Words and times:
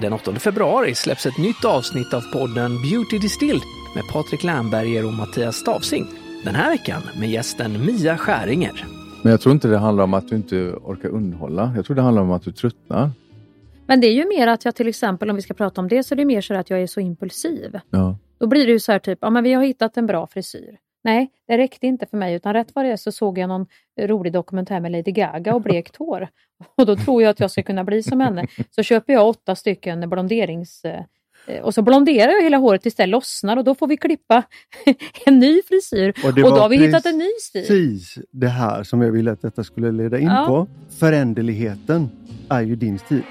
Den 0.00 0.12
8 0.12 0.34
februari 0.34 0.94
släpps 0.94 1.26
ett 1.26 1.38
nytt 1.38 1.64
avsnitt 1.64 2.14
av 2.14 2.20
podden 2.20 2.82
Beauty 2.82 3.18
Distilled 3.18 3.62
med 3.94 4.04
Patrik 4.12 4.44
Lernberger 4.44 5.06
och 5.06 5.12
Mattias 5.12 5.56
Stavsing. 5.56 6.06
Den 6.44 6.54
här 6.54 6.70
veckan 6.70 7.02
med 7.20 7.30
gästen 7.30 7.86
Mia 7.86 8.16
Skäringer. 8.16 8.84
Men 9.22 9.30
jag 9.30 9.40
tror 9.40 9.54
inte 9.54 9.68
det 9.68 9.78
handlar 9.78 10.04
om 10.04 10.14
att 10.14 10.28
du 10.28 10.36
inte 10.36 10.56
orkar 10.72 11.08
underhålla. 11.08 11.72
Jag 11.76 11.84
tror 11.86 11.96
det 11.96 12.02
handlar 12.02 12.22
om 12.22 12.30
att 12.30 12.42
du 12.42 12.52
tröttnar. 12.52 13.10
Men 13.86 14.00
det 14.00 14.06
är 14.06 14.12
ju 14.12 14.28
mer 14.28 14.46
att 14.46 14.64
jag 14.64 14.74
till 14.74 14.88
exempel, 14.88 15.30
om 15.30 15.36
vi 15.36 15.42
ska 15.42 15.54
prata 15.54 15.80
om 15.80 15.88
det, 15.88 16.02
så 16.02 16.14
är 16.14 16.16
det 16.16 16.24
mer 16.24 16.40
så 16.40 16.54
att 16.54 16.70
jag 16.70 16.82
är 16.82 16.86
så 16.86 17.00
impulsiv. 17.00 17.80
Ja. 17.90 18.18
Då 18.40 18.46
blir 18.46 18.66
det 18.66 18.72
ju 18.72 18.80
så 18.80 18.92
här 18.92 18.98
typ, 18.98 19.18
ja 19.22 19.30
men 19.30 19.44
vi 19.44 19.52
har 19.52 19.64
hittat 19.64 19.96
en 19.96 20.06
bra 20.06 20.26
frisyr. 20.26 20.78
Nej, 21.08 21.30
det 21.46 21.58
räckte 21.58 21.86
inte 21.86 22.06
för 22.06 22.16
mig 22.16 22.34
utan 22.34 22.52
rätt 22.52 22.68
vad 22.74 22.84
det 22.84 22.90
är 22.92 22.96
så 22.96 23.12
såg 23.12 23.38
jag 23.38 23.48
någon 23.48 23.66
rolig 24.00 24.32
dokumentär 24.32 24.80
med 24.80 24.92
Lady 24.92 25.12
Gaga 25.12 25.54
och 25.54 25.62
blekt 25.62 25.96
hår. 25.96 26.28
Och 26.76 26.86
då 26.86 26.96
tror 26.96 27.22
jag 27.22 27.30
att 27.30 27.40
jag 27.40 27.50
ska 27.50 27.62
kunna 27.62 27.84
bli 27.84 28.02
som 28.02 28.20
henne. 28.20 28.46
Så 28.70 28.82
köper 28.82 29.12
jag 29.12 29.28
åtta 29.28 29.54
stycken 29.56 30.10
blonderings... 30.10 30.84
eh, 30.84 31.60
Och 31.62 31.74
så 31.74 31.82
blonderar 31.82 32.32
jag 32.32 32.42
hela 32.42 32.56
håret 32.56 32.82
tills 32.82 32.94
det 32.94 33.06
lossnar 33.06 33.56
och 33.56 33.64
då 33.64 33.74
får 33.74 33.86
vi 33.86 33.96
klippa 33.96 34.42
en 35.26 35.38
ny 35.38 35.62
frisyr. 35.62 36.08
Och, 36.24 36.34
det 36.34 36.42
då 36.42 36.48
har 36.50 36.68
vi 36.68 36.76
hittat 36.76 37.06
en 37.06 37.18
ny 37.18 37.30
stil. 37.40 37.62
Precis 37.66 38.18
det 38.30 38.48
här 38.48 38.82
som 38.82 39.02
jag 39.02 39.12
ville 39.12 39.32
att 39.32 39.42
detta 39.42 39.64
skulle 39.64 39.92
leda 39.92 40.18
in 40.18 40.26
Ja. 40.26 40.44
på. 40.48 40.66
Föränderligheten 40.98 42.10
är 42.48 42.60
ju 42.60 42.76
din 42.76 42.98
stil. 42.98 43.22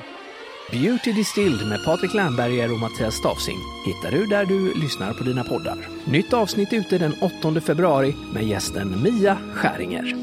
Beauty 0.72 1.14
Distilled 1.14 1.68
med 1.68 1.84
Patrik 1.84 2.14
Lernberger 2.14 2.74
och 2.74 2.80
Mattias 2.80 3.16
Stavsing 3.16 3.58
hittar 3.86 4.12
du 4.12 4.26
där 4.26 4.46
du 4.46 4.74
lyssnar 4.74 5.14
på 5.14 5.24
dina 5.24 5.44
poddar. 5.44 5.88
Nytt 6.06 6.34
avsnitt 6.34 6.74
ute 6.74 6.98
den 6.98 7.14
8 7.22 7.62
februari 7.62 8.16
med 8.34 8.44
gästen 8.44 9.04
Mia 9.04 9.38
Skäringer. 9.54 10.16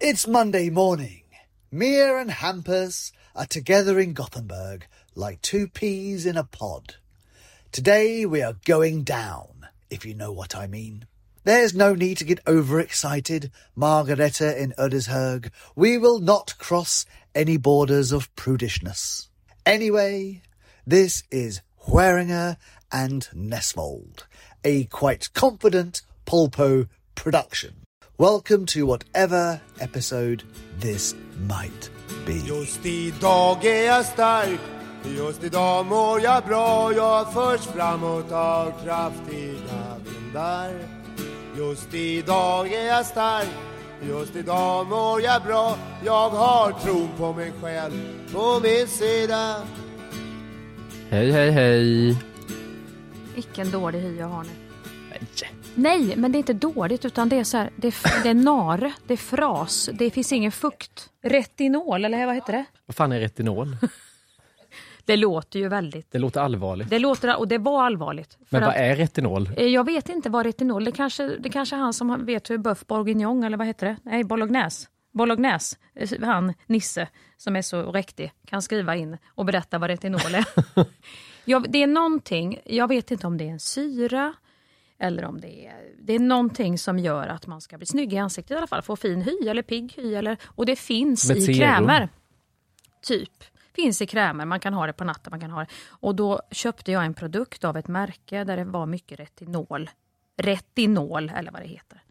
It's 0.00 0.30
Monday 0.30 0.70
morning. 0.70 1.24
Mia 1.70 2.20
and 2.20 2.30
Hampus 2.30 3.12
are 3.34 3.46
together 3.46 4.00
in 4.00 4.14
Gothenburg 4.14 4.82
like 5.16 5.40
two 5.40 5.66
peas 5.80 6.26
in 6.26 6.36
a 6.36 6.44
pod. 6.44 6.94
Today 7.70 8.26
we 8.26 8.46
are 8.46 8.56
going 8.64 9.04
down, 9.04 9.66
if 9.90 10.06
you 10.06 10.14
know 10.14 10.36
what 10.36 10.54
I 10.64 10.66
mean. 10.66 11.07
There's 11.48 11.74
no 11.74 11.94
need 11.94 12.18
to 12.18 12.26
get 12.26 12.46
overexcited, 12.46 13.50
Margareta 13.74 14.60
in 14.60 14.74
Ödeshög. 14.76 15.50
We 15.74 15.96
will 15.96 16.18
not 16.18 16.58
cross 16.58 17.06
any 17.34 17.56
borders 17.56 18.12
of 18.12 18.28
prudishness. 18.36 19.28
Anyway, 19.64 20.42
this 20.86 21.22
is 21.30 21.62
Hueringer 21.86 22.58
and 22.92 23.26
Nesmold, 23.34 24.26
a 24.62 24.84
quite 24.84 25.32
confident 25.32 26.02
Polpo 26.26 26.86
production. 27.14 27.76
Welcome 28.18 28.66
to 28.66 28.84
whatever 28.84 29.62
episode 29.80 30.42
this 30.78 31.14
might 31.40 31.88
be. 32.26 32.42
Just 32.42 32.84
idag 32.84 33.64
är 33.64 33.86
jag 33.86 34.04
stark 34.04 34.60
Just 35.16 35.44
idag 35.44 35.86
mår 35.86 36.20
jag 36.20 36.44
bra 36.44 36.92
Jag 36.92 37.32
förs 37.32 37.60
framåt 37.60 38.32
av 38.32 38.72
kraftiga 38.84 39.96
vindar 40.04 40.98
Just 41.58 41.94
idag 41.94 42.72
är 42.72 42.86
jag 42.86 43.06
stark 43.06 43.48
Just 44.08 44.36
idag 44.36 44.86
mår 44.86 45.20
jag 45.20 45.42
bra 45.42 45.78
Jag 46.04 46.30
har 46.30 46.72
tron 46.72 47.08
på 47.16 47.32
mig 47.32 47.52
själv 47.62 47.92
på 48.32 48.60
min 48.62 48.86
sida 48.86 49.62
Hej, 51.10 51.30
hej, 51.30 51.50
hej. 51.50 52.16
Vilken 53.34 53.70
dålig 53.70 54.00
hy 54.00 54.16
jag 54.18 54.26
har 54.26 54.42
nu. 54.42 54.50
Nej, 55.74 56.14
men 56.16 56.32
det 56.32 56.36
är 56.36 56.40
inte 56.40 56.52
dåligt 56.52 57.04
utan 57.04 57.28
det 57.28 57.36
är 57.36 57.44
så 57.44 57.56
här, 57.56 57.70
det 57.76 57.88
är, 57.88 58.22
det 58.22 58.28
är 58.28 58.34
nare, 58.34 58.92
det 59.06 59.12
är 59.12 59.16
fras, 59.16 59.90
det 59.92 60.10
finns 60.10 60.32
ingen 60.32 60.52
fukt. 60.52 61.08
Retinol, 61.22 62.04
eller 62.04 62.26
vad 62.26 62.34
heter 62.34 62.52
det? 62.52 62.64
Vad 62.86 62.96
fan 62.96 63.12
är 63.12 63.20
retinol? 63.20 63.76
Det 65.08 65.16
låter 65.16 65.58
ju 65.58 65.68
väldigt... 65.68 66.10
Det 66.12 66.18
låter 66.18 66.40
allvarligt. 66.40 66.90
Det 66.90 66.98
låter, 66.98 67.38
och 67.38 67.48
det 67.48 67.58
var 67.58 67.82
allvarligt. 67.86 68.38
Men 68.48 68.60
vad 68.60 68.70
att- 68.70 68.76
är 68.76 68.96
retinol? 68.96 69.50
Eh, 69.56 69.66
Jag 69.66 69.84
vet 69.84 70.08
inte 70.08 70.30
vad 70.30 70.46
retinol 70.46 70.84
det 70.84 70.92
kanske 70.92 71.36
Det 71.38 71.48
kanske 71.50 71.76
är 71.76 71.80
han 71.80 71.92
som 71.92 72.24
vet 72.26 72.50
hur 72.50 72.58
bœuf 72.58 72.84
bourguignon 72.86 73.44
eller 73.44 73.56
vad 73.56 73.66
heter 73.66 73.86
det? 73.86 73.96
Nej, 74.02 74.24
bolognese. 74.24 74.88
Bolognese. 75.12 75.76
Eh, 75.94 76.08
Han, 76.22 76.54
Nisse, 76.66 77.08
som 77.36 77.56
är 77.56 77.62
så 77.62 77.92
riktig, 77.92 78.32
kan 78.46 78.62
skriva 78.62 78.96
in 78.96 79.18
och 79.28 79.44
berätta 79.44 79.78
vad 79.78 79.90
retinol 79.90 80.34
är. 80.34 80.44
jag, 81.44 81.70
det 81.70 81.82
är 81.82 81.86
någonting, 81.86 82.60
jag 82.64 82.88
vet 82.88 83.10
inte 83.10 83.26
om 83.26 83.36
det 83.38 83.44
är 83.44 83.52
en 83.52 83.60
syra 83.60 84.34
eller 84.98 85.24
om 85.24 85.40
det 85.40 85.66
är, 85.66 85.74
det 86.02 86.14
är 86.14 86.18
någonting 86.18 86.78
som 86.78 86.98
gör 86.98 87.28
att 87.28 87.46
man 87.46 87.60
ska 87.60 87.76
bli 87.76 87.86
snygg 87.86 88.12
i 88.12 88.18
ansiktet 88.18 88.50
i 88.50 88.58
alla 88.58 88.66
fall. 88.66 88.82
Få 88.82 88.96
fin 88.96 89.22
hy 89.22 89.48
eller 89.48 89.62
pigg 89.62 89.92
hy. 89.96 90.14
Eller, 90.14 90.36
och 90.44 90.66
det 90.66 90.76
finns 90.76 91.30
ett 91.30 91.36
i 91.48 91.58
krämer. 91.58 92.08
Typ. 93.02 93.32
Finns 93.82 94.02
i 94.02 94.06
krämer, 94.06 94.44
man 94.44 94.60
kan 94.60 94.74
ha 94.74 94.86
det 94.86 94.92
på 94.92 95.04
natten. 95.04 95.30
Man 95.30 95.40
kan 95.40 95.50
ha 95.50 95.60
det. 95.60 95.66
Och 95.88 96.14
då 96.14 96.40
köpte 96.50 96.92
jag 96.92 97.04
en 97.04 97.14
produkt 97.14 97.64
av 97.64 97.76
ett 97.76 97.88
märke 97.88 98.44
där 98.44 98.56
det 98.56 98.64
var 98.64 98.86
mycket 98.86 99.20
retinol. 99.20 99.90
Retinol, 100.36 101.32
eller 101.36 101.50
vad 101.50 101.62
det 101.62 101.68
heter. 101.68 102.02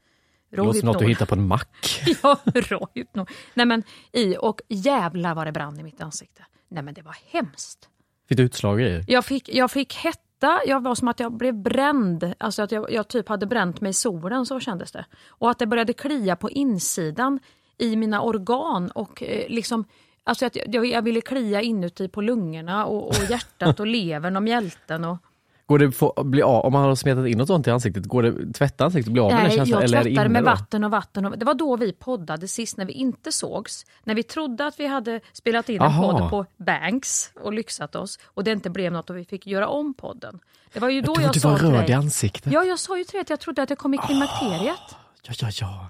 Det 0.50 0.58
låter 0.58 0.86
något 0.86 1.00
du 1.00 1.08
hittar 1.08 1.26
på 1.26 1.36
en 1.36 1.48
mack. 1.48 2.04
Ja, 2.24 2.40
Rohypnol. 2.46 3.28
Nej 3.54 3.66
men 3.66 3.84
i, 4.12 4.38
och 4.38 4.62
jävlar 4.68 5.36
vad 5.36 5.48
det 5.48 5.52
brann 5.52 5.80
i 5.80 5.84
mitt 5.84 6.02
ansikte. 6.02 6.46
Nej 6.68 6.84
men 6.84 6.94
det 6.94 7.02
var 7.02 7.16
hemskt. 7.32 7.90
Fick 8.30 8.38
du 8.38 8.44
utslag 8.44 8.82
i? 8.82 9.04
Jag 9.08 9.26
fick, 9.26 9.50
jag 9.50 9.72
fick 9.72 9.96
hetta, 9.96 10.60
jag 10.66 10.84
var 10.84 10.96
som 10.96 11.08
att 11.08 11.20
jag 11.20 11.34
blev 11.34 11.54
bränd. 11.54 12.34
Alltså 12.38 12.62
att 12.62 12.72
jag, 12.72 12.92
jag 12.92 13.08
typ 13.08 13.30
hade 13.30 13.46
bränt 13.46 13.82
mig 13.82 13.90
i 13.90 13.94
solen, 13.94 14.46
så 14.46 14.60
kändes 14.60 14.92
det. 14.92 15.06
Och 15.28 15.52
att 15.52 15.60
det 15.60 15.68
började 15.68 15.94
klia 15.94 16.36
på 16.36 16.50
insidan 16.50 17.40
i 17.78 17.96
mina 17.96 18.22
organ 18.22 18.92
och 18.92 19.24
eh, 19.24 19.50
liksom 19.50 19.86
Alltså 20.28 20.46
att 20.46 20.56
jag, 20.66 20.86
jag 20.86 21.02
ville 21.02 21.22
klia 21.22 21.62
inuti 21.62 22.08
på 22.08 22.22
lungorna 22.22 22.86
och, 22.86 23.08
och 23.08 23.16
hjärtat 23.30 23.80
och 23.80 23.88
levern 23.88 24.36
och 24.36 24.44
mjälten. 24.44 25.04
Och, 25.06 25.18
Går 25.66 25.80
det 25.80 25.92
få 25.92 26.24
bli 26.24 26.42
av, 26.42 26.66
om 26.66 26.74
man 26.74 26.84
har 26.84 26.96
smetat 26.96 27.28
in 27.28 27.38
något 27.38 27.48
sånt 27.48 27.68
i 27.68 27.72
ansiktet, 27.72 28.06
går 28.06 28.24
det 28.24 28.54
tvätta 28.54 28.86
ansiktet 28.86 29.08
och 29.08 29.14
bli 29.14 29.22
av 29.22 29.32
med 29.32 29.38
den 29.40 29.48
Nej, 29.48 29.58
känslan? 29.58 29.82
jag 29.82 29.90
tvättade 30.04 30.30
med 30.30 30.44
då? 30.44 30.50
vatten 30.50 30.84
och 30.84 30.92
vatten. 30.92 31.26
Och, 31.26 31.38
det 31.38 31.46
var 31.46 31.54
då 31.54 31.76
vi 31.76 31.94
poddade 31.94 32.48
sist 32.48 32.78
när 32.78 32.86
vi 32.86 32.94
inte 32.94 33.32
sågs. 33.32 33.86
När 34.04 34.16
vi 34.16 34.24
trodde 34.24 34.66
att 34.68 34.80
vi 34.80 34.88
hade 34.88 35.20
spelat 35.34 35.70
in 35.70 35.76
en 35.76 35.82
Aha. 35.82 36.12
podd 36.20 36.30
på 36.30 36.46
Banks 36.64 37.32
och 37.44 37.54
lyxat 37.54 37.96
oss 37.96 38.20
och 38.26 38.44
det 38.44 38.52
inte 38.52 38.70
blev 38.70 38.92
något 38.92 39.10
och 39.10 39.18
vi 39.18 39.26
fick 39.26 39.48
göra 39.48 39.68
om 39.68 39.94
podden. 39.94 40.40
Det 40.74 40.80
var 40.80 40.90
ju 40.90 41.02
då 41.02 41.14
Du, 41.14 41.22
jag 41.22 41.34
du 41.34 41.40
sa 41.40 41.50
var 41.50 41.58
röd 41.58 41.74
dig- 41.74 41.90
i 41.90 41.94
ansiktet. 41.94 42.54
Ja, 42.54 42.64
jag 42.64 42.80
sa 42.80 42.98
ju 42.98 43.04
till 43.04 43.12
dig 43.14 43.22
att 43.22 43.30
jag 43.30 43.40
trodde 43.40 43.62
att 43.64 43.70
jag 43.70 43.80
kom 43.80 43.94
i 43.94 43.98
klimakteriet. 43.98 44.80
Ja, 45.24 45.34
ja, 45.42 45.50
ja. 45.62 45.88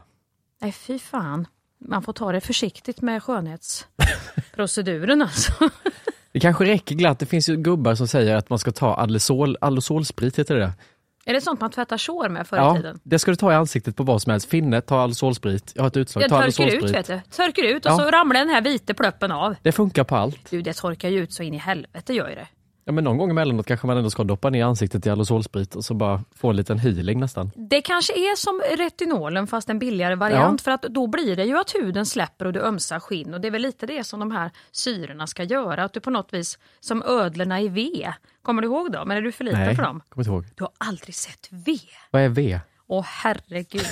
Nej, 0.62 0.72
fy 0.72 1.00
fan. 1.00 1.48
Man 1.80 2.02
får 2.02 2.14
ta 2.14 2.32
det 2.32 2.42
försiktigt 2.42 3.02
med 3.02 3.24
skönhetsproceduren 3.24 5.22
alltså. 5.22 5.54
Det 6.32 6.40
kanske 6.40 6.66
räcker 6.66 6.96
glatt. 6.96 7.20
Det 7.20 7.26
finns 7.26 7.50
ju 7.50 7.58
gubbar 7.58 7.96
som 7.96 8.08
säger 8.08 8.36
att 8.36 8.50
man 8.50 8.60
ska 8.60 8.72
ta 8.72 8.94
Alesol, 8.94 9.58
heter 10.38 10.56
det. 10.56 10.74
Är 11.26 11.34
det 11.34 11.42
sånt 11.42 11.62
man 11.62 11.72
tvättar 11.72 11.98
sår 11.98 12.30
med 12.30 12.48
förr 12.48 12.58
i 12.58 12.60
Ja, 12.60 12.76
tiden? 12.76 13.00
det 13.04 13.20
ska 13.20 13.32
du 13.32 13.36
ta 13.36 13.52
i 13.52 13.56
ansiktet 13.56 13.96
på 13.96 14.04
vad 14.04 14.22
som 14.22 14.32
helst. 14.32 14.50
Finne, 14.50 14.82
ta 14.82 15.02
Alosolsprit. 15.02 15.72
Jag 15.76 15.84
har 15.84 15.88
ett 15.88 15.98
utslag. 15.98 16.22
Den 16.22 16.30
ta 16.30 16.42
torkar 16.44 16.76
ut 16.76 16.84
vet 16.96 17.08
du. 17.08 17.22
Torkar 17.36 17.64
ut 17.64 17.86
och 17.86 17.92
Ja. 17.92 17.98
så 17.98 18.12
ramlar 18.12 18.40
den 18.40 18.50
här 18.50 18.62
vita 18.62 18.94
pluppen 18.94 19.32
av. 19.32 19.56
Det 19.62 19.72
funkar 19.72 20.04
på 20.04 20.16
allt. 20.16 20.50
Du, 20.50 20.62
det 20.62 20.74
torkar 20.74 21.10
ju 21.10 21.20
ut 21.24 21.34
så 21.34 21.44
in 21.44 21.54
i 21.54 21.58
helvete 21.58 22.14
gör 22.14 22.30
ju 22.30 22.36
det. 22.36 22.48
Ja, 22.88 22.94
men 22.94 23.04
någon 23.04 23.18
gång 23.18 23.30
emellanåt 23.30 23.66
kanske 23.66 23.88
man 23.88 23.98
ändå 23.98 24.10
ska 24.10 24.24
doppa 24.24 24.50
ner 24.50 24.66
ansiktet 24.66 25.06
i 25.06 25.10
Alosolsprit 25.10 25.76
och 25.76 25.86
så 25.86 25.94
bara 25.94 26.24
få 26.36 26.50
en 26.50 26.56
liten 26.56 26.80
healing 26.80 27.20
nästan. 27.20 27.52
Det 27.56 27.82
kanske 27.82 28.14
är 28.14 28.36
som 28.36 28.62
retinolen 28.78 29.48
fast 29.48 29.70
en 29.70 29.80
billigare 29.80 30.16
variant 30.16 30.62
för 30.62 30.72
att 30.72 30.82
då 30.82 31.08
blir 31.08 31.36
det 31.36 31.44
ju 31.44 31.60
att 31.60 31.76
huden 31.76 32.06
släpper 32.06 32.46
och 32.46 32.54
du 32.54 32.62
ömsar 32.62 33.00
skinn 33.00 33.34
och 33.34 33.42
det 33.42 33.48
är 33.48 33.52
väl 33.52 33.62
lite 33.62 33.86
det 33.86 34.04
som 34.04 34.20
de 34.20 34.32
här 34.32 34.52
syrorna 34.72 35.28
ska 35.28 35.44
göra. 35.44 35.84
Att 35.84 35.94
du 35.94 36.00
på 36.00 36.10
något 36.10 36.34
vis, 36.34 36.60
som 36.80 37.04
ödlorna 37.04 37.62
i 37.62 37.68
V, 37.68 38.14
kommer 38.42 38.62
du 38.62 38.68
ihåg 38.68 38.92
dem? 38.92 39.12
Eller 39.12 39.22
är 39.22 39.26
du 39.26 39.32
för 39.32 39.44
liten 39.44 39.76
för 39.76 39.84
dem? 39.84 40.02
kommer 40.10 40.24
inte 40.24 40.32
ihåg. 40.32 40.46
Du 40.56 40.64
har 40.64 40.72
aldrig 40.78 41.16
sett 41.16 41.48
V? 41.52 41.78
Vad 42.12 42.22
är 42.22 42.30
V? 42.30 42.60
Åh 42.88 43.06
herregud. 43.08 43.88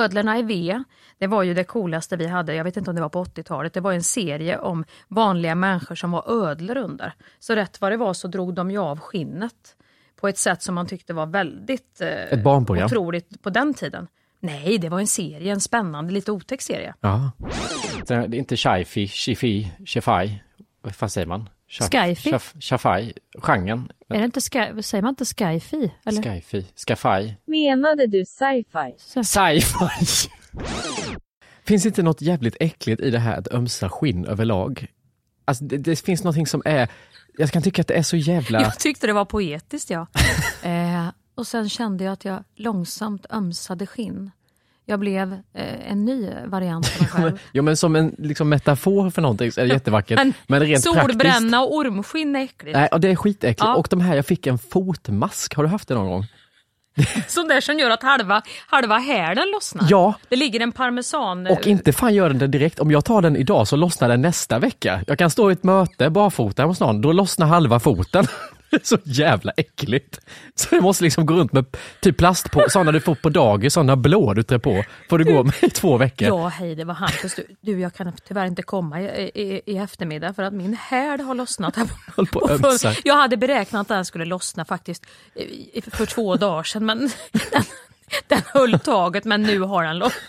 Ödlorna 0.00 0.38
i 0.38 0.42
V, 0.42 0.82
det 1.18 1.26
var 1.26 1.42
ju 1.42 1.54
det 1.54 1.64
coolaste 1.64 2.16
vi 2.16 2.26
hade, 2.26 2.54
jag 2.54 2.64
vet 2.64 2.76
inte 2.76 2.90
om 2.90 2.96
det 2.96 3.02
var 3.02 3.08
på 3.08 3.24
80-talet, 3.24 3.72
det 3.74 3.80
var 3.80 3.92
en 3.92 4.02
serie 4.02 4.58
om 4.58 4.84
vanliga 5.08 5.54
människor 5.54 5.94
som 5.94 6.10
var 6.10 6.24
ödlor 6.48 6.76
under. 6.76 7.12
Så 7.38 7.54
rätt 7.54 7.80
vad 7.80 7.92
det 7.92 7.96
var 7.96 8.12
så 8.14 8.28
drog 8.28 8.54
de 8.54 8.70
ju 8.70 8.78
av 8.78 9.00
skinnet 9.00 9.76
på 10.20 10.28
ett 10.28 10.38
sätt 10.38 10.62
som 10.62 10.74
man 10.74 10.86
tyckte 10.86 11.12
var 11.14 11.26
väldigt 11.26 12.00
eh, 12.00 12.08
Ett 12.08 12.44
barnprogram? 12.44 12.84
otroligt 12.86 13.42
på 13.42 13.50
den 13.50 13.74
tiden. 13.74 14.06
Nej, 14.40 14.78
det 14.78 14.88
var 14.88 15.00
en 15.00 15.06
serie, 15.06 15.52
en 15.52 15.60
spännande, 15.60 16.12
lite 16.12 16.32
otäck 16.32 16.62
serie. 16.62 16.94
Ja. 17.00 17.30
Det 18.06 18.14
är 18.14 18.34
inte 18.34 18.56
sci-fi, 18.56 19.08
sci-fi, 19.08 19.72
sci-fi. 19.86 20.42
Vad 20.82 20.94
fan 20.94 21.10
säger 21.10 21.26
man? 21.26 21.48
Sci- 21.80 22.38
Sci-fi, 22.60 23.12
genren. 23.38 23.88
Är 24.08 24.18
det 24.18 24.24
inte 24.24 24.40
sky, 24.40 24.82
säger 24.82 25.02
man 25.02 25.08
inte 25.08 25.24
sci-fi? 25.24 25.92
Eller? 26.04 26.22
Sci-fi, 26.22 26.66
sci-fi. 26.74 27.34
Menade 27.46 28.06
du 28.06 28.24
sci-fi? 28.24 28.94
Sci-fi! 29.24 30.30
Finns 31.64 31.86
inte 31.86 32.02
något 32.02 32.22
jävligt 32.22 32.56
äckligt 32.60 33.00
i 33.00 33.10
det 33.10 33.18
här 33.18 33.38
att 33.38 33.52
ömsa 33.52 33.88
skinn 33.88 34.26
överlag? 34.26 34.86
Alltså 35.44 35.64
det, 35.64 35.76
det 35.76 35.96
finns 36.00 36.24
någonting 36.24 36.46
som 36.46 36.62
är, 36.64 36.88
jag 37.38 37.50
kan 37.50 37.62
tycka 37.62 37.80
att 37.82 37.88
det 37.88 37.94
är 37.94 38.02
så 38.02 38.16
jävla... 38.16 38.60
Jag 38.62 38.78
tyckte 38.78 39.06
det 39.06 39.12
var 39.12 39.24
poetiskt 39.24 39.90
ja. 39.90 40.06
eh, 40.62 41.08
och 41.34 41.46
sen 41.46 41.68
kände 41.68 42.04
jag 42.04 42.12
att 42.12 42.24
jag 42.24 42.44
långsamt 42.54 43.26
ömsade 43.30 43.86
skinn. 43.86 44.30
Jag 44.86 45.00
blev 45.00 45.32
eh, 45.32 45.90
en 45.90 46.04
ny 46.04 46.30
variant 46.46 46.92
av 46.94 47.02
mig 47.02 47.10
själv. 47.10 47.38
Jo 47.52 47.62
men 47.62 47.76
som 47.76 47.96
en 47.96 48.14
liksom, 48.18 48.48
metafor 48.48 49.10
för 49.10 49.22
någonting 49.22 49.52
så 49.52 49.60
är 49.60 49.66
det 49.66 49.72
jättevackert. 49.72 50.18
Men 50.18 50.32
men 50.46 50.60
rent 50.60 50.84
praktiskt. 50.84 51.06
Solbränna 51.06 51.62
och 51.62 51.74
ormskinn 51.74 52.36
är 52.36 52.40
äckligt. 52.40 52.76
Nej, 52.78 52.88
och 52.92 53.00
det 53.00 53.08
är 53.08 53.16
skitäckligt. 53.16 53.60
Ja. 53.60 53.74
Och 53.74 53.86
de 53.90 54.00
här, 54.00 54.16
jag 54.16 54.26
fick 54.26 54.46
en 54.46 54.58
fotmask, 54.58 55.54
har 55.54 55.62
du 55.62 55.68
haft 55.68 55.88
det 55.88 55.94
någon 55.94 56.10
gång? 56.10 56.26
Sån 57.28 57.48
där 57.48 57.60
som 57.60 57.78
gör 57.78 57.90
att 57.90 58.02
halva, 58.02 58.42
halva 58.66 58.98
hälen 58.98 59.50
lossnar. 59.54 59.86
Ja. 59.90 60.14
Det 60.28 60.36
ligger 60.36 60.60
en 60.60 60.72
parmesan... 60.72 61.46
Och 61.46 61.66
inte 61.66 61.92
fan 61.92 62.14
gör 62.14 62.28
den 62.28 62.38
det 62.38 62.46
direkt. 62.46 62.80
Om 62.80 62.90
jag 62.90 63.04
tar 63.04 63.22
den 63.22 63.36
idag 63.36 63.68
så 63.68 63.76
lossnar 63.76 64.08
den 64.08 64.22
nästa 64.22 64.58
vecka. 64.58 65.00
Jag 65.06 65.18
kan 65.18 65.30
stå 65.30 65.50
i 65.50 65.52
ett 65.52 65.64
möte 65.64 66.10
barfota 66.10 66.64
hos 66.64 66.80
någon, 66.80 67.00
då 67.00 67.12
lossnar 67.12 67.46
halva 67.46 67.80
foten. 67.80 68.26
Så 68.82 68.98
jävla 69.04 69.52
äckligt. 69.56 70.20
Så 70.54 70.74
jag 70.74 70.82
måste 70.82 71.04
liksom 71.04 71.26
gå 71.26 71.34
runt 71.34 71.52
med 71.52 71.76
typ 72.00 72.16
plast 72.16 72.50
på, 72.50 72.64
sådana 72.68 72.92
du 72.92 73.00
får 73.00 73.14
på 73.14 73.28
dagis, 73.28 73.72
sådana 73.74 73.96
blå 73.96 74.34
du 74.34 74.42
trär 74.42 74.58
på. 74.58 74.84
Får 75.10 75.18
du 75.18 75.24
gå 75.24 75.42
med 75.44 75.54
i 75.62 75.70
två 75.70 75.96
veckor. 75.96 76.28
Ja, 76.28 76.48
hej, 76.48 76.74
det 76.74 76.84
var 76.84 76.94
Hampus. 76.94 77.34
Du, 77.34 77.46
du, 77.60 77.80
jag 77.80 77.94
kan 77.94 78.12
tyvärr 78.28 78.46
inte 78.46 78.62
komma 78.62 79.00
i, 79.00 79.30
i, 79.34 79.60
i 79.66 79.76
eftermiddag 79.78 80.34
för 80.34 80.42
att 80.42 80.52
min 80.52 80.74
häl 80.74 81.20
har 81.20 81.34
lossnat. 81.34 81.76
Här. 81.76 81.86
På 82.26 82.44
att 82.44 82.80
för- 82.80 82.98
jag 83.08 83.16
hade 83.16 83.36
beräknat 83.36 83.80
att 83.80 83.88
den 83.88 84.04
skulle 84.04 84.24
lossna 84.24 84.64
faktiskt 84.64 85.06
för 85.90 86.06
två 86.06 86.36
dagar 86.36 86.62
sedan, 86.62 86.86
men 86.86 86.98
den, 87.32 87.62
den 88.28 88.40
höll 88.46 88.78
taget, 88.78 89.24
men 89.24 89.42
nu 89.42 89.60
har 89.60 89.84
den 89.84 89.98
lossnat. 89.98 90.22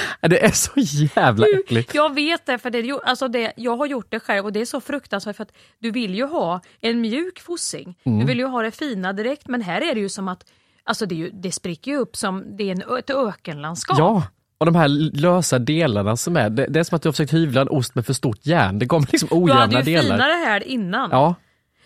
Det 0.20 0.44
är 0.44 0.50
så 0.50 0.72
jävla 1.16 1.46
äckligt. 1.46 1.94
Jag 1.94 2.14
vet 2.14 2.46
det, 2.46 2.58
för 2.58 2.70
det, 2.70 3.00
alltså 3.04 3.28
det, 3.28 3.52
jag 3.56 3.76
har 3.76 3.86
gjort 3.86 4.06
det 4.08 4.20
själv 4.20 4.44
och 4.44 4.52
det 4.52 4.60
är 4.60 4.64
så 4.64 4.80
fruktansvärt 4.80 5.36
för 5.36 5.42
att 5.42 5.52
du 5.78 5.90
vill 5.90 6.14
ju 6.14 6.24
ha 6.24 6.60
en 6.80 7.00
mjuk 7.00 7.40
fossing. 7.40 7.98
Mm. 8.04 8.18
Du 8.18 8.24
vill 8.26 8.38
ju 8.38 8.46
ha 8.46 8.62
det 8.62 8.70
fina 8.70 9.12
direkt, 9.12 9.48
men 9.48 9.62
här 9.62 9.90
är 9.90 9.94
det 9.94 10.00
ju 10.00 10.08
som 10.08 10.28
att 10.28 10.44
Alltså 10.84 11.06
det, 11.06 11.14
är 11.14 11.16
ju, 11.16 11.30
det 11.30 11.52
spricker 11.52 11.90
ju 11.90 11.96
upp 11.96 12.16
som 12.16 12.56
det 12.56 12.70
är 12.70 12.72
en, 12.72 12.98
ett 12.98 13.10
ökenlandskap. 13.10 13.98
Ja, 13.98 14.22
och 14.58 14.66
de 14.66 14.74
här 14.74 14.88
lösa 14.88 15.58
delarna 15.58 16.16
som 16.16 16.36
är, 16.36 16.50
det, 16.50 16.66
det 16.66 16.80
är 16.80 16.84
som 16.84 16.96
att 16.96 17.02
du 17.02 17.08
har 17.08 17.12
försökt 17.12 17.32
hyvla 17.32 17.60
en 17.60 17.68
ost 17.68 17.94
med 17.94 18.06
för 18.06 18.12
stort 18.12 18.46
järn. 18.46 18.78
Det 18.78 18.86
kommer 18.86 19.08
liksom 19.12 19.28
du 19.28 19.52
hade 19.52 19.62
ojämna 19.62 19.78
ju 19.78 19.84
delar. 19.84 20.02
finare 20.02 20.32
här 20.32 20.68
innan. 20.68 21.10
Ja, 21.12 21.34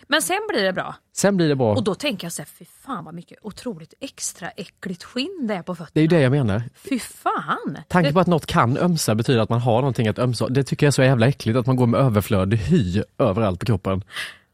Men 0.09 0.23
sen 0.23 0.39
blir 0.49 0.63
det 0.63 0.73
bra. 0.73 0.95
sen 1.13 1.37
blir 1.37 1.49
det 1.49 1.57
bra. 1.57 1.75
Och 1.75 1.85
då 1.85 1.95
tänker 1.95 2.25
jag 2.25 2.33
så 2.33 2.43
här, 2.43 2.47
fy 2.59 2.65
fan 2.65 3.05
vad 3.05 3.15
mycket 3.15 3.39
otroligt 3.43 3.95
extra 4.01 4.51
äckligt 4.51 5.05
skinn 5.05 5.47
det 5.49 5.55
är 5.55 5.63
på 5.63 5.75
fötterna. 5.75 5.91
Det 5.95 6.01
är 6.01 6.03
ju 6.03 6.09
det 6.09 6.21
jag 6.21 6.31
menar. 6.33 6.63
Fy 6.75 6.99
fan! 6.99 7.79
Tanken 7.89 8.15
på 8.15 8.21
att 8.21 8.27
något 8.27 8.47
kan 8.47 8.77
ömsa 8.79 9.15
betyder 9.15 9.41
att 9.41 9.49
man 9.49 9.61
har 9.61 9.81
någonting 9.81 10.09
att 10.09 10.19
ömsa. 10.19 10.49
Det 10.49 10.65
tycker 10.65 10.87
jag 10.87 10.89
är 10.89 10.93
så 10.93 11.03
jävla 11.03 11.29
äckligt 11.29 11.59
att 11.59 11.67
man 11.67 11.77
går 11.77 11.87
med 11.87 12.01
överflödig 12.01 12.57
hy 12.57 13.03
överallt 13.19 13.61
på 13.61 13.67
kroppen. 13.67 14.05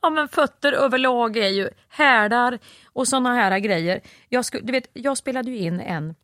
Ja 0.02 0.10
men 0.10 0.28
fötter 0.28 0.72
överlag 0.72 1.37
är 1.37 1.49
ju 1.49 1.69
härdar 1.88 2.58
och 2.84 3.08
såna 3.08 3.34
här 3.34 3.58
grejer. 3.58 4.00
Jag, 4.28 4.44
sku, 4.44 4.60
du 4.62 4.72
vet, 4.72 4.87
jag 4.93 5.19
spelade 5.19 5.50
ju 5.50 5.58
in 5.58 5.81
en 5.81 6.14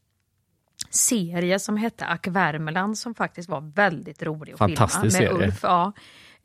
serie 0.91 1.59
som 1.59 1.77
hette 1.77 2.07
Ack 2.07 2.27
Värmeland 2.27 2.99
som 2.99 3.15
faktiskt 3.15 3.49
var 3.49 3.61
väldigt 3.75 4.23
rolig 4.23 4.53
att 4.53 4.59
filma. 4.59 4.77
Fantastisk 4.77 5.03
Med 5.03 5.13
serie. 5.13 5.47
Ulf 5.47 5.61
ja, 5.63 5.93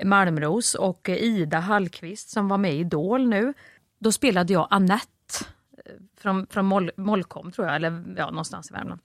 Malmros 0.04 0.76
och 0.76 1.10
Ida 1.10 1.60
Hallqvist 1.60 2.30
som 2.30 2.48
var 2.48 2.58
med 2.58 2.74
i 2.74 2.80
Idol 2.80 3.28
nu. 3.28 3.54
Då 4.00 4.12
spelade 4.12 4.54
jag 4.54 4.68
Annette 4.70 5.46
eh, 5.86 5.92
från, 6.18 6.48
från 6.48 6.66
Moll, 6.66 6.92
Mollkom 6.98 7.52
tror 7.52 7.68
jag, 7.68 7.76
eller 7.76 8.04
ja, 8.18 8.30
någonstans 8.30 8.72
i 8.72 8.74
Värmland. 8.74 9.02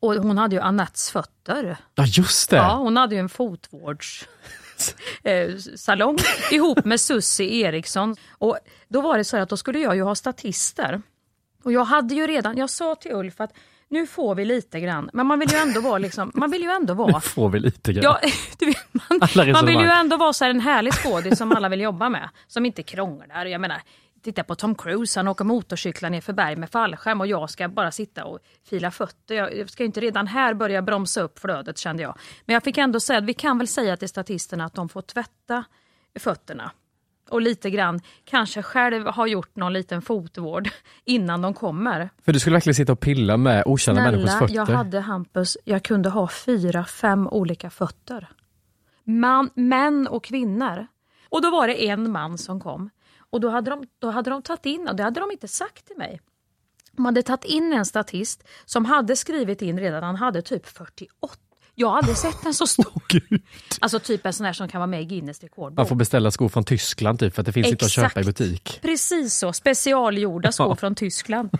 Och 0.00 0.14
hon 0.14 0.38
hade 0.38 0.56
ju 0.56 0.62
Annettes 0.62 1.10
fötter. 1.10 1.76
Ja 1.94 2.04
just 2.06 2.50
det! 2.50 2.56
Ja, 2.56 2.74
hon 2.74 2.96
hade 2.96 3.14
ju 3.14 3.20
en 3.20 3.28
fotvårds 3.28 4.28
eh, 5.22 5.56
salong 5.56 6.18
ihop 6.50 6.84
med 6.84 7.00
Sussi 7.00 7.60
Eriksson. 7.60 8.16
Och 8.30 8.58
då 8.88 9.00
var 9.00 9.18
det 9.18 9.24
så 9.24 9.36
här 9.36 9.42
att 9.42 9.48
då 9.48 9.56
skulle 9.56 9.78
jag 9.78 9.96
ju 9.96 10.02
ha 10.02 10.14
statister. 10.14 11.02
Och 11.62 11.72
jag 11.72 11.84
hade 11.84 12.14
ju 12.14 12.26
redan, 12.26 12.56
jag 12.56 12.70
sa 12.70 12.94
till 12.94 13.12
Ulf 13.12 13.40
att 13.40 13.52
nu 13.92 14.06
får 14.06 14.34
vi 14.34 14.44
lite 14.44 14.80
grann, 14.80 15.10
men 15.12 15.26
man 15.26 15.38
vill 15.38 15.50
ju 15.52 15.58
ändå 15.58 15.80
vara 15.80 15.98
liksom, 15.98 16.32
man 16.34 16.50
viil 16.50 16.62
ju 16.62 16.70
ändå 16.70 16.94
Nu 16.94 16.98
vara 16.98 17.20
får 17.20 17.48
vi 17.48 17.60
lite 17.60 17.92
grann. 17.92 18.04
Ja, 18.04 18.28
du 18.58 18.66
vet, 18.66 18.76
man, 18.92 19.52
man 19.52 19.66
vill 19.66 19.80
ju 19.80 19.86
ändå 19.86 20.16
vara 20.16 20.32
så 20.32 20.44
här 20.44 20.50
en 20.50 20.60
härlig 20.60 20.94
skådis 20.94 21.38
som 21.38 21.52
alla 21.52 21.68
vill 21.68 21.80
jobba 21.80 22.08
med. 22.08 22.28
Som 22.46 22.66
inte 22.66 22.82
krånglar. 22.82 23.46
Jag 23.46 23.60
menar, 23.60 23.82
titta 24.22 24.44
på 24.44 24.54
Tom 24.54 24.74
Cruise, 24.74 25.18
han 25.18 25.28
åker 25.28 25.44
motorcyklar 25.44 26.10
ner 26.10 26.20
för 26.20 26.32
berg 26.32 26.56
med 26.56 26.70
fallskärm 26.70 27.20
och 27.20 27.26
jag 27.26 27.50
ska 27.50 27.68
bara 27.68 27.90
sitta 27.90 28.24
och 28.24 28.38
fila 28.70 28.90
fötter. 28.90 29.34
Jag 29.34 29.56
jag 29.56 29.70
ska 29.70 29.84
inte 29.84 30.00
redan 30.00 30.26
här 30.26 30.54
börja 30.54 30.82
bromsa 30.82 31.20
upp 31.20 31.38
flödet 31.38 31.78
kände 31.78 32.02
jag. 32.02 32.18
Men 32.44 32.54
jag 32.54 32.62
fick 32.62 32.78
ändå 32.78 33.00
säga 33.00 33.18
att 33.18 33.24
vi 33.24 33.34
kan 33.34 33.58
väl 33.58 33.68
säga 33.68 33.96
till 33.96 34.08
statisterna 34.08 34.64
att 34.64 34.74
de 34.74 34.88
får 34.88 35.02
tvätta 35.02 35.64
fötterna. 36.20 36.72
Och 37.32 37.42
lite 37.42 37.70
grann 37.70 38.00
kanske 38.24 38.62
själv 38.62 39.06
ha 39.06 39.26
gjort 39.26 39.56
någon 39.56 39.72
liten 39.72 40.02
fotvård 40.02 40.68
innan 41.04 41.42
de 41.42 41.54
kommer. 41.54 42.10
För 42.24 42.32
du 42.32 42.40
skulle 42.40 42.54
verkligen 42.54 42.74
sitta 42.74 42.92
och 42.92 43.00
pilla 43.00 43.36
med 43.36 43.62
okända 43.66 44.02
människors 44.02 44.30
Snälla, 44.30 44.38
fötter. 44.38 44.54
jag 44.54 44.66
hade 44.66 45.00
Hampus, 45.00 45.58
jag 45.64 45.82
kunde 45.82 46.08
ha 46.08 46.28
fyra, 46.28 46.84
fem 46.84 47.28
olika 47.28 47.70
fötter. 47.70 48.28
Man, 49.04 49.50
män 49.54 50.06
och 50.06 50.24
kvinnor. 50.24 50.86
Och 51.28 51.42
då 51.42 51.50
var 51.50 51.66
det 51.68 51.88
en 51.88 52.12
man 52.12 52.38
som 52.38 52.60
kom. 52.60 52.90
Och 53.30 53.40
då 53.40 53.48
hade 53.48 53.70
de, 53.70 53.84
då 53.98 54.10
hade 54.10 54.30
de 54.30 54.42
tagit 54.42 54.66
in, 54.66 54.88
och 54.88 54.96
det 54.96 55.02
hade 55.02 55.20
de 55.20 55.30
inte 55.30 55.48
sagt 55.48 55.86
till 55.86 55.96
mig. 55.96 56.20
De 56.92 57.04
hade 57.04 57.22
tagit 57.22 57.44
in 57.44 57.72
en 57.72 57.86
statist 57.86 58.48
som 58.64 58.84
hade 58.84 59.16
skrivit 59.16 59.62
in 59.62 59.80
redan, 59.80 60.02
han 60.02 60.16
hade 60.16 60.42
typ 60.42 60.66
48. 60.66 61.36
Jag 61.74 61.88
har 61.88 61.98
aldrig 61.98 62.16
sett 62.16 62.46
en 62.46 62.54
så 62.54 62.66
stor. 62.66 63.02
Gud. 63.08 63.42
Alltså 63.80 63.98
typ 63.98 64.26
en 64.26 64.32
sån 64.32 64.46
här 64.46 64.52
som 64.52 64.68
kan 64.68 64.78
vara 64.80 64.86
med 64.86 65.02
i 65.02 65.04
Guinness 65.04 65.40
rekordbok. 65.42 65.76
Man 65.76 65.86
får 65.86 65.96
beställa 65.96 66.30
skor 66.30 66.48
från 66.48 66.64
Tyskland 66.64 67.18
typ 67.18 67.34
för 67.34 67.42
att 67.42 67.46
det 67.46 67.52
finns 67.52 67.66
inte 67.68 67.84
att 67.84 67.90
köpa 67.90 68.20
i 68.20 68.24
butik. 68.24 68.78
Precis 68.82 69.34
så, 69.34 69.52
specialgjorda 69.52 70.52
skor 70.52 70.66
Ja. 70.68 70.76
från 70.76 70.94
Tyskland. 70.94 71.50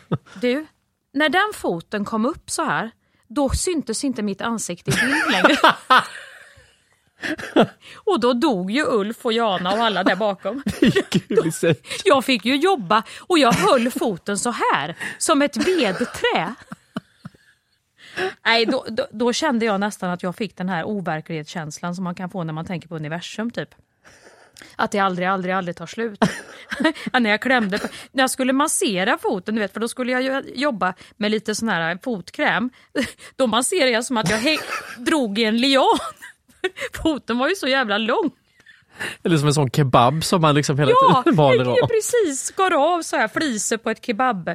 Du, 0.40 0.66
när 1.12 1.28
den 1.28 1.52
foten 1.54 2.04
kom 2.04 2.26
upp 2.26 2.50
så 2.50 2.64
här, 2.64 2.90
då 3.28 3.48
syntes 3.50 4.04
inte 4.04 4.22
mitt 4.22 4.40
ansikte 4.40 4.90
i 4.90 4.94
bild 4.94 5.32
längre. 5.32 5.56
och 8.04 8.20
då 8.20 8.32
dog 8.32 8.70
ju 8.70 8.84
Ulf 8.88 9.24
och 9.26 9.32
Jana 9.32 9.72
och 9.72 9.78
alla 9.84 10.04
där 10.04 10.16
bakom. 10.16 10.62
Jag 12.04 12.24
fick 12.24 12.44
ju 12.44 12.56
jobba 12.56 13.02
och 13.18 13.38
jag 13.38 13.52
höll 13.52 13.90
foten 13.90 14.38
så 14.38 14.50
här, 14.50 14.96
som 15.18 15.42
ett 15.42 15.56
vedträ. 15.56 16.54
Nej, 18.44 18.66
då, 18.66 18.86
då, 18.88 19.06
då 19.10 19.32
kände 19.32 19.66
jag 19.66 19.80
nästan 19.80 20.10
att 20.10 20.22
jag 20.22 20.36
fick 20.36 20.56
den 20.56 20.68
här 20.68 20.84
overklighetskänslan 20.84 21.94
som 21.94 22.04
man 22.04 22.14
kan 22.14 22.30
få 22.30 22.44
när 22.44 22.52
man 22.52 22.64
tänker 22.64 22.88
på 22.88 22.96
universum. 22.96 23.50
typ. 23.50 23.68
Att 24.76 24.90
det 24.90 24.98
aldrig, 24.98 25.28
aldrig, 25.28 25.54
aldrig 25.54 25.76
tar 25.76 25.86
slut. 25.86 26.18
Ja, 27.12 27.18
när 27.18 27.30
jag 27.30 27.42
klämde, 27.42 27.78
när 28.12 28.22
jag 28.22 28.30
skulle 28.30 28.52
massera 28.52 29.18
foten, 29.18 29.54
du 29.54 29.60
vet, 29.60 29.72
för 29.72 29.80
då 29.80 29.88
skulle 29.88 30.12
jag 30.12 30.44
jobba 30.54 30.94
med 31.16 31.30
lite 31.30 31.54
sån 31.54 31.68
här 31.68 31.98
fotkräm. 32.02 32.70
Då 33.36 33.46
masserade 33.46 33.90
jag 33.90 34.04
som 34.04 34.16
att 34.16 34.30
jag 34.30 34.38
häng, 34.38 34.58
drog 34.98 35.38
i 35.38 35.44
en 35.44 35.56
lian. 35.56 35.84
Foten 37.02 37.38
var 37.38 37.48
ju 37.48 37.54
så 37.54 37.68
jävla 37.68 37.98
lång. 37.98 38.30
Eller 39.22 39.36
som 39.36 39.46
en 39.46 39.54
sån 39.54 39.70
kebab 39.70 40.24
som 40.24 40.40
man 40.40 40.54
liksom 40.54 40.78
hela 40.78 40.90
Ja, 40.90 41.22
tiden 41.24 41.36
maler 41.36 41.64
av. 41.64 41.76
precis 41.88 42.44
skar 42.44 42.70
av 42.96 43.02
så 43.02 43.16
här 43.16 43.28
fliser 43.28 43.76
på 43.76 43.90
ett 43.90 44.06
kebab. 44.06 44.50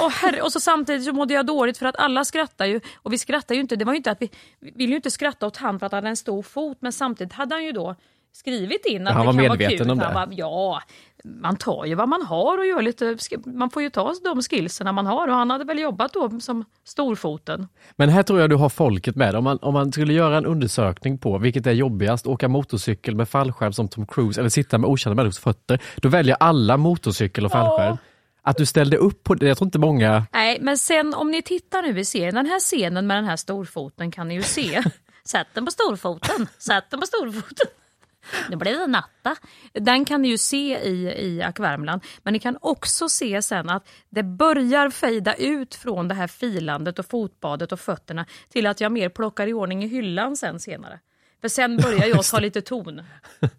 Och, 0.00 0.10
herre, 0.10 0.42
och 0.42 0.52
så 0.52 0.60
samtidigt 0.60 1.04
så 1.04 1.12
mådde 1.12 1.34
jag 1.34 1.46
dåligt 1.46 1.78
för 1.78 1.86
att 1.86 1.96
alla 1.96 2.24
skrattar 2.24 2.66
ju. 2.66 2.80
Och 2.96 3.12
vi 3.12 3.18
skrattar 3.18 3.54
ju 3.54 3.60
inte, 3.60 3.76
det 3.76 3.84
var 3.84 3.92
ju 3.92 3.96
inte 3.96 4.10
att 4.10 4.22
vi, 4.22 4.30
vi 4.60 4.70
ville 4.70 4.90
ju 4.90 4.96
inte 4.96 5.10
skratta 5.10 5.46
åt 5.46 5.56
han 5.56 5.78
för 5.78 5.86
att 5.86 5.92
han 5.92 5.98
hade 5.98 6.08
en 6.08 6.16
stor 6.16 6.42
fot. 6.42 6.78
Men 6.80 6.92
samtidigt 6.92 7.32
hade 7.32 7.54
han 7.54 7.64
ju 7.64 7.72
då 7.72 7.96
skrivit 8.32 8.86
in 8.86 9.06
att 9.06 9.14
han 9.14 9.22
det 9.22 9.26
var 9.26 9.32
kan 9.32 9.48
vara 9.48 9.58
medveten 9.58 9.78
kul. 9.78 9.90
om 9.90 9.98
det. 9.98 10.10
Bara, 10.14 10.28
ja, 10.30 10.82
man 11.24 11.56
tar 11.56 11.84
ju 11.84 11.94
vad 11.94 12.08
man 12.08 12.22
har 12.22 12.58
och 12.58 12.66
gör 12.66 12.82
lite, 12.82 13.16
man 13.44 13.70
får 13.70 13.82
ju 13.82 13.90
ta 13.90 14.14
de 14.24 14.42
skillserna 14.42 14.92
man 14.92 15.06
har. 15.06 15.28
Och 15.28 15.34
han 15.34 15.50
hade 15.50 15.64
väl 15.64 15.78
jobbat 15.78 16.12
då 16.12 16.40
som 16.40 16.64
storfoten. 16.84 17.68
Men 17.96 18.08
här 18.08 18.22
tror 18.22 18.40
jag 18.40 18.50
du 18.50 18.56
har 18.56 18.68
folket 18.68 19.16
med. 19.16 19.36
Om 19.36 19.44
man, 19.44 19.58
om 19.62 19.74
man 19.74 19.92
skulle 19.92 20.12
göra 20.12 20.36
en 20.36 20.46
undersökning 20.46 21.18
på 21.18 21.38
vilket 21.38 21.66
är 21.66 21.72
jobbigast, 21.72 22.26
åka 22.26 22.48
motorcykel 22.48 23.14
med 23.14 23.28
fallskärm 23.28 23.72
som 23.72 23.88
Tom 23.88 24.06
Cruise 24.06 24.40
eller 24.40 24.50
sitta 24.50 24.78
med 24.78 24.90
okända 24.90 25.14
människors 25.14 25.38
fötter, 25.38 25.78
då 25.96 26.08
väljer 26.08 26.36
alla 26.40 26.76
motorcykel 26.76 27.44
och 27.44 27.52
fallskärm. 27.52 27.96
Att 28.42 28.56
du 28.56 28.66
ställde 28.66 28.96
upp 28.96 29.24
på 29.24 29.34
det, 29.34 29.46
jag 29.46 29.56
tror 29.56 29.66
inte 29.66 29.78
många... 29.78 30.26
Nej, 30.32 30.58
men 30.60 30.78
sen 30.78 31.14
om 31.14 31.30
ni 31.30 31.42
tittar 31.42 31.82
nu 31.82 32.00
i 32.00 32.04
serien, 32.04 32.34
den 32.34 32.46
här 32.46 32.60
scenen 32.60 33.06
med 33.06 33.16
den 33.16 33.24
här 33.24 33.36
storfoten 33.36 34.10
kan 34.10 34.28
ni 34.28 34.34
ju 34.34 34.42
se. 34.42 34.82
Sätt 35.24 35.46
den 35.54 35.64
på 35.64 35.70
storfoten, 35.70 36.46
sätt 36.58 36.84
den 36.90 37.00
på 37.00 37.06
storfoten. 37.06 37.66
Nu 38.50 38.56
blir 38.56 38.78
det 38.78 38.86
natta. 38.86 39.36
Den 39.72 40.04
kan 40.04 40.22
ni 40.22 40.28
ju 40.28 40.38
se 40.38 40.78
i, 40.78 41.24
i 41.26 41.42
Ack 41.42 41.60
Värmland. 41.60 42.02
Men 42.22 42.32
ni 42.32 42.38
kan 42.38 42.58
också 42.60 43.08
se 43.08 43.42
sen 43.42 43.68
att 43.68 43.88
det 44.10 44.22
börjar 44.22 44.90
fejda 44.90 45.34
ut 45.34 45.74
från 45.74 46.08
det 46.08 46.14
här 46.14 46.26
filandet 46.26 46.98
och 46.98 47.06
fotbadet 47.06 47.72
och 47.72 47.80
fötterna 47.80 48.26
till 48.48 48.66
att 48.66 48.80
jag 48.80 48.92
mer 48.92 49.08
plockar 49.08 49.46
i 49.46 49.52
ordning 49.52 49.84
i 49.84 49.86
hyllan 49.86 50.36
sen 50.36 50.60
senare. 50.60 51.00
För 51.40 51.48
sen 51.48 51.76
börjar 51.82 52.06
jag 52.06 52.24
ta 52.24 52.38
lite 52.38 52.60
ton. 52.60 53.02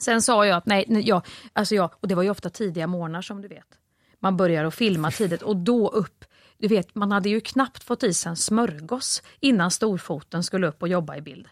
Sen 0.00 0.22
sa 0.22 0.46
jag 0.46 0.56
att 0.56 0.66
nej, 0.66 0.84
nej 0.88 1.08
jag, 1.08 1.26
alltså 1.52 1.74
jag, 1.74 1.90
och 2.00 2.08
det 2.08 2.14
var 2.14 2.22
ju 2.22 2.30
ofta 2.30 2.50
tidiga 2.50 2.86
morgnar 2.86 3.22
som 3.22 3.42
du 3.42 3.48
vet. 3.48 3.78
Man 4.20 4.36
börjar 4.36 4.64
att 4.64 4.74
filma 4.74 5.10
tidigt 5.10 5.42
och 5.42 5.56
då 5.56 5.88
upp. 5.88 6.24
Du 6.58 6.68
vet, 6.68 6.94
man 6.94 7.12
hade 7.12 7.28
ju 7.28 7.40
knappt 7.40 7.84
fått 7.84 8.02
i 8.02 8.14
sig 8.14 8.30
en 8.30 8.36
smörgås 8.36 9.22
innan 9.40 9.70
storfoten 9.70 10.44
skulle 10.44 10.66
upp 10.66 10.82
och 10.82 10.88
jobba 10.88 11.16
i 11.16 11.20
bild. 11.20 11.48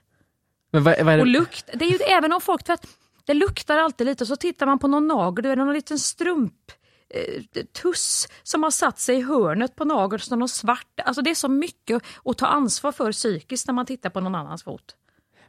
Vad, 0.70 1.04
vad 1.04 1.20
Och 1.20 1.26
lukt, 1.26 1.70
det 1.75 1.85
är 1.85 1.90
ju 1.90 1.96
även 1.96 2.32
om 2.32 2.40
folk 2.40 2.64
tvätt, 2.64 2.87
det 3.25 3.35
luktar 3.35 3.78
alltid 3.78 4.06
lite 4.06 4.26
så 4.26 4.37
tittar 4.37 4.66
man 4.66 4.78
på 4.78 4.88
någon 4.88 5.08
nagel, 5.08 5.42
då 5.42 5.49
är 5.49 5.56
det 5.56 5.64
någon 5.64 5.75
liten 5.75 5.99
strump 5.99 6.73
eh, 7.11 7.42
tuss 7.82 8.28
som 8.42 8.62
har 8.62 8.70
satt 8.70 8.99
sig 8.99 9.16
i 9.16 9.23
hörnet 9.23 9.76
på 9.76 9.85
nageln 9.85 10.20
som 10.20 10.38
någon 10.38 10.49
svart. 10.49 11.00
Alltså 11.04 11.23
det 11.23 11.30
är 11.30 11.35
så 11.35 11.49
mycket 11.49 12.02
att 12.25 12.38
ta 12.38 12.46
ansvar 12.46 12.92
för 12.92 13.12
psykiskt 13.12 13.66
när 13.66 13.75
man 13.75 13.87
tittar 13.87 14.11
på 14.11 14.20
någon 14.20 14.35
annans 14.35 14.62
fot. 14.62 14.96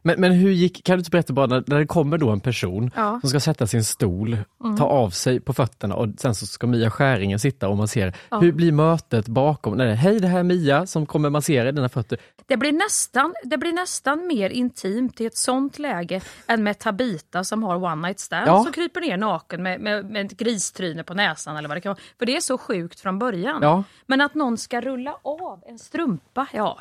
Men, 0.02 0.20
men 0.20 0.32
hur 0.32 0.50
gick, 0.50 0.84
kan 0.84 0.96
du 0.96 0.98
inte 0.98 1.10
berätta 1.10 1.32
bara, 1.32 1.46
när, 1.46 1.64
när 1.66 1.78
det 1.78 1.86
kommer 1.86 2.18
då 2.18 2.30
en 2.30 2.40
person 2.40 2.90
Ja. 2.96 3.08
Mm. 3.08 3.20
som 3.20 3.30
ska 3.30 3.40
sätta 3.40 3.66
sin 3.66 3.84
stol, 3.84 4.36
ta 4.78 4.84
av 4.84 5.10
sig 5.10 5.40
på 5.40 5.52
fötterna 5.52 5.94
och 5.94 6.08
sen 6.18 6.34
så 6.34 6.46
ska 6.46 6.66
Mia 6.66 6.90
Skäringen 6.90 7.38
sitta 7.38 7.68
och 7.68 7.76
massera. 7.76 8.12
Ja. 8.30 8.38
Hur 8.38 8.52
blir 8.52 8.72
mötet 8.72 9.28
bakom? 9.28 9.74
Nej, 9.76 9.94
hej 9.94 10.20
det 10.20 10.28
här 10.28 10.38
är 10.38 10.42
Mia 10.42 10.86
som 10.86 11.06
kommer 11.06 11.30
massera 11.30 11.72
dina 11.72 11.88
fötter. 11.88 12.18
Det 12.46 12.56
blir, 12.56 12.72
nästan, 12.72 13.34
det 13.44 13.58
blir 13.58 13.72
nästan 13.72 14.26
mer 14.26 14.50
intimt 14.50 15.20
i 15.20 15.26
ett 15.26 15.36
sånt 15.36 15.78
läge 15.78 16.20
än 16.46 16.62
med 16.62 16.78
Tabita 16.78 17.44
som 17.44 17.62
har 17.62 17.76
one 17.76 18.06
night 18.08 18.20
stand 18.20 18.48
Ja. 18.48 18.62
som 18.64 18.72
kryper 18.72 19.00
ner 19.00 19.16
naken 19.16 19.62
med, 19.62 19.80
med, 19.80 20.04
med 20.04 20.26
ett 20.26 20.36
gristryne 20.36 21.04
på 21.04 21.14
näsan 21.14 21.56
eller 21.56 21.68
vad 21.68 21.76
det 21.76 21.80
kan 21.80 21.90
vara. 21.90 21.98
För 22.18 22.26
det 22.26 22.36
är 22.36 22.40
så 22.40 22.58
sjukt 22.58 23.00
från 23.00 23.18
början. 23.18 23.58
Ja. 23.62 23.84
Men 24.06 24.20
att 24.20 24.34
någon 24.34 24.58
ska 24.58 24.80
rulla 24.80 25.14
av 25.22 25.62
en 25.66 25.78
strumpa, 25.78 26.46
ja. 26.52 26.78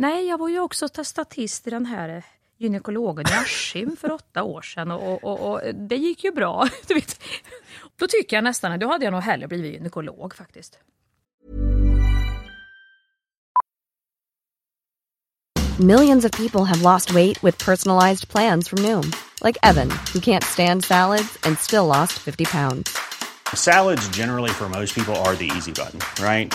Nej, 0.00 0.28
jag 0.28 0.38
var 0.38 0.48
ju 0.48 0.60
också 0.60 0.88
ta- 0.88 1.04
statist 1.04 1.66
i 1.66 1.70
den 1.70 1.86
här 1.86 2.08
eh, 2.08 2.22
gynekologen 2.58 3.26
i 3.28 3.32
Askim 3.32 3.96
för 4.00 4.10
åtta 4.10 4.42
år 4.42 4.62
sedan 4.62 4.90
och, 4.90 5.24
och, 5.24 5.24
och, 5.24 5.50
och 5.50 5.74
det 5.74 5.96
gick 5.96 6.24
ju 6.24 6.32
bra. 6.32 6.68
Du 6.86 6.94
vet. 6.94 7.22
Då 7.96 8.06
tycker 8.06 8.36
jag 8.36 8.44
nästan 8.44 8.72
att 8.72 8.80
då 8.80 8.88
hade 8.88 9.04
jag 9.04 9.12
nog 9.12 9.22
hellre 9.22 9.48
blivit 9.48 9.72
gynekolog 9.72 10.34
faktiskt. 10.34 10.78
Millions 15.78 16.24
of 16.24 16.30
people 16.30 16.64
have 16.64 16.82
lost 16.82 17.10
weight 17.10 17.44
with 17.44 17.64
personalized 17.64 18.28
plans 18.28 18.68
from 18.68 18.82
Noom, 18.82 19.12
like 19.44 19.58
Evan, 19.62 19.90
who 20.14 20.20
can't 20.20 20.44
stand 20.44 20.84
salads 20.84 21.38
and 21.46 21.58
still 21.58 21.86
lost 21.86 22.12
50 22.12 22.44
pounds. 22.44 22.96
Salads, 23.54 24.16
generally, 24.16 24.50
for 24.50 24.68
most 24.68 24.94
people, 24.94 25.14
are 25.16 25.36
the 25.36 25.50
easy 25.56 25.72
button, 25.72 26.00
right? 26.24 26.54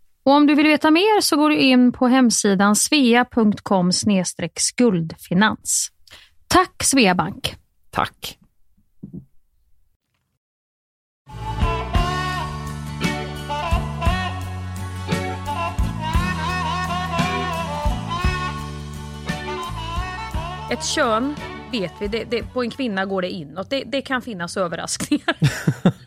Och 0.23 0.33
om 0.33 0.47
du 0.47 0.55
vill 0.55 0.67
veta 0.67 0.91
mer 0.91 1.21
så 1.21 1.35
går 1.35 1.49
du 1.49 1.57
in 1.57 1.91
på 1.91 2.07
hemsidan 2.07 2.75
svea.com 2.75 3.91
skuldfinans. 4.55 5.89
Tack 6.47 6.83
Sveabank! 6.83 7.55
Tack! 7.89 8.37
Ett 20.71 20.85
kön 20.85 21.35
vet 21.71 21.91
vi, 21.99 22.07
det, 22.07 22.23
det, 22.23 22.43
på 22.43 22.63
en 22.63 22.69
kvinna 22.69 23.05
går 23.05 23.21
det 23.21 23.29
inåt. 23.29 23.69
Det, 23.69 23.83
det 23.83 24.01
kan 24.01 24.21
finnas 24.21 24.57
överraskningar. 24.57 25.35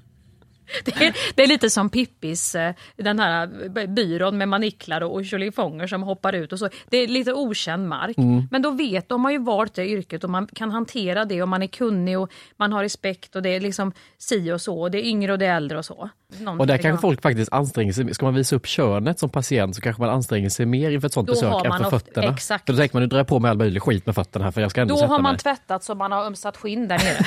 Det 0.85 0.97
är, 0.97 1.17
det 1.35 1.43
är 1.43 1.47
lite 1.47 1.71
som 1.71 1.91
Pippis, 1.91 2.55
eh, 2.55 2.75
den 2.97 3.19
här 3.19 3.87
byrån 3.87 4.39
med 4.39 4.49
maniklar 4.49 5.01
och 5.01 5.25
tjolifonger 5.25 5.87
som 5.87 6.03
hoppar 6.03 6.33
ut 6.33 6.53
och 6.53 6.59
så. 6.59 6.69
Det 6.89 6.97
är 6.97 7.09
lite 7.09 7.33
okänd 7.33 7.89
mark. 7.89 8.19
Mm. 8.19 8.49
Men 8.51 8.63
då 8.63 8.71
vet 8.71 9.09
de 9.09 9.25
har 9.25 9.33
ju 9.33 9.39
valt 9.39 9.75
det 9.75 9.89
yrket 9.89 10.25
och 10.25 10.31
man 10.31 10.47
kan 10.47 10.71
hantera 10.71 11.25
det 11.25 11.43
och 11.43 11.49
man 11.49 11.63
är 11.63 11.67
kunnig 11.67 12.19
och 12.19 12.31
man 12.57 12.73
har 12.73 12.83
respekt 12.83 13.37
och 13.37 13.43
det 13.43 13.51
är 13.51 13.61
liksom 13.61 13.93
si 14.19 14.53
och 14.53 14.61
så. 14.61 14.81
Och 14.81 14.91
det 14.91 14.99
är 14.99 15.09
yngre 15.09 15.33
och 15.33 15.39
det 15.39 15.47
är 15.47 15.57
äldre 15.57 15.79
och 15.79 15.85
så. 15.85 16.09
Någon 16.41 16.61
Och 16.61 16.67
där 16.67 16.79
kanske 16.79 17.01
folk 17.01 17.23
faktiskt 17.23 17.53
anstränger 17.53 17.93
sig. 17.93 18.15
Ska 18.15 18.25
man 18.27 18.35
visa 18.35 18.57
upp 18.57 18.67
könet 18.67 19.19
som 19.19 19.31
patient 19.31 19.75
så 19.77 19.81
kanske 19.83 20.03
man 20.03 20.11
anstränger 20.11 20.49
sig 20.49 20.67
mer 20.67 20.91
inför 20.91 21.07
ett 21.07 21.13
sånt 21.13 21.27
Då 21.29 21.33
besök 21.33 21.53
än 21.55 21.61
för 21.61 21.69
ofta- 21.71 21.91
fötterna. 21.91 22.33
exakt. 22.33 22.67
För 22.67 22.73
då 22.73 22.77
tänker 22.79 22.97
man, 22.97 23.03
nu 23.03 23.07
drar 23.07 23.19
jag 23.19 23.27
på 23.27 23.39
mig 23.39 23.51
all 23.51 23.59
möjlig 23.59 23.83
skit 23.83 24.07
med 24.07 24.15
fötterna 24.15 24.45
här 24.45 24.53
för 24.53 24.61
jag 24.61 24.71
ska 24.71 24.81
ändå 24.81 24.95
Då 24.95 25.07
har 25.07 25.19
man 25.19 25.33
mig. 25.33 25.39
tvättat 25.41 25.85
så 25.85 25.95
man 25.95 26.13
har 26.13 26.25
ömsat 26.27 26.57
skinn 26.57 26.89
där 26.89 26.99
nere. 26.99 27.27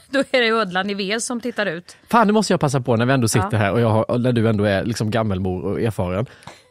då 0.10 0.18
är 0.18 0.40
det 0.40 0.48
ödlan 0.48 0.90
i 0.90 0.94
ved 0.94 1.22
som 1.22 1.40
tittar 1.40 1.66
ut. 1.66 1.96
Fan, 2.10 2.26
nu 2.26 2.32
måste 2.32 2.52
jag 2.52 2.60
passa 2.60 2.80
på 2.80 2.96
när 2.96 3.06
vi 3.06 3.12
ändå 3.12 3.28
sitter 3.28 3.48
Ja. 3.52 3.58
här 3.58 3.72
och, 3.72 3.80
jag 3.80 3.90
har, 3.90 4.10
och 4.10 4.20
när 4.20 4.32
du 4.32 4.48
ändå 4.48 4.64
är 4.64 4.84
liksom 4.84 5.10
gammelmor 5.10 5.64
och 5.64 5.80
erfaren. 5.80 6.26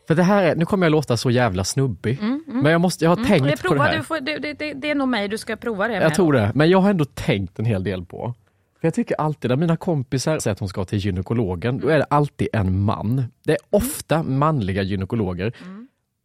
För 0.07 0.15
det 0.15 0.23
här 0.23 0.43
är, 0.43 0.55
nu 0.55 0.65
kommer 0.65 0.85
jag 0.85 0.91
låta 0.91 1.17
så 1.17 1.29
jävla 1.31 1.63
snubbig. 1.63 2.19
Men 2.45 2.71
jag, 2.71 2.81
måste, 2.81 3.05
jag 3.05 3.09
har 3.11 3.15
Mm, 3.17 3.27
tänkt 3.27 3.61
det, 3.61 3.67
på 3.69 3.73
det 3.75 3.81
här. 3.83 4.01
får, 4.01 4.19
det, 4.19 4.53
det, 4.53 4.73
det 4.73 4.89
är 4.91 4.95
nog 4.95 5.07
mig 5.07 5.27
du 5.27 5.37
ska 5.37 5.55
prova 5.55 5.87
det 5.87 5.93
med. 5.93 6.03
Jag 6.03 6.13
tror 6.15 6.33
det, 6.33 6.51
men 6.55 6.69
jag 6.69 6.79
har 6.79 6.89
ändå 6.89 7.05
tänkt 7.05 7.59
en 7.59 7.65
hel 7.65 7.83
del 7.83 8.05
på. 8.05 8.33
Jag 8.85 8.93
tycker 8.93 9.15
alltid 9.15 9.49
när 9.49 9.55
mina 9.55 9.77
kompisar 9.77 10.39
säger 10.39 10.53
att 10.53 10.59
hon 10.59 10.69
ska 10.69 10.85
till 10.85 10.99
gynekologen, 10.99 11.79
då 11.79 11.87
är 11.87 11.97
det 11.97 12.03
alltid 12.03 12.47
en 12.53 12.79
man. 12.79 13.23
Det 13.45 13.51
är 13.51 13.57
ofta 13.69 14.23
manliga 14.23 14.81
gynekologer. 14.81 15.53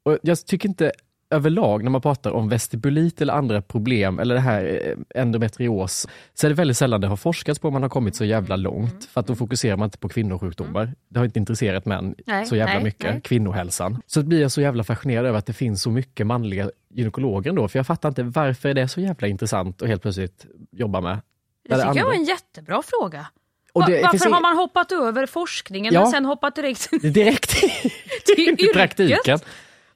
Och 0.05 0.19
jag 0.23 0.47
tycker 0.47 0.69
inte 0.69 0.93
överlag 1.31 1.85
när 1.85 1.91
man 1.91 2.01
pratar 2.01 2.31
om 2.31 2.49
vestibulit 2.49 3.21
eller 3.21 3.33
andra 3.33 3.63
problem 3.63 4.19
eller 4.19 4.35
det 4.35 4.41
här 4.41 4.81
eh, 5.15 5.23
endometrios 5.23 6.09
så 6.35 6.47
är 6.47 6.49
det 6.49 6.55
väldigt 6.55 6.77
sällan 6.77 7.01
det 7.01 7.07
har 7.07 7.17
forskats 7.17 7.61
på 7.61 7.69
om 7.69 7.73
man 7.73 7.83
har 7.83 7.89
kommit 7.89 8.17
så 8.17 8.25
jävla 8.25 8.57
långt. 8.57 9.05
För 9.05 9.21
att 9.21 9.27
då 9.27 9.35
fokuserar 9.35 9.77
man 9.77 9.87
inte 9.87 9.99
på 9.99 10.09
kvinnosjukdomar. 10.09 10.95
Det 11.09 11.19
har 11.19 11.25
inte 11.25 11.39
intresserat 11.39 11.87
män 11.87 12.15
Nej, 12.27 12.47
så 12.47 12.57
jävla 12.57 12.75
nej, 12.75 12.83
mycket, 12.83 13.11
nej. 13.11 13.21
kvinnohälsan. 13.21 14.03
Så 14.07 14.23
blir 14.23 14.41
jag 14.41 14.53
så 14.53 14.61
jävla 14.61 14.85
fascinerad 14.85 15.27
över 15.27 15.39
att 15.39 15.47
det 15.47 15.53
finns 15.53 15.83
så 15.83 15.91
mycket 15.91 16.27
manliga 16.27 16.71
gynekologer 16.91 17.51
ändå. 17.51 17.69
För 17.69 17.79
jag 17.79 17.87
fattar 17.87 18.09
inte 18.09 18.23
varför 18.23 18.69
är 18.69 18.75
det 18.75 18.89
så 18.89 19.01
jävla 19.01 19.29
intressant 19.29 19.83
att 19.83 19.89
helt 19.89 20.03
plötsligt 20.03 20.47
jobba 20.71 21.01
med. 21.01 21.21
Det 21.69 21.75
tycker 21.75 21.87
jag 21.87 21.89
andra- 21.99 22.05
var 22.05 22.13
en 22.15 22.25
jättebra 22.25 22.83
fråga. 22.83 23.27
Och 23.73 23.87
det 23.87 24.03
Varför 24.03 24.31
har 24.31 24.39
ing- 24.39 24.43
man 24.43 24.57
hoppat 24.57 24.93
över 24.93 25.27
forskningen 25.27 25.95
Ja. 25.95 26.01
men 26.03 26.11
sen 26.11 26.25
hoppat 26.25 26.55
direkt 26.57 26.91
Direkt 27.03 27.51
till 28.27 28.39
yrket? 28.49 28.73
praktiken. 28.73 29.39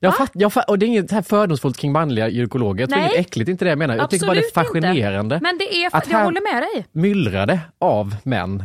Jag 0.00 0.16
fatt, 0.16 0.30
jag 0.34 0.52
fatt, 0.52 0.68
och 0.70 0.78
det 0.78 0.86
är 0.86 0.88
inget 0.88 1.10
här 1.10 1.22
fördomsfullt 1.22 1.76
kring 1.76 1.92
manliga 1.92 2.28
gynekologer. 2.28 2.80
Jag 2.82 2.90
Nej. 2.90 3.00
inget 3.00 3.26
äckligt, 3.26 3.48
inte 3.50 3.64
det 3.64 3.68
jag 3.68 3.78
menar. 3.78 3.96
Jag 3.96 4.10
tycker 4.10 4.26
bara 4.26 4.34
det 4.34 4.40
är 4.40 4.44
Absolut 4.58 4.74
inte. 4.74 4.88
fascinerande. 4.88 5.38
Men 5.42 5.58
det 5.58 5.74
är, 5.84 5.96
att 5.96 6.10
jag 6.10 6.24
håller 6.24 6.52
med 6.52 6.62
dig. 6.62 6.86
myllrar 6.92 7.46
det 7.46 7.60
av 7.78 8.16
män. 8.22 8.64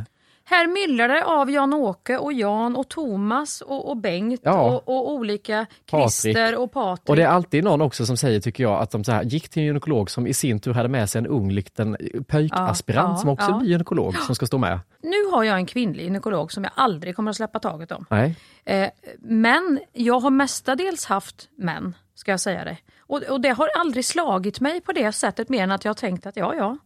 Här 0.50 0.68
myllrar 0.68 1.08
det 1.08 1.24
av 1.26 1.52
Jan-Åke 1.52 2.18
och 2.18 2.34
Jan 2.34 2.76
och 2.76 2.90
Thomas 2.90 3.62
och, 3.62 3.90
och 3.90 3.98
Bengt 3.98 4.42
Ja. 4.44 4.62
och, 4.64 4.88
och 4.88 5.12
olika 5.12 5.66
Christer 5.90 6.56
och 6.60 6.72
Patrik. 6.72 7.10
Och 7.10 7.16
det 7.16 7.24
är 7.24 7.28
alltid 7.28 7.64
någon 7.64 7.82
också 7.82 8.06
som 8.06 8.18
säger, 8.18 8.40
tycker 8.40 8.64
jag, 8.64 8.82
att 8.82 8.92
de 8.92 9.04
så 9.04 9.12
här, 9.12 9.24
gick 9.24 9.50
till 9.50 9.62
en 9.62 9.66
gynekolog 9.66 10.12
som 10.12 10.28
i 10.28 10.34
sin 10.34 10.60
tur 10.60 10.74
hade 10.74 10.90
med 10.90 11.10
sig 11.10 11.20
en 11.20 11.28
ung 11.28 11.52
liten 11.52 11.98
pöjkaspirant 12.28 13.08
Ja, 13.08 13.14
ja, 13.14 13.18
som 13.18 13.30
också 13.30 13.52
ja. 13.52 13.58
blir 13.58 13.70
gynekolog 13.70 14.16
som 14.16 14.36
ska 14.36 14.46
stå 14.46 14.58
med. 14.58 14.80
Nu 15.02 15.32
har 15.32 15.44
jag 15.44 15.56
en 15.56 15.66
kvinnlig 15.66 16.04
gynekolog 16.04 16.52
som 16.52 16.64
jag 16.64 16.74
aldrig 16.76 17.16
kommer 17.16 17.32
att 17.32 17.38
släppa 17.38 17.60
taget 17.60 17.92
om. 17.92 18.06
Nej. 18.10 18.36
Eh, 18.66 18.90
men 19.20 19.80
jag 19.94 20.20
har 20.20 20.30
mestadels 20.30 21.06
haft 21.06 21.50
män, 21.58 21.96
ska 22.16 22.32
jag 22.32 22.40
säga 22.40 22.64
det. 22.64 22.78
Och, 23.00 23.24
och 23.24 23.42
det 23.42 23.50
har 23.50 23.70
aldrig 23.80 24.06
slagit 24.06 24.60
mig 24.60 24.82
på 24.82 24.92
det 24.92 25.12
sättet 25.12 25.50
mer 25.50 25.64
än 25.64 25.72
att 25.72 25.86
jag 25.86 25.90
har 25.90 25.96
tänkt 25.96 26.26
att 26.26 26.38
ja, 26.38 26.56
ja, 26.56 26.78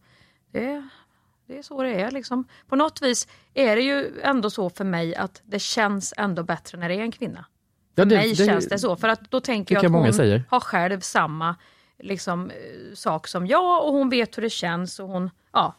det, 0.52 0.88
det 1.52 1.58
är 1.58 1.62
så 1.62 1.82
det 1.82 1.90
är. 1.94 2.10
Liksom. 2.10 2.44
På 2.68 2.76
något 2.76 3.02
vis 3.02 3.28
är 3.54 3.76
det 3.76 3.82
ju 3.82 4.20
ändå 4.22 4.50
så 4.50 4.70
för 4.70 4.84
mig 4.84 5.14
att 5.14 5.42
det 5.44 5.58
känns 5.58 6.14
ändå 6.16 6.42
bättre 6.42 6.78
när 6.78 6.88
det 6.88 6.94
är 6.94 7.00
en 7.00 7.12
kvinna. 7.12 7.44
Ja, 7.94 8.02
För 8.02 8.10
det- 8.10 8.16
mig 8.16 8.28
det- 8.34 8.46
känns 8.46 8.68
det 8.68 8.78
så, 8.78 8.96
för 8.96 9.08
att 9.08 9.30
då 9.30 9.40
tänker 9.40 9.74
jag 9.74 9.84
att 9.86 9.92
hon 9.92 10.12
säger. 10.12 10.44
har 10.48 10.60
själv 10.60 11.00
samma 11.00 11.56
liksom, 11.98 12.50
eh, 12.50 12.94
sak 12.94 13.28
som 13.28 13.46
jag 13.46 13.84
och 13.86 13.92
hon 13.92 14.10
vet 14.10 14.36
hur 14.38 14.42
det 14.42 14.50
känns 14.50 15.00
och 15.00 15.08
hon, 15.08 15.30
ja, 15.52 15.74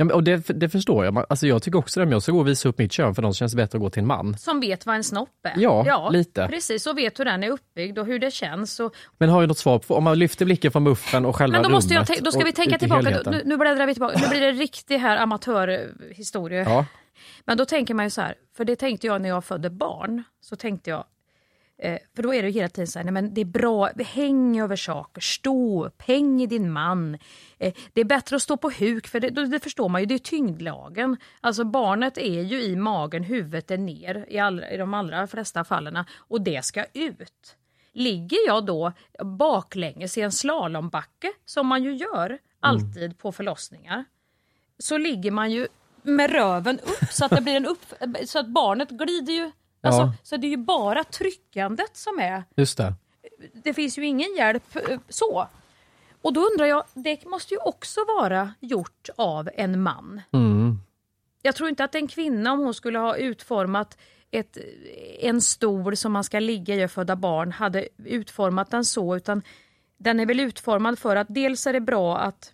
Ja, 0.00 0.04
men, 0.04 0.14
och 0.14 0.24
det, 0.24 0.36
det 0.48 0.68
förstår 0.68 1.04
jag. 1.04 1.26
Alltså, 1.28 1.46
jag 1.46 1.62
tycker 1.62 1.78
också 1.78 2.00
det, 2.00 2.06
om 2.06 2.12
jag 2.12 2.22
ska 2.22 2.32
gå 2.32 2.38
och 2.38 2.48
visa 2.48 2.68
upp 2.68 2.78
mitt 2.78 2.92
kön 2.92 3.14
för 3.14 3.22
så 3.22 3.32
känns 3.32 3.54
bättre 3.54 3.76
att 3.76 3.82
gå 3.82 3.90
till 3.90 4.00
en 4.00 4.06
man. 4.06 4.38
som 4.38 4.60
vet 4.60 4.86
vad 4.86 4.96
en 4.96 5.04
snopp 5.04 5.28
är. 5.42 5.54
Ja, 5.56 6.10
lite. 6.10 6.48
Precis, 6.48 6.86
och 6.86 6.98
vet 6.98 7.20
hur 7.20 7.24
den 7.24 7.44
är 7.44 7.50
uppbyggd 7.50 7.98
och 7.98 8.06
hur 8.06 8.18
det 8.18 8.30
känns. 8.30 8.80
Och, 8.80 8.94
Men 9.18 9.28
har 9.28 9.40
ju 9.40 9.46
något 9.46 9.58
svar 9.58 9.78
på, 9.78 9.94
om 9.94 10.04
man 10.04 10.18
lyfter 10.18 10.44
blicken 10.44 10.72
från 10.72 10.82
muffen 10.82 11.26
och 11.26 11.36
själva 11.36 11.52
Men 11.58 11.62
då, 11.62 11.68
måste 11.68 11.94
jag, 11.94 12.00
rummet 12.00 12.20
tän- 12.20 12.24
då 12.24 12.32
ska 12.32 12.44
vi 12.44 12.52
tänka 12.52 12.78
tillbaka, 12.78 13.22
nu, 13.30 13.42
nu 13.44 13.56
bläddrar 13.56 13.86
vi 13.86 13.94
tillbaka, 13.94 14.20
nu 14.20 14.28
blir 14.28 14.40
det 14.40 14.52
riktig 14.52 14.98
här 14.98 15.16
amatörhistoria. 15.16 16.62
Ja. 16.62 16.86
Men 17.44 17.56
då 17.56 17.64
tänker 17.64 17.94
man 17.94 18.06
ju 18.06 18.10
så 18.10 18.20
här, 18.20 18.34
för 18.56 18.64
det 18.64 18.76
tänkte 18.76 19.06
jag 19.06 19.22
när 19.22 19.28
jag 19.28 19.44
födde 19.44 19.70
barn, 19.70 20.22
så 20.40 20.56
tänkte 20.56 20.90
jag, 20.90 21.04
för 22.14 22.22
då 22.22 22.34
är 22.34 22.42
det 22.42 22.50
hela 22.50 22.68
tiden 22.68 22.86
så 22.86 22.98
här, 22.98 23.04
nej 23.04 23.12
men 23.12 23.34
det 23.34 23.40
är 23.40 23.44
bra, 23.44 23.90
häng 23.98 24.60
över 24.60 24.76
saker, 24.76 25.20
stå 25.20 25.86
upp, 25.86 26.02
häng 26.02 26.42
i 26.42 26.46
din 26.46 26.72
man. 26.72 27.18
Eh, 27.58 27.74
det 27.92 28.00
är 28.00 28.04
bättre 28.04 28.36
att 28.36 28.42
stå 28.42 28.56
på 28.56 28.70
huk, 28.70 29.06
för 29.06 29.20
det, 29.20 29.46
det 29.46 29.60
förstår 29.60 29.88
man 29.88 30.00
ju, 30.00 30.06
det 30.06 30.14
är 30.14 30.18
tyngdlagen. 30.18 31.16
Alltså 31.40 31.64
barnet 31.64 32.18
är 32.18 32.42
ju 32.42 32.62
i 32.62 32.76
magen, 32.76 33.24
huvudet 33.24 33.70
är 33.70 33.78
ner 33.78 34.26
i, 34.28 34.38
all, 34.38 34.64
i 34.64 34.76
de 34.76 34.94
allra 34.94 35.26
flesta 35.26 35.64
fallen 35.64 36.04
och 36.16 36.40
det 36.40 36.64
ska 36.64 36.84
ut. 36.92 37.56
Ligger 37.92 38.46
jag 38.46 38.66
då 38.66 38.92
baklänges 39.24 40.18
i 40.18 40.20
en 40.20 40.32
slalombacke, 40.32 41.32
som 41.44 41.66
man 41.66 41.82
ju 41.82 41.96
gör 41.96 42.38
alltid 42.60 43.18
på 43.18 43.32
förlossningar, 43.32 44.04
så 44.78 44.98
ligger 44.98 45.30
man 45.30 45.50
ju 45.50 45.68
med 46.02 46.30
röven 46.32 46.78
upp 46.78 47.10
så 47.10 47.24
att 47.24 47.30
det 47.30 47.40
blir 47.40 47.56
en 47.56 47.66
upp, 47.66 47.94
så 48.26 48.38
att 48.38 48.46
barnet 48.46 48.90
glider 48.90 49.32
ju. 49.32 49.50
Alltså, 49.82 50.00
Ja. 50.00 50.12
Så 50.22 50.36
det 50.36 50.46
är 50.46 50.50
ju 50.50 50.56
bara 50.56 51.04
tryckandet 51.04 51.96
som 51.96 52.18
är, 52.18 52.44
Just 52.56 52.78
det. 52.78 52.94
det 53.52 53.74
finns 53.74 53.98
ju 53.98 54.06
ingen 54.06 54.36
hjälp 54.36 54.76
eh, 54.76 54.98
så. 55.08 55.48
Och 56.22 56.32
då 56.32 56.40
undrar 56.40 56.66
jag, 56.66 56.84
det 56.94 57.24
måste 57.26 57.54
ju 57.54 57.60
också 57.60 58.00
vara 58.18 58.54
gjort 58.60 59.08
av 59.16 59.50
en 59.54 59.82
man. 59.82 60.20
Mm. 60.32 60.78
Jag 61.42 61.54
tror 61.54 61.68
inte 61.68 61.84
att 61.84 61.94
en 61.94 62.08
kvinna, 62.08 62.52
om 62.52 62.58
hon 62.58 62.74
skulle 62.74 62.98
ha 62.98 63.16
utformat 63.16 63.98
ett, 64.30 64.58
en 65.20 65.40
stol 65.40 65.96
som 65.96 66.12
man 66.12 66.24
ska 66.24 66.40
ligga 66.40 66.74
i 66.74 66.86
och 66.86 66.90
föda 66.90 67.16
barn, 67.16 67.52
hade 67.52 67.88
utformat 68.04 68.70
den 68.70 68.84
så, 68.84 69.16
utan 69.16 69.42
den 69.98 70.20
är 70.20 70.26
väl 70.26 70.40
utformad 70.40 70.98
för 70.98 71.16
att 71.16 71.26
dels 71.30 71.66
är 71.66 71.72
det 71.72 71.80
bra 71.80 72.18
att 72.18 72.52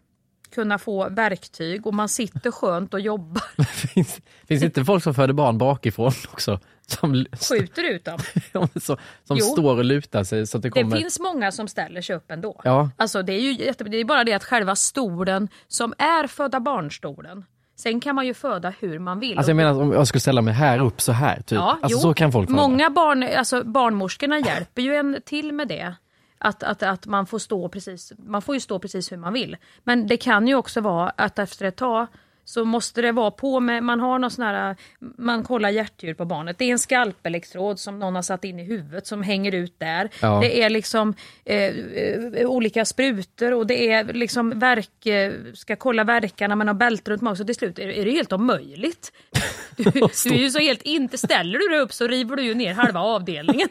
kunna 0.50 0.78
få 0.78 1.08
verktyg 1.08 1.86
och 1.86 1.94
man 1.94 2.08
sitter 2.08 2.50
skönt 2.50 2.94
och 2.94 3.00
jobbar, 3.00 3.62
finns, 3.94 4.20
finns 4.48 4.62
inte 4.62 4.84
folk 4.84 5.02
som 5.02 5.14
föder 5.14 5.34
barn 5.34 5.58
bakifrån 5.58 6.12
också? 6.32 6.60
Som, 6.86 7.26
skjuter 7.32 7.84
ut 7.84 8.04
dem. 8.04 8.18
som, 8.80 8.96
som 9.24 9.38
står 9.38 9.76
och 9.76 9.84
lutar 9.84 10.24
sig 10.24 10.46
så 10.46 10.56
att 10.56 10.62
det 10.62 10.68
Det 10.68 10.82
kommer... 10.82 10.96
finns 10.96 11.20
många 11.20 11.52
som 11.52 11.68
ställer 11.68 12.00
sig 12.00 12.16
upp 12.16 12.30
ändå. 12.30 12.60
Ja. 12.64 12.90
Alltså 12.96 13.22
det 13.22 13.32
är 13.32 13.40
ju 13.40 13.52
jätte, 13.52 13.84
det 13.84 13.96
är 13.96 14.04
bara 14.04 14.24
det 14.24 14.32
att 14.32 14.44
själva 14.44 14.76
stolen 14.76 15.48
som 15.68 15.94
är 15.98 16.26
föda 16.26 16.60
barnstolen, 16.60 17.44
sen 17.76 18.00
kan 18.00 18.14
man 18.14 18.26
ju 18.26 18.34
föda 18.34 18.72
hur 18.80 18.98
man 18.98 19.20
vill. 19.20 19.38
Alltså 19.38 19.50
jag 19.50 19.56
menar 19.56 19.80
om 19.82 19.92
jag 19.92 20.08
skulle 20.08 20.20
ställa 20.20 20.42
mig 20.42 20.54
här 20.54 20.78
upp 20.78 21.00
så 21.00 21.12
här, 21.12 21.36
typ. 21.36 21.52
Ja, 21.52 21.78
alltså 21.82 21.98
jo. 21.98 21.98
så 21.98 22.14
kan 22.14 22.32
folk 22.32 22.48
föda. 22.48 22.62
Många 22.62 22.90
barn, 22.90 23.22
alltså 23.36 23.64
barnmorskorna 23.64 24.38
hjälper 24.38 24.82
ju 24.82 24.94
en 24.94 25.18
till 25.24 25.52
med 25.52 25.68
det. 25.68 25.94
Att, 26.38 26.62
att, 26.62 26.82
att 26.82 27.06
man 27.06 27.26
får 27.26 27.38
stå 27.38 27.68
precis, 27.68 28.12
man 28.18 28.42
får 28.42 28.54
ju 28.54 28.60
stå 28.60 28.78
precis 28.78 29.12
hur 29.12 29.16
man 29.16 29.32
vill. 29.32 29.56
Men 29.84 30.06
det 30.06 30.16
kan 30.16 30.48
ju 30.48 30.54
också 30.54 30.80
vara 30.80 31.12
att 31.16 31.38
efter 31.38 31.66
ett 31.66 31.76
tag 31.76 32.06
så 32.46 32.64
måste 32.64 33.02
det 33.02 33.12
vara 33.12 33.30
på 33.30 33.60
med, 33.60 33.82
man 33.82 34.00
har 34.00 34.18
någon 34.18 34.30
sån 34.30 34.44
här, 34.44 34.76
man 34.98 35.42
kollar 35.42 35.70
hjärtljud 35.70 36.18
på 36.18 36.24
barnet. 36.24 36.58
Det 36.58 36.64
är 36.64 36.72
en 36.72 36.78
skalpelektrod 36.78 37.78
som 37.78 37.98
någon 37.98 38.14
har 38.14 38.22
satt 38.22 38.44
in 38.44 38.58
i 38.58 38.64
huvudet 38.64 39.06
som 39.06 39.22
hänger 39.22 39.54
ut 39.54 39.74
där. 39.78 40.10
Ja. 40.20 40.40
Det 40.40 40.62
är 40.62 40.70
liksom 40.70 41.14
eh, 41.44 41.62
eh, 41.64 42.46
olika 42.46 42.84
sprutor 42.84 43.52
och 43.52 43.66
det 43.66 43.90
är 43.90 44.04
liksom 44.04 44.58
verk, 44.58 45.06
eh, 45.06 45.32
ska 45.54 45.76
kolla 45.76 46.04
verkarna 46.04 46.56
med 46.56 46.66
något 46.66 46.76
bälte 46.76 47.10
runt 47.10 47.22
magen. 47.22 47.36
Så 47.36 47.44
till 47.44 47.54
slut 47.54 47.78
är, 47.78 47.88
är 47.88 48.04
det 48.04 48.10
helt 48.10 48.32
omöjligt. 48.32 49.12
Du, 49.76 49.84
du 49.90 50.34
är 50.34 50.38
ju 50.38 50.50
så 50.50 50.58
helt 50.58 50.82
inte, 50.82 51.18
ställer 51.18 51.58
du 51.58 51.68
dig 51.68 51.78
upp 51.78 51.92
så 51.92 52.06
river 52.06 52.36
du 52.36 52.42
ju 52.42 52.54
ner 52.54 52.74
halva 52.74 53.00
avdelningen. 53.00 53.68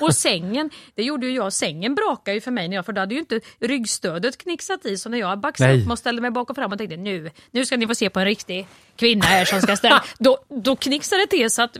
Och 0.00 0.14
sängen, 0.14 0.70
det 0.94 1.02
gjorde 1.02 1.26
ju 1.26 1.34
jag, 1.34 1.52
sängen 1.52 1.94
brakade 1.94 2.34
ju 2.34 2.40
för 2.40 2.50
mig 2.50 2.68
när 2.68 2.76
jag, 2.76 2.86
för 2.86 2.92
då 2.92 3.00
hade 3.00 3.14
ju 3.14 3.20
inte 3.20 3.40
ryggstödet 3.60 4.38
knixat 4.38 4.86
i 4.86 4.96
så 4.96 5.08
när 5.08 5.18
jag 5.18 5.38
baxade 5.40 5.82
upp 5.82 5.90
och 5.90 5.98
ställde 5.98 6.22
mig 6.22 6.30
bak 6.30 6.50
och 6.50 6.56
fram 6.56 6.72
och 6.72 6.78
tänkte 6.78 6.96
nu, 6.96 7.30
nu 7.50 7.66
ska 7.66 7.76
ni 7.76 7.86
få 7.86 7.94
se 7.94 8.10
på 8.10 8.18
en 8.20 8.26
riktig 8.26 8.66
kvinna 8.96 9.24
här 9.24 9.44
som 9.44 9.60
ska 9.60 9.76
ställa. 9.76 10.04
Då, 10.18 10.38
då 10.48 10.76
knixade 10.76 11.22
det 11.22 11.26
till 11.26 11.50
så 11.50 11.62
att 11.62 11.76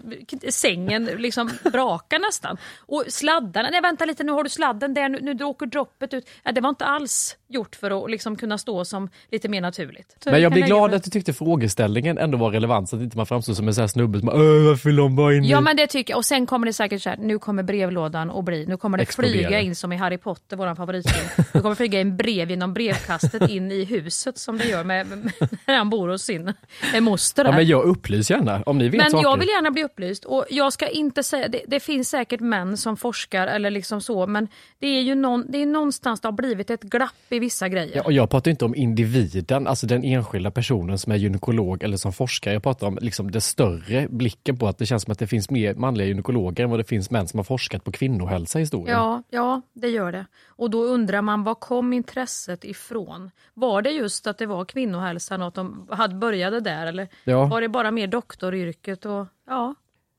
sängen 0.48 1.04
liksom 1.04 1.50
brakar 1.72 2.18
nästan. 2.18 2.56
Och 2.78 3.04
sladdarna, 3.08 3.68
nej 3.70 3.80
vänta 3.80 4.04
lite 4.04 4.24
nu 4.24 4.32
har 4.32 4.44
du 4.44 4.50
sladden 4.50 4.94
där, 4.94 5.08
nu, 5.08 5.34
nu 5.34 5.44
åker 5.44 5.66
droppet 5.66 6.14
ut. 6.14 6.28
Ja, 6.42 6.52
det 6.52 6.60
var 6.60 6.68
inte 6.68 6.84
alls 6.84 7.36
gjort 7.48 7.76
för 7.76 8.04
att 8.04 8.10
liksom 8.10 8.36
kunna 8.36 8.58
stå 8.58 8.84
som 8.84 9.08
lite 9.30 9.48
mer 9.48 9.60
naturligt. 9.60 10.16
Så 10.24 10.30
Men 10.30 10.42
jag 10.42 10.52
blir 10.52 10.62
glad 10.62 10.90
mig- 10.90 10.96
att 10.96 11.04
du 11.04 11.10
tyckte 11.10 11.32
frågeställningen 11.32 12.18
ändå 12.18 12.38
var 12.38 12.50
relevant 12.50 12.88
så 12.88 12.96
att 12.96 13.02
inte 13.02 13.16
man 13.16 13.26
framstår 13.26 13.54
som 13.54 13.68
en 13.68 13.74
sån 13.74 13.82
här 13.82 13.88
snubbe 13.88 14.18
som 14.18 14.26
bara, 14.26 14.36
"Öh, 14.36 14.66
varför 14.66 14.88
vill 14.88 14.96
de 14.96 15.16
bara 15.16 15.34
in 15.34 15.44
i-" 15.44 15.48
Ja 15.50 15.60
men 15.60 15.76
det 15.76 15.86
tycker 15.86 16.12
jag. 16.12 16.18
Och 16.18 16.24
sen 16.24 16.46
kommer 16.46 16.66
det 16.66 16.72
säkert 16.72 17.02
så 17.02 17.08
här, 17.10 17.16
nu 17.16 17.38
kommer 17.38 17.62
brevlådan 17.72 18.30
att 18.30 18.44
bli, 18.44 18.66
nu 18.66 18.76
kommer 18.76 18.98
det 18.98 19.02
Explodera. 19.02 19.32
flyga 19.32 19.60
in 19.60 19.74
som 19.74 19.92
i 19.92 19.96
Harry 19.96 20.18
Potter, 20.18 20.56
våran 20.56 20.76
favoritfilm. 20.76 21.44
Nu 21.54 21.60
kommer 21.60 21.74
flyga 21.74 22.00
in 22.00 22.16
brev 22.16 22.50
genom 22.50 22.74
brevkastet 22.74 23.50
in 23.50 23.72
i 23.72 23.84
huset 23.84 24.38
som 24.38 24.58
det 24.58 24.64
gör 24.64 24.84
med, 24.84 25.06
med 25.06 25.32
när 25.66 25.76
han 25.76 25.90
bor 25.90 26.08
hos 26.08 26.22
sin 26.22 26.52
moster. 27.00 27.44
Ja 27.44 27.52
men 27.52 27.66
jag 27.66 27.84
upplys 27.84 28.30
gärna 28.30 28.62
om 28.66 28.78
ni 28.78 28.88
vet 28.88 29.00
Men 29.00 29.10
saker. 29.10 29.22
jag 29.28 29.38
vill 29.38 29.48
gärna 29.48 29.70
bli 29.70 29.84
upplyst 29.84 30.24
och 30.24 30.44
jag 30.50 30.72
ska 30.72 30.88
inte 30.88 31.22
säga, 31.22 31.48
det, 31.48 31.60
det 31.66 31.80
finns 31.80 32.08
säkert 32.08 32.40
män 32.40 32.76
som 32.76 32.96
forskar 32.96 33.46
eller 33.46 33.70
liksom 33.70 34.00
så 34.00 34.26
men 34.26 34.48
det 34.78 34.86
är 34.86 35.02
ju 35.02 35.14
någon, 35.14 35.44
det 35.48 35.62
är 35.62 35.66
någonstans 35.66 36.20
det 36.20 36.28
har 36.28 36.32
blivit 36.32 36.70
ett 36.70 36.82
glapp 36.82 37.14
i 37.28 37.38
vissa 37.38 37.68
grejer. 37.68 37.96
Ja, 37.96 38.02
och 38.02 38.12
jag 38.12 38.30
pratar 38.30 38.50
inte 38.50 38.64
om 38.64 38.74
individen, 38.74 39.66
alltså 39.66 39.86
den 39.86 40.04
enskilda 40.04 40.50
personen 40.50 40.98
som 40.98 41.12
är 41.12 41.16
gynekolog 41.16 41.82
eller 41.82 41.96
som 41.96 42.12
forskare. 42.12 42.54
Jag 42.54 42.62
pratar 42.62 42.86
om 42.86 42.98
liksom 43.00 43.30
det 43.30 43.40
större 43.40 44.06
blicken 44.10 44.56
på 44.58 44.68
att 44.68 44.78
det 44.78 44.86
känns 44.86 45.02
som 45.02 45.12
att 45.12 45.18
det 45.18 45.26
finns 45.26 45.50
mer 45.50 45.74
manliga 45.74 46.06
gynekologer 46.08 46.64
än 46.64 46.70
vad 46.70 46.80
det 46.80 46.84
finns 46.84 47.10
män 47.10 47.28
som 47.28 47.38
har 47.38 47.44
forskat 47.52 47.84
på 47.84 47.92
kvinnohälsa 47.92 48.58
i 48.58 48.62
historien. 48.62 48.96
Ja, 48.98 49.22
ja, 49.30 49.62
det 49.72 49.88
gör 49.88 50.12
det. 50.12 50.26
Och 50.48 50.70
då 50.70 50.84
undrar 50.84 51.22
man, 51.22 51.44
var 51.44 51.54
kom 51.54 51.92
intresset 51.92 52.64
ifrån? 52.64 53.30
Var 53.54 53.82
det 53.82 53.90
just 53.90 54.26
att 54.26 54.38
det 54.38 54.46
var 54.46 54.64
kvinnohälsan 54.64 55.42
och 55.42 55.48
att 55.48 55.54
de 55.54 55.88
hade 55.90 56.14
började 56.14 56.60
där 56.60 56.86
eller 56.86 57.08
Ja. 57.24 57.44
var 57.46 57.60
det 57.60 57.68
bara 57.68 57.90
mer 57.90 58.06
doktoryrket? 58.06 59.04
Och, 59.06 59.26
ja. 59.46 59.74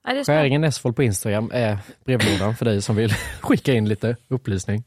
Nej, 0.05 0.15
det. 0.15 0.23
Skäringen 0.25 0.63
Esfold 0.63 0.95
på 0.95 1.03
Instagram 1.03 1.49
är 1.53 1.77
brevlådan 2.05 2.55
för 2.55 2.65
dig 2.65 2.81
som 2.81 2.95
vill 2.95 3.09
skicka 3.41 3.73
in 3.73 3.89
lite 3.89 4.15
upplysning. 4.27 4.83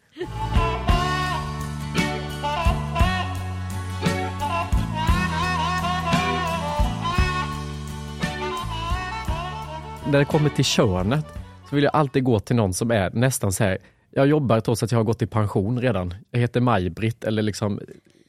När 10.07 10.19
det 10.19 10.25
kommer 10.25 10.49
till 10.51 10.65
könet 10.65 11.27
så 11.69 11.75
vill 11.75 11.85
jag 11.85 11.95
alltid 11.97 12.25
gå 12.25 12.41
till 12.41 12.57
någon 12.57 12.75
som 12.75 12.91
är 12.91 13.11
nästan 13.11 13.53
så 13.53 13.65
här 13.65 13.79
jag 14.11 14.27
jobbar 14.27 14.61
trots 14.61 14.83
att 14.83 14.93
jag 14.93 14.99
har 14.99 15.05
gått 15.05 15.23
i 15.23 15.27
pension 15.27 15.81
redan. 15.81 16.15
Jag 16.31 16.41
heter 16.41 16.61
Maj-Britt 16.61 17.25
eller 17.25 17.43
liksom 17.43 17.81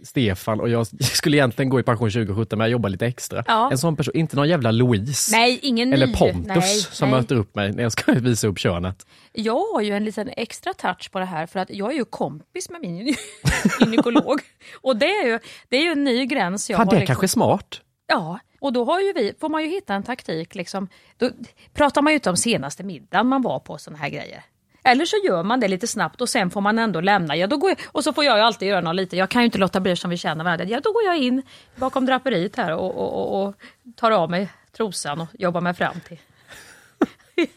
Stefan 0.04 0.60
och 0.60 0.69
jag 0.69 0.88
skulle 1.02 1.38
egentligen 1.38 1.69
gå 1.69 1.80
i 1.80 1.84
pension 1.84 2.10
2017 2.12 2.58
men 2.58 2.65
jag 2.65 2.71
jobbar 2.71 2.89
lite 2.89 3.06
extra. 3.06 3.43
Ja. 3.47 3.71
En 3.71 3.78
sån 3.78 3.95
person, 3.95 4.15
inte 4.15 4.36
någon 4.36 4.50
jävla 4.50 4.71
Louise. 4.71 5.32
Nej, 5.36 5.60
ingen 5.62 5.93
eller 5.93 6.08
ny. 6.08 6.13
Pontus 6.13 6.47
Nej, 6.47 6.80
som 6.82 7.10
nej. 7.10 7.19
möter 7.19 7.36
upp 7.36 7.56
mig 7.56 7.71
när 7.71 7.84
jag 7.84 7.91
ska 7.91 8.12
visa 8.13 8.47
upp 8.47 8.60
könet. 8.60 9.06
Jag 9.34 9.73
har 9.73 9.82
ju 9.82 9.91
en 9.93 10.06
liten 10.06 10.30
extra 10.38 10.73
touch 10.73 11.12
på 11.12 11.19
det 11.19 11.26
här 11.26 11.45
för 11.45 11.60
att 11.60 11.69
jag 11.69 11.91
är 11.91 11.95
ju 11.95 12.06
kompis 12.06 12.69
med 12.69 12.82
min 12.82 13.15
gynekolog. 13.80 14.39
Och 14.82 14.97
det 14.97 15.06
är 15.12 15.28
ju, 15.28 15.39
det 15.69 15.78
är 15.78 15.82
ju 15.84 15.91
en 15.91 16.04
ny 16.04 16.26
gräns 16.26 16.69
jag 16.69 16.78
Fan, 16.78 16.88
har. 16.88 16.93
det 16.93 17.00
liksom- 17.00 17.13
kanske 17.13 17.26
är 17.26 17.28
smart. 17.28 17.82
Ja, 18.08 18.39
och 18.60 18.74
då 18.74 18.86
har 18.86 19.00
ju 19.00 19.13
vi, 19.13 19.34
får 19.39 19.50
man 19.50 19.63
ju 19.63 19.70
hitta 19.70 19.93
en 19.93 20.04
taktik. 20.04 20.56
Liksom. 20.56 20.88
Då 21.17 21.30
pratar 21.74 22.02
man 22.02 22.13
ju 22.13 22.15
inte 22.15 22.30
om 22.30 22.38
senaste 22.38 22.84
middagen 22.84 23.28
man 23.28 23.41
var 23.41 23.60
på 23.60 23.78
såna 23.78 23.98
här 23.98 24.10
grejer. 24.10 24.43
Eller 24.84 25.06
så 25.06 25.15
gör 25.26 25.43
man 25.43 25.60
det 25.60 25.67
lite 25.67 25.88
snabbt 25.88 26.22
och 26.22 26.30
sen 26.30 26.50
får 26.50 26.62
man 26.62 26.80
ändå 26.80 27.02
lämna. 27.02 27.36
Ja, 27.36 27.48
då 27.48 27.58
går 27.58 27.70
jag, 27.70 27.78
och 27.88 28.04
så 28.04 28.13
får 28.13 28.24
jag 28.26 28.38
ju 28.38 28.43
alltid 28.43 28.67
göra 28.67 28.82
något 28.82 28.96
lite. 28.96 29.17
Jag 29.17 29.30
kan 29.30 29.41
ju 29.41 29.46
inte 29.46 29.58
låta 29.58 29.80
bli 29.80 29.96
som 29.96 30.10
vi 30.10 30.17
känner 30.17 30.43
varandra. 30.43 30.65
Ja, 30.65 30.80
då 30.84 30.91
går 30.91 31.04
jag 31.04 31.17
in 31.17 31.41
bakom 31.76 32.06
draperiet 32.06 32.56
här 32.56 32.76
och, 32.76 32.98
och, 32.98 33.13
och, 33.13 33.48
och 33.48 33.56
tar 33.96 34.12
av 34.12 34.30
mig 34.30 34.50
trosan 34.78 35.22
och 35.22 35.28
jobbar 35.34 35.62
mig 35.62 35.74
fram 35.74 36.00
till. 36.08 36.17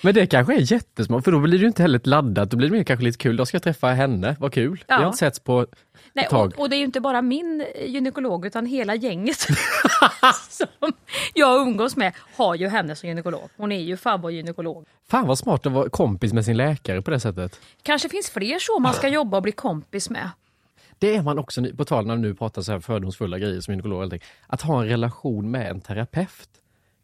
Men 0.00 0.14
det 0.14 0.26
kanske 0.26 0.54
är 0.54 0.72
jättesmart 0.72 1.24
för 1.24 1.32
då 1.32 1.38
blir 1.40 1.58
det 1.58 1.62
ju 1.62 1.66
inte 1.68 1.82
heller 1.82 2.00
laddat, 2.04 2.50
då 2.50 2.56
blir 2.56 2.68
det 2.68 2.76
mer 2.76 2.84
kanske 2.84 3.04
lite 3.04 3.18
kul. 3.18 3.36
Då 3.36 3.46
ska 3.46 3.54
jag 3.54 3.62
träffa 3.62 3.88
henne, 3.88 4.36
vad 4.40 4.52
kul. 4.52 4.72
Vi 4.72 4.84
Ja. 4.86 4.94
har 4.96 5.06
inte 5.06 5.18
setts 5.18 5.40
på 5.40 5.66
Nej, 6.16 6.26
och, 6.30 6.58
och 6.58 6.70
det 6.70 6.76
är 6.76 6.78
ju 6.78 6.84
inte 6.84 7.00
bara 7.00 7.22
min 7.22 7.64
gynekolog 7.86 8.46
utan 8.46 8.66
hela 8.66 8.94
gänget 8.94 9.38
som 10.48 10.66
jag 11.34 11.60
umgås 11.60 11.96
med 11.96 12.12
har 12.36 12.54
ju 12.54 12.68
henne 12.68 12.96
som 12.96 13.08
gynekolog. 13.08 13.48
Hon 13.56 13.72
är 13.72 13.80
ju 13.80 13.96
favoritgynekolog. 13.96 14.86
Fan 15.08 15.26
vad 15.26 15.38
smart 15.38 15.66
att 15.66 15.72
vara 15.72 15.88
kompis 15.88 16.32
med 16.32 16.44
sin 16.44 16.56
läkare 16.56 17.02
på 17.02 17.10
det 17.10 17.20
sättet. 17.20 17.60
Kanske 17.82 18.08
finns 18.08 18.30
fler 18.30 18.58
så 18.58 18.78
man 18.78 18.94
ska 18.94 19.08
jobba 19.08 19.36
och 19.36 19.42
bli 19.42 19.52
kompis 19.52 20.10
med. 20.10 20.30
Det 20.98 21.16
är 21.16 21.22
man 21.22 21.38
också, 21.38 21.64
på 21.76 21.84
tal 21.84 22.06
när 22.06 22.16
du 22.16 22.22
nu 22.22 22.34
pratar 22.34 22.62
så 22.62 22.72
här 22.72 22.80
fördomsfulla 22.80 23.38
grejer 23.38 23.60
som 23.60 23.74
gynekolog 23.74 24.22
att 24.46 24.62
ha 24.62 24.82
en 24.82 24.88
relation 24.88 25.50
med 25.50 25.70
en 25.70 25.80
terapeut. 25.80 26.48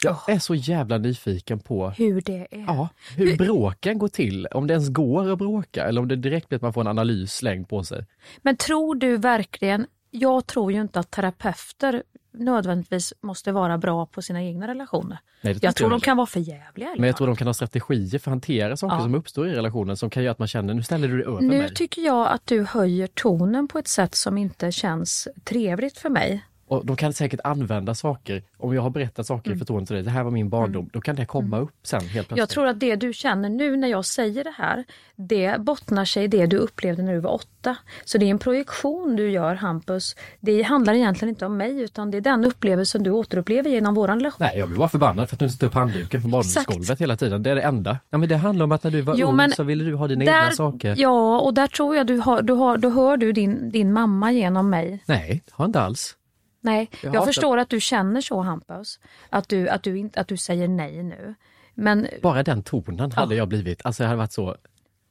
Jag 0.02 0.16
är 0.26 0.38
så 0.38 0.54
jävla 0.54 0.98
nyfiken 0.98 1.58
på 1.60 1.90
Hur 1.90 2.20
det 2.20 2.46
är. 2.50 2.64
ja, 2.66 2.88
hur 3.16 3.36
bråken 3.36 3.98
går 3.98 4.08
till. 4.08 4.46
Om 4.46 4.66
det 4.66 4.72
ens 4.74 4.88
går 4.88 5.32
att 5.32 5.38
bråka 5.38 5.84
eller 5.84 6.00
om 6.00 6.08
det 6.08 6.16
direkt 6.16 6.48
blir 6.48 6.56
att 6.56 6.62
man 6.62 6.72
får 6.72 6.80
en 6.80 6.86
analys 6.86 7.32
slängd 7.34 7.68
på 7.68 7.84
sig. 7.84 8.06
Men 8.42 8.56
tror 8.56 8.94
du 8.94 9.16
verkligen, 9.16 9.86
jag 10.10 10.46
tror 10.46 10.72
ju 10.72 10.80
inte 10.80 11.00
att 11.00 11.10
terapeuter 11.10 12.02
nödvändigtvis 12.34 13.12
måste 13.22 13.52
vara 13.52 13.78
bra 13.78 14.06
på 14.06 14.22
sina 14.22 14.42
egna 14.42 14.68
relationer. 14.68 15.18
Nej, 15.40 15.58
jag 15.62 15.76
tror 15.76 15.90
jag 15.90 16.00
de 16.00 16.04
kan 16.04 16.16
vara 16.16 16.26
för 16.26 16.40
jävliga. 16.40 16.94
Men 16.98 17.06
jag 17.06 17.16
tror 17.16 17.26
de 17.26 17.36
kan 17.36 17.46
ha 17.46 17.54
strategier 17.54 18.18
för 18.18 18.30
att 18.30 18.32
hantera 18.32 18.76
saker 18.76 18.96
Ja. 18.96 19.02
som 19.02 19.14
uppstår 19.14 19.48
i 19.48 19.52
relationen 19.54 19.96
som 19.96 20.10
kan 20.10 20.22
göra 20.22 20.32
att 20.32 20.38
man 20.38 20.48
känner 20.48 20.74
nu 20.74 20.82
ställer 20.82 21.08
du 21.08 21.16
dig 21.16 21.26
över 21.26 21.40
Nu 21.40 21.58
mig. 21.58 21.74
tycker 21.74 22.02
jag 22.02 22.28
att 22.28 22.46
du 22.46 22.62
höjer 22.64 23.06
tonen 23.06 23.68
på 23.68 23.78
ett 23.78 23.88
sätt 23.88 24.14
som 24.14 24.38
inte 24.38 24.72
känns 24.72 25.28
trevligt 25.44 25.98
för 25.98 26.08
mig. 26.10 26.44
Och 26.72 26.86
de 26.86 26.96
kan 26.96 27.12
säkert 27.12 27.40
använda 27.44 27.94
saker, 27.94 28.42
om 28.58 28.74
jag 28.74 28.82
har 28.82 28.90
berättat 28.90 29.26
saker 29.26 29.52
i 29.52 29.56
förtroende 29.56 29.86
till 29.86 29.94
dig, 29.94 30.02
det 30.04 30.10
här 30.10 30.22
var 30.22 30.30
min 30.30 30.48
barndom, 30.48 30.90
då 30.92 31.00
kan 31.00 31.16
det 31.16 31.26
komma 31.26 31.58
upp 31.58 31.74
sen 31.82 32.00
helt 32.00 32.12
plötsligt. 32.12 32.30
Mm. 32.30 32.38
Jag 32.38 32.48
tror 32.48 32.66
att 32.66 32.80
det 32.80 32.96
du 32.96 33.12
känner 33.12 33.48
nu 33.48 33.76
när 33.76 33.88
jag 33.88 34.04
säger 34.04 34.44
det 34.44 34.54
här, 34.56 34.84
det 35.16 35.60
bottnar 35.60 36.04
sig 36.04 36.24
i 36.24 36.26
det 36.26 36.46
du 36.46 36.56
upplevde 36.56 37.02
när 37.02 37.12
du 37.12 37.20
var 37.20 37.34
åtta. 37.34 37.76
Så 38.04 38.18
det 38.18 38.26
är 38.26 38.30
en 38.30 38.38
projektion 38.38 39.16
du 39.16 39.30
gör 39.30 39.54
Hampus. 39.54 40.16
Det 40.40 40.62
handlar 40.62 40.94
egentligen 40.94 41.28
inte 41.28 41.46
om 41.46 41.56
mig 41.56 41.80
utan 41.80 42.10
det 42.10 42.16
är 42.16 42.20
den 42.20 42.44
upplevelsen 42.44 43.02
du 43.02 43.10
återupplever 43.10 43.70
genom 43.70 43.94
våran 43.94 44.18
relation. 44.18 44.46
Nej, 44.46 44.58
jag 44.58 44.68
blir 44.68 44.78
bara 44.78 44.88
förbannad 44.88 45.28
för 45.28 45.36
att 45.36 45.40
du 45.40 45.46
inte 45.46 45.66
upp 45.66 45.74
handduken 45.74 46.20
från 46.20 46.30
badrumsgolvet 46.30 47.00
hela 47.00 47.16
tiden. 47.16 47.42
Det 47.42 47.50
är 47.50 47.54
det 47.54 47.62
enda. 47.62 47.98
Ja, 48.10 48.18
men 48.18 48.28
det 48.28 48.36
handlar 48.36 48.64
om 48.64 48.72
att 48.72 48.84
när 48.84 48.90
du 48.90 49.00
var 49.00 49.14
Jo, 49.16 49.28
ung 49.28 49.50
så 49.50 49.62
ville 49.62 49.84
du 49.84 49.94
ha 49.94 50.08
dina 50.08 50.24
egna 50.24 50.50
saker. 50.50 50.94
Ja, 50.98 51.40
och 51.40 51.54
där 51.54 51.66
tror 51.66 51.96
jag 51.96 52.06
du, 52.06 52.16
har, 52.16 52.42
du, 52.42 52.52
har, 52.52 52.76
du 52.76 52.88
hör 52.88 53.16
du 53.16 53.32
din, 53.32 53.70
din 53.70 53.92
mamma 53.92 54.32
genom 54.32 54.70
mig. 54.70 55.02
Nej, 55.06 55.42
har 55.50 55.64
inte 55.64 55.80
alls. 55.80 56.16
Nej, 56.64 56.90
Jag 57.02 57.14
jag, 57.14 57.24
förstår 57.24 57.58
att 57.58 57.68
du 57.68 57.80
känner 57.80 58.20
så 58.20 58.40
Hampus. 58.40 59.00
Att 59.30 59.48
du, 59.48 59.68
att 59.68 59.82
du, 59.82 60.10
att 60.14 60.28
du 60.28 60.36
säger 60.36 60.68
nej 60.68 61.02
nu. 61.02 61.34
Men 61.74 62.06
Bara 62.22 62.42
den 62.42 62.62
tonen 62.62 63.12
hade 63.12 63.34
jag 63.34 63.48
blivit, 63.48 63.86
alltså 63.86 64.02
jag 64.02 64.08
hade 64.08 64.18
varit 64.18 64.32
så... 64.32 64.56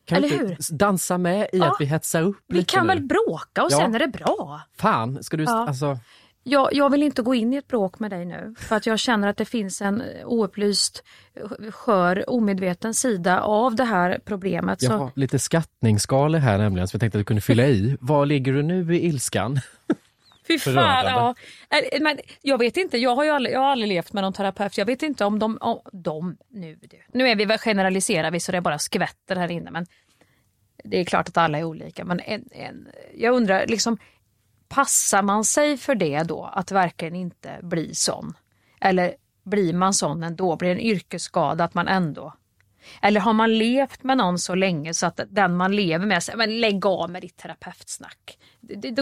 Kan 0.06 0.18
Eller 0.18 0.30
hur? 0.30 0.58
dansa 0.72 1.18
med 1.18 1.42
i 1.54 1.58
Ja. 1.58 1.66
att 1.72 1.76
vi 1.80 1.86
hetsar 1.86 2.22
upp 2.22 2.38
vi 2.48 2.64
kan 2.64 2.88
nu? 2.88 2.94
väl 2.94 3.04
bråka 3.04 3.64
och 3.64 3.72
Ja. 3.72 3.78
sen 3.78 3.96
är 3.96 4.00
det 4.00 4.08
bra. 4.08 4.62
Fan, 4.78 5.24
ska 5.24 5.38
du... 5.38 5.44
Ja. 5.44 5.68
Alltså, 5.68 5.98
Jag, 6.44 6.70
jag 6.74 6.90
vill 6.90 7.04
inte 7.04 7.22
gå 7.22 7.36
in 7.36 7.54
i 7.54 7.58
ett 7.58 7.68
bråk 7.68 8.00
med 8.00 8.12
dig 8.12 8.26
nu 8.26 8.56
för 8.58 8.76
att 8.76 8.86
jag 8.86 9.00
känner 9.00 9.28
att 9.28 9.38
det 9.38 9.46
finns 9.46 9.82
en 9.82 10.04
oupplyst, 10.26 11.04
skör, 11.72 12.30
omedveten 12.30 12.94
sida 12.94 13.42
av 13.42 13.76
det 13.76 13.84
här 13.84 14.20
problemet. 14.26 14.82
jag 14.82 14.92
Så, 14.92 14.98
har 14.98 15.12
lite 15.16 15.40
skattningsskalor 15.40 16.40
här 16.40 16.58
nämligen 16.58 16.88
som 16.88 16.98
jag 16.98 17.02
tänkte 17.02 17.18
att 17.18 17.20
du 17.22 17.26
kunde 17.26 17.42
fylla 17.42 17.66
i. 17.68 17.98
Var 18.00 18.26
ligger 18.26 18.54
du 18.54 18.64
nu 18.64 18.96
i 18.96 19.06
ilskan? 19.06 19.60
fy 20.60 20.74
fan, 20.74 21.06
ja. 21.06 21.36
Men 22.02 22.20
jag 22.42 22.58
vet 22.58 22.78
inte, 22.78 22.98
jag 22.98 23.16
har 23.16 23.30
aldrig, 23.30 23.56
jag 23.56 23.60
har 23.60 23.68
aldrig 23.68 23.90
levt 23.90 24.14
med 24.14 24.24
någon 24.24 24.34
terapeut. 24.34 24.78
Jag 24.78 24.86
vet 24.86 25.04
inte 25.04 25.26
om 25.26 25.40
de, 25.40 25.58
om 25.62 25.80
de 25.94 26.38
nu, 26.50 26.76
du. 26.82 26.98
nu 27.14 27.28
är 27.28 27.36
vi 27.36 27.46
väl 27.46 27.58
generaliserar 27.58 28.32
vi 28.32 28.40
så 28.40 28.52
det 28.52 28.62
bara 28.62 28.80
skvätter 28.80 29.36
här 29.36 29.52
inne. 29.52 29.72
Men 29.72 29.86
det 30.84 31.00
är 31.00 31.06
klart 31.06 31.30
att 31.30 31.38
alla 31.38 31.60
är 31.60 31.64
olika. 31.64 32.06
Men 32.06 32.20
en, 32.20 32.50
en, 32.52 32.88
jag 33.16 33.36
undrar, 33.36 33.68
liksom, 33.68 33.98
passar 34.68 35.22
man 35.22 35.46
sig 35.46 35.78
för 35.78 35.96
det 35.96 36.24
då? 36.24 36.52
Att 36.54 36.72
verkligen 36.72 37.16
inte 37.16 37.60
bli 37.62 37.96
sån? 37.96 38.34
Eller 38.82 39.16
blir 39.44 39.74
man 39.74 39.94
sån 39.94 40.24
ändå? 40.24 40.56
Blir 40.56 40.70
det 40.70 40.76
en 40.76 40.88
yrkesskada 40.88 41.64
att 41.64 41.74
man 41.74 41.88
ändå... 41.88 42.34
Eller 43.02 43.20
har 43.20 43.34
man 43.34 43.58
levt 43.58 44.04
med 44.04 44.18
någon 44.18 44.40
så 44.40 44.56
länge 44.56 44.94
så 44.94 45.06
att 45.06 45.20
den 45.30 45.58
man 45.58 45.76
lever 45.76 46.06
med 46.06 46.24
säger 46.24 46.38
men 46.38 46.60
lägg 46.60 46.86
av 46.86 47.10
med 47.10 47.22
ditt 47.22 47.38
terapeutsnack. 47.38 48.38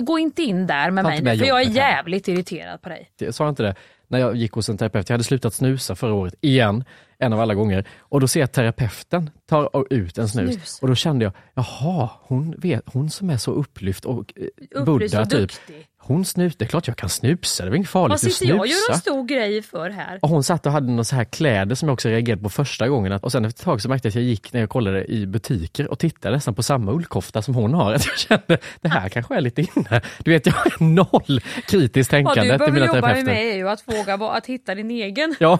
Går 0.01 0.19
inte 0.19 0.43
in 0.43 0.67
där 0.67 0.91
med 0.91 1.03
mig 1.03 1.21
nu, 1.21 1.37
för 1.37 1.45
jag 1.45 1.61
är 1.61 1.63
jobbet 1.63 1.81
här. 1.81 1.95
jävligt 1.95 2.27
irriterad 2.27 2.81
på 2.81 2.89
dig. 2.89 3.09
Jag 3.17 3.33
sa 3.33 3.49
inte 3.49 3.63
det 3.63 3.75
när 4.07 4.19
jag 4.19 4.35
gick 4.35 4.51
hos 4.51 4.69
en 4.69 4.77
terapeut. 4.77 5.09
Jag 5.09 5.13
hade 5.13 5.23
slutat 5.23 5.53
snusa 5.53 5.95
förra 5.95 6.13
året, 6.13 6.35
igen, 6.41 6.83
en 7.17 7.33
av 7.33 7.39
alla 7.39 7.53
gånger. 7.53 7.87
Och 7.99 8.21
då 8.21 8.27
ser 8.27 8.39
jag 8.39 8.51
terapeuten 8.51 9.29
ta 9.49 9.85
ut 9.89 10.17
en 10.17 10.29
snus. 10.29 10.53
Snus. 10.53 10.79
Och 10.81 10.87
då 10.87 10.95
kände 10.95 11.25
jag, 11.25 11.33
jaha, 11.53 12.09
hon, 12.21 12.55
vet, 12.57 12.83
hon 12.85 13.09
som 13.09 13.29
är 13.29 13.37
så 13.37 13.51
upplyft 13.51 14.05
och 14.05 14.33
eh, 14.73 14.83
Buddha 14.83 15.25
typ. 15.25 15.39
duktig. 15.39 15.88
Hon 16.09 16.25
snus, 16.25 16.55
det 16.55 16.65
är 16.65 16.69
klart 16.69 16.87
jag 16.87 16.97
kan 16.97 17.09
snusa, 17.09 17.63
det 17.63 17.69
var 17.69 17.75
inget 17.77 17.89
farligt 17.89 18.09
Vad 18.09 18.15
att 18.29 18.33
sitter 18.33 18.45
jag 18.45 18.59
och 18.59 18.67
gör 18.67 18.75
snusa. 18.75 18.93
en 18.93 18.99
stor 18.99 19.25
grej 19.27 19.61
för 19.61 19.89
här? 19.89 20.19
Och 20.21 20.29
hon 20.29 20.43
satt 20.43 20.65
och 20.65 20.71
hade 20.71 20.87
några 20.87 21.03
så 21.03 21.15
här 21.15 21.23
kläder 21.23 21.75
som 21.75 21.87
jag 21.89 21.93
också 21.93 22.09
reagerade 22.09 22.41
på 22.43 22.49
första 22.49 22.87
gången. 22.87 23.11
Och 23.11 23.31
sen 23.31 23.45
efter 23.45 23.61
ett 23.61 23.65
tag 23.65 23.81
så 23.81 23.89
märkte 23.89 24.07
jag 24.07 24.11
att 24.11 24.15
jag 24.15 24.23
gick 24.23 24.53
när 24.53 24.59
jag 24.59 24.69
kollade 24.69 25.05
i 25.11 25.27
butiker 25.27 25.87
och 25.91 25.99
tittade 25.99 26.35
nästan 26.35 26.55
på 26.55 26.63
samma 26.63 26.91
ullkofta 26.91 27.41
som 27.41 27.55
hon 27.55 27.73
har. 27.73 27.93
Att 27.99 28.05
jag 28.05 28.17
kände, 28.17 28.57
det 28.81 28.89
här 28.89 29.09
kanske 29.09 29.35
är 29.35 29.41
lite 29.41 29.61
inne. 29.61 30.01
Du 30.23 30.31
vet, 30.31 30.45
jag 30.45 30.53
har 30.53 30.83
noll 30.83 31.41
kritiskt 31.67 32.13
Vad 32.13 32.17
tänkande 32.25 32.41
du 32.43 32.49
till 32.49 32.57
behöver 32.57 32.73
mina 32.73 32.85
jobba 32.85 32.93
med 33.07 33.15
terapeuter. 33.15 33.33
mig 33.33 33.51
är 33.51 33.55
ju 33.55 33.69
att 33.69 33.83
våga 33.87 34.17
att 34.31 34.45
hitta 34.45 34.75
din 34.75 34.91
egen. 34.91 35.35
Ja. 35.39 35.59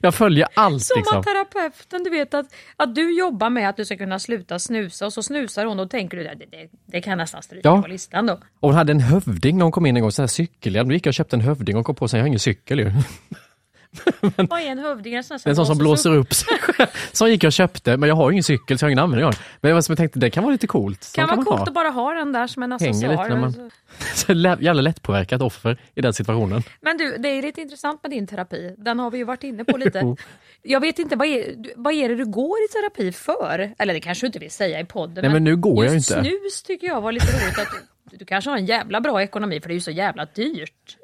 Jag 0.00 0.14
följer 0.14 0.48
allt 0.54 0.82
Som 0.82 0.98
liksom. 0.98 1.18
att 1.18 1.24
terapeuten, 1.26 2.04
du 2.04 2.10
vet 2.10 2.34
att, 2.34 2.46
att 2.76 2.94
du 2.94 3.18
jobbar 3.18 3.50
med 3.50 3.68
att 3.68 3.76
du 3.76 3.84
ska 3.84 3.96
kunna 3.96 4.18
sluta 4.18 4.58
snusa 4.58 5.06
och 5.06 5.12
så 5.12 5.22
snusar 5.22 5.64
hon 5.64 5.80
och 5.80 5.90
tänker 5.90 6.16
du 6.16 6.22
det, 6.24 6.34
det, 6.34 6.68
det 6.86 7.00
kan 7.00 7.10
jag 7.10 7.16
nästan 7.18 7.42
stryka 7.42 7.68
Ja. 7.68 7.82
på 7.82 7.88
listan 7.88 8.26
då. 8.26 8.32
Och 8.32 8.68
hon 8.68 8.74
hade 8.74 8.92
en 8.92 9.00
hövding 9.00 9.58
när 9.58 9.62
hon 9.64 9.72
kom 9.72 9.86
in 9.86 9.96
en 9.96 10.02
gång, 10.02 10.12
så 10.12 10.22
här 10.22 10.26
cykelhjälm. 10.26 10.88
Då 10.88 10.94
gick 10.94 11.06
jag 11.06 11.10
och 11.10 11.14
köpte 11.14 11.36
en 11.36 11.40
hövding 11.40 11.76
och 11.76 11.86
kom 11.86 11.94
på 11.94 12.04
att 12.04 12.12
jag 12.12 12.20
har 12.20 12.26
ingen 12.26 12.38
cykel 12.38 12.78
ju. 12.78 12.92
Vad 14.36 14.60
är 14.60 14.66
en 14.66 14.78
hövding? 14.78 15.14
En 15.14 15.24
sån, 15.24 15.38
En 15.44 15.56
sån 15.56 15.66
som 15.66 15.78
blåser 15.78 16.14
upp 16.14 16.34
sig. 16.34 16.48
Som 17.12 17.28
gick 17.30 17.44
jag 17.44 17.48
och 17.48 17.52
köpte, 17.52 17.96
men 17.96 18.08
jag 18.08 18.16
har 18.16 18.30
ju 18.30 18.34
ingen 18.34 18.42
cykel 18.44 18.78
så 18.78 18.82
jag 18.84 18.86
har 18.86 18.90
ingen 18.90 19.04
användning 19.04 19.24
av 19.26 19.32
den. 19.32 19.40
Men 19.60 19.68
jag 19.68 19.74
var 19.76 19.82
som 19.82 19.92
jag 19.92 19.98
tänkte, 19.98 20.18
det 20.18 20.30
kan 20.30 20.42
vara 20.44 20.52
lite 20.52 20.66
coolt. 20.66 21.04
Så 21.04 21.14
Kan 21.14 21.28
vara 21.28 21.36
coolt 21.36 21.48
ha. 21.58 21.62
att 21.66 21.74
bara 21.74 21.88
ha 21.88 22.14
den 22.14 22.32
där 22.32 22.46
som 22.46 22.62
en 22.62 22.72
Hänger 22.72 22.88
accessoar. 22.90 23.10
lite 23.10 23.28
när 23.34 23.36
man- 23.40 23.70
Så 24.14 24.32
jävla 24.64 24.82
lättpåverkat 24.82 25.42
offer 25.42 25.78
i 25.94 26.00
den 26.00 26.12
situationen. 26.14 26.62
Men 26.80 26.96
du, 26.96 27.16
det 27.18 27.28
är 27.28 27.42
lite 27.42 27.60
intressant 27.60 28.02
med 28.02 28.10
din 28.10 28.26
terapi. 28.26 28.74
Den 28.78 28.98
har 28.98 29.10
vi 29.10 29.18
ju 29.18 29.24
varit 29.24 29.44
inne 29.44 29.64
på 29.64 29.76
lite. 29.76 30.16
Jag 30.62 30.80
vet 30.80 30.98
inte, 30.98 31.16
vad 31.16 31.28
är, 31.28 31.54
vad 31.76 31.92
är 31.94 32.08
det 32.08 32.14
du 32.16 32.24
går 32.26 32.56
i 32.64 32.68
terapi 32.72 33.12
för? 33.12 33.74
Eller 33.78 33.94
det 33.94 34.00
kanske 34.00 34.22
du 34.22 34.26
inte 34.26 34.38
vill 34.38 34.50
säga 34.50 34.80
i 34.80 34.84
podden. 34.84 35.22
Nej, 35.22 35.32
men 35.32 35.44
nu 35.44 35.56
går 35.56 35.84
jag 35.84 35.94
just 35.94 36.10
inte. 36.10 36.22
snus 36.22 36.62
tycker 36.62 36.86
jag 36.86 37.00
var 37.00 37.12
lite 37.12 37.26
roligt. 37.26 37.58
Att 37.58 37.68
du, 38.10 38.16
du 38.16 38.24
kanske 38.24 38.50
har 38.50 38.56
en 38.56 38.66
jävla 38.66 39.00
bra 39.00 39.22
ekonomi 39.22 39.60
för 39.60 39.68
det 39.68 39.72
är 39.72 39.74
ju 39.74 39.80
så 39.80 39.90
jävla 39.90 40.24
dyrt. 40.24 40.96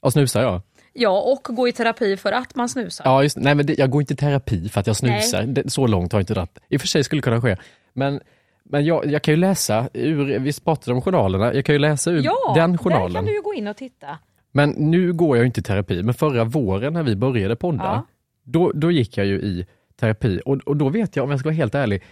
Och 0.00 0.12
snusar 0.12 0.42
jag. 0.42 0.60
Ja, 1.00 1.20
och 1.20 1.54
gå 1.56 1.68
i 1.68 1.72
terapi 1.72 2.16
för 2.16 2.32
att 2.32 2.54
man 2.54 2.68
snusar. 2.68 3.04
Ja, 3.04 3.22
just, 3.22 3.36
nej 3.36 3.54
men 3.54 3.66
det, 3.66 3.78
jag 3.78 3.90
går 3.90 4.00
inte 4.02 4.14
i 4.14 4.16
terapi 4.16 4.68
för 4.68 4.80
att 4.80 4.86
jag 4.86 4.96
snusar. 4.96 5.42
Det, 5.42 5.70
så 5.72 5.86
långt 5.86 6.12
har 6.12 6.18
jag 6.18 6.22
inte 6.22 6.34
dragit. 6.34 6.58
I 6.68 6.76
och 6.76 6.80
för 6.80 6.88
sig 6.88 7.04
skulle 7.04 7.18
det 7.20 7.24
kunna 7.24 7.40
ske. 7.40 7.56
Men, 7.92 8.20
men 8.64 8.84
jag, 8.84 9.06
jag 9.06 9.22
kan 9.22 9.32
ju 9.34 9.40
läsa 9.40 9.88
ur, 9.92 10.38
vi 10.38 10.52
pratade 10.52 10.94
om 10.94 11.02
journalerna, 11.02 11.54
jag 11.54 11.64
kan 11.64 11.74
ju 11.74 11.78
läsa 11.78 12.10
ur 12.10 12.22
Ja, 12.24 12.52
den 12.54 12.70
där 12.70 12.78
journalen. 12.78 13.12
kan 13.14 13.24
du 13.24 13.34
ju 13.34 13.42
gå 13.42 13.54
in 13.54 13.68
och 13.68 13.76
titta. 13.76 14.18
Men 14.52 14.70
nu 14.70 15.12
går 15.12 15.36
jag 15.36 15.46
inte 15.46 15.60
i 15.60 15.62
terapi, 15.62 16.02
men 16.02 16.14
förra 16.14 16.44
våren 16.44 16.92
när 16.92 17.02
vi 17.02 17.16
började 17.16 17.56
podda, 17.56 17.84
Ja. 17.84 18.06
då, 18.44 18.72
då 18.74 18.90
gick 18.90 19.16
jag 19.16 19.26
ju 19.26 19.40
i 19.40 19.66
terapi. 20.00 20.40
Och, 20.44 20.56
och 20.56 20.76
då 20.76 20.88
vet 20.88 21.16
jag, 21.16 21.24
om 21.24 21.30
jag 21.30 21.40
ska 21.40 21.48
vara 21.48 21.54
helt 21.56 21.74
ärlig, 21.74 22.02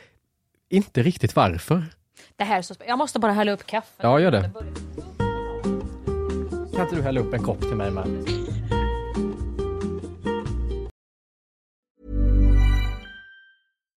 inte 0.71 1.03
riktigt 1.03 1.37
varför. 1.37 1.83
Det 2.37 2.45
här 2.45 2.59
är 2.59 2.63
så 2.63 2.75
Jag 2.89 2.99
måste 2.99 3.19
bara 3.19 3.33
hälla 3.33 3.53
upp 3.53 3.67
kaffe. 3.67 3.93
Ja, 4.03 4.21
gör 4.21 4.31
det. 4.31 4.51
Kan 6.75 6.85
inte 6.85 6.97
du 6.97 7.03
hälla 7.03 7.21
upp 7.21 7.35
en 7.35 7.43
kopp 7.43 7.61
till 7.61 7.75
mig 7.77 7.91
med? 7.91 8.07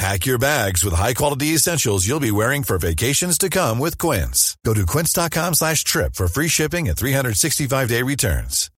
Pack 0.00 0.24
your 0.24 0.38
bags 0.38 0.82
with 0.82 0.94
high-quality 0.94 1.48
essentials 1.48 2.06
you'll 2.08 2.20
be 2.20 2.30
wearing 2.30 2.62
for 2.62 2.78
vacations 2.78 3.36
to 3.36 3.50
come 3.50 3.78
with 3.78 3.98
Quince. 3.98 4.56
Go 4.64 4.72
to 4.72 4.86
quince.com 4.86 5.52
slash 5.52 5.84
trip 5.84 6.14
for 6.14 6.26
free 6.26 6.48
shipping 6.48 6.88
and 6.88 6.96
365-day 6.96 8.02
returns. 8.02 8.70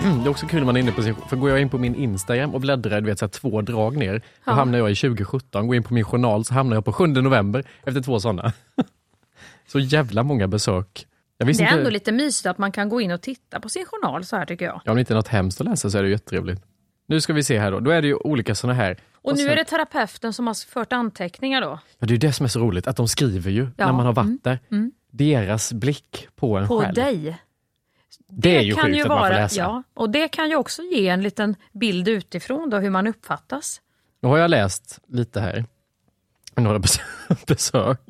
Det 0.00 0.28
är 0.28 0.28
också 0.28 0.46
kul 0.46 0.58
när 0.58 0.66
man 0.66 0.76
är 0.76 0.80
inne 0.80 0.92
på 0.92 1.02
sin, 1.02 1.14
för 1.28 1.36
går 1.36 1.50
jag 1.50 1.60
in 1.60 1.68
på 1.68 1.78
min 1.78 1.94
Instagram 1.94 2.54
och 2.54 2.60
bläddrar 2.60 3.00
du 3.00 3.06
vet, 3.06 3.18
så 3.18 3.24
här, 3.24 3.30
två 3.30 3.62
drag 3.62 3.96
ner, 3.96 4.14
då 4.14 4.20
Ja. 4.44 4.52
hamnar 4.52 4.78
jag 4.78 4.90
i 4.90 4.94
2017. 4.94 5.66
Går 5.66 5.76
in 5.76 5.82
på 5.82 5.94
min 5.94 6.04
journal 6.04 6.44
så 6.44 6.54
hamnar 6.54 6.76
jag 6.76 6.84
på 6.84 6.92
7 6.92 7.06
november 7.06 7.64
efter 7.84 8.00
två 8.02 8.20
sådana. 8.20 8.52
så 9.66 9.78
jävla 9.78 10.22
många 10.22 10.48
besök. 10.48 11.06
Det 11.38 11.44
är 11.44 11.48
inte, 11.50 11.64
ändå 11.64 11.90
lite 11.90 12.12
mysigt 12.12 12.46
att 12.46 12.58
man 12.58 12.72
kan 12.72 12.88
gå 12.88 13.00
in 13.00 13.10
och 13.10 13.20
titta 13.22 13.60
på 13.60 13.68
sin 13.68 13.84
journal 13.86 14.24
så 14.24 14.36
här 14.36 14.46
tycker 14.46 14.64
jag. 14.64 14.80
ja, 14.84 14.90
om 14.92 14.96
det 14.96 15.00
inte 15.00 15.12
är 15.12 15.16
något 15.16 15.28
hemskt 15.28 15.60
att 15.60 15.66
läsa 15.66 15.90
så 15.90 15.98
är 15.98 16.02
det 16.02 16.08
jättetrevligt. 16.08 16.62
Nu 17.06 17.20
ska 17.20 17.32
vi 17.32 17.42
se 17.44 17.58
här 17.58 17.70
då, 17.70 17.80
då 17.80 17.90
är 17.90 18.02
det 18.02 18.08
ju 18.08 18.14
olika 18.16 18.54
sådana 18.54 18.74
här. 18.74 18.96
Och, 19.14 19.32
nu 19.32 19.42
sen- 19.42 19.50
är 19.52 19.56
det 19.56 19.64
terapeuten 19.64 20.32
som 20.32 20.46
har 20.46 20.68
fört 20.68 20.92
anteckningar 20.92 21.60
då. 21.60 21.78
Ja, 21.98 22.06
det 22.06 22.06
är 22.06 22.10
ju 22.12 22.16
det 22.16 22.32
som 22.32 22.44
är 22.44 22.48
så 22.48 22.60
roligt, 22.60 22.86
att 22.86 22.96
de 22.96 23.08
skriver 23.08 23.50
ju 23.50 23.68
Ja. 23.76 23.86
när 23.86 23.92
man 23.92 24.06
har 24.06 24.12
varit 24.12 24.24
Mm. 24.26 24.38
där. 24.42 24.58
Mm. 24.70 24.92
Deras 25.10 25.72
blick 25.72 26.28
på 26.36 26.56
en 26.58 26.68
På 26.68 26.80
själv. 26.80 26.94
dig. 26.94 27.38
Det 28.28 28.56
är 28.56 28.60
ju 28.62 28.72
kan 28.74 28.84
sjukt 28.84 28.96
ju 28.96 29.02
att 29.02 29.08
man 29.08 29.16
får 29.18 29.22
vara, 29.24 29.34
läsa. 29.36 29.60
Ja, 29.60 29.82
och 29.94 30.10
det 30.10 30.28
kan 30.28 30.48
ju 30.50 30.56
också 30.56 30.82
ge 30.82 31.08
en 31.08 31.22
liten 31.22 31.56
bild 31.72 32.08
utifrån 32.08 32.70
då 32.70 32.78
hur 32.78 32.90
man 32.90 33.06
uppfattas. 33.06 33.80
Nu 34.20 34.28
har 34.28 34.38
jag 34.38 34.50
läst 34.50 34.98
lite 35.08 35.40
här. 35.40 35.64
Några 36.56 36.78
bes- 36.78 37.00
besök. 37.46 38.00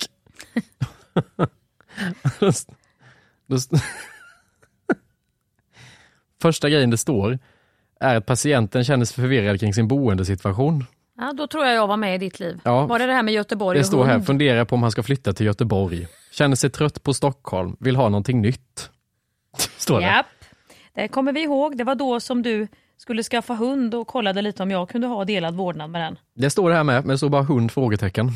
Första 6.42 6.68
grejen 6.70 6.90
det 6.90 6.96
står 6.98 7.38
är 8.00 8.16
att 8.16 8.26
patienten 8.26 8.84
känner 8.84 9.04
sig 9.04 9.14
förvirrad 9.14 9.60
kring 9.60 9.74
sin 9.74 9.88
boendesituation. 9.88 10.84
Ja, 11.18 11.32
då 11.32 11.46
tror 11.46 11.64
jag 11.64 11.74
jag 11.74 11.86
var 11.86 11.96
med 11.96 12.14
i 12.14 12.18
ditt 12.18 12.40
liv. 12.40 12.60
Ja. 12.64 12.86
Var 12.86 12.98
det 12.98 13.06
det 13.06 13.12
här 13.12 13.22
med 13.22 13.34
Göteborg 13.34 13.78
Det 13.78 13.84
står 13.84 14.04
här, 14.04 14.20
funderar 14.20 14.64
på 14.64 14.74
om 14.74 14.82
han 14.82 14.92
ska 14.92 15.02
flytta 15.02 15.32
till 15.32 15.46
Göteborg. 15.46 16.06
Känner 16.32 16.56
sig 16.56 16.70
trött 16.70 17.02
på 17.02 17.14
Stockholm, 17.14 17.76
vill 17.80 17.96
ha 17.96 18.08
någonting 18.08 18.40
nytt. 18.40 18.90
Står 19.76 20.00
det. 20.00 20.06
Japp. 20.06 20.26
Det 20.94 21.08
kommer 21.08 21.32
vi 21.32 21.42
ihåg. 21.42 21.78
Det 21.78 21.84
var 21.84 21.94
då 21.94 22.20
som 22.20 22.42
du 22.42 22.68
skulle 22.96 23.22
skaffa 23.22 23.54
hund 23.54 23.94
och 23.94 24.06
kollade 24.06 24.42
lite 24.42 24.62
om 24.62 24.70
jag 24.70 24.88
kunde 24.88 25.06
ha 25.06 25.24
delad 25.24 25.54
vårdnad 25.54 25.90
med 25.90 26.00
den. 26.00 26.18
Det 26.34 26.50
står 26.50 26.70
det 26.70 26.76
här 26.76 26.84
med, 26.84 27.04
men 27.04 27.08
det 27.08 27.18
står 27.18 27.28
bara 27.28 27.42
hund? 27.42 27.72
frågetecken. 27.72 28.30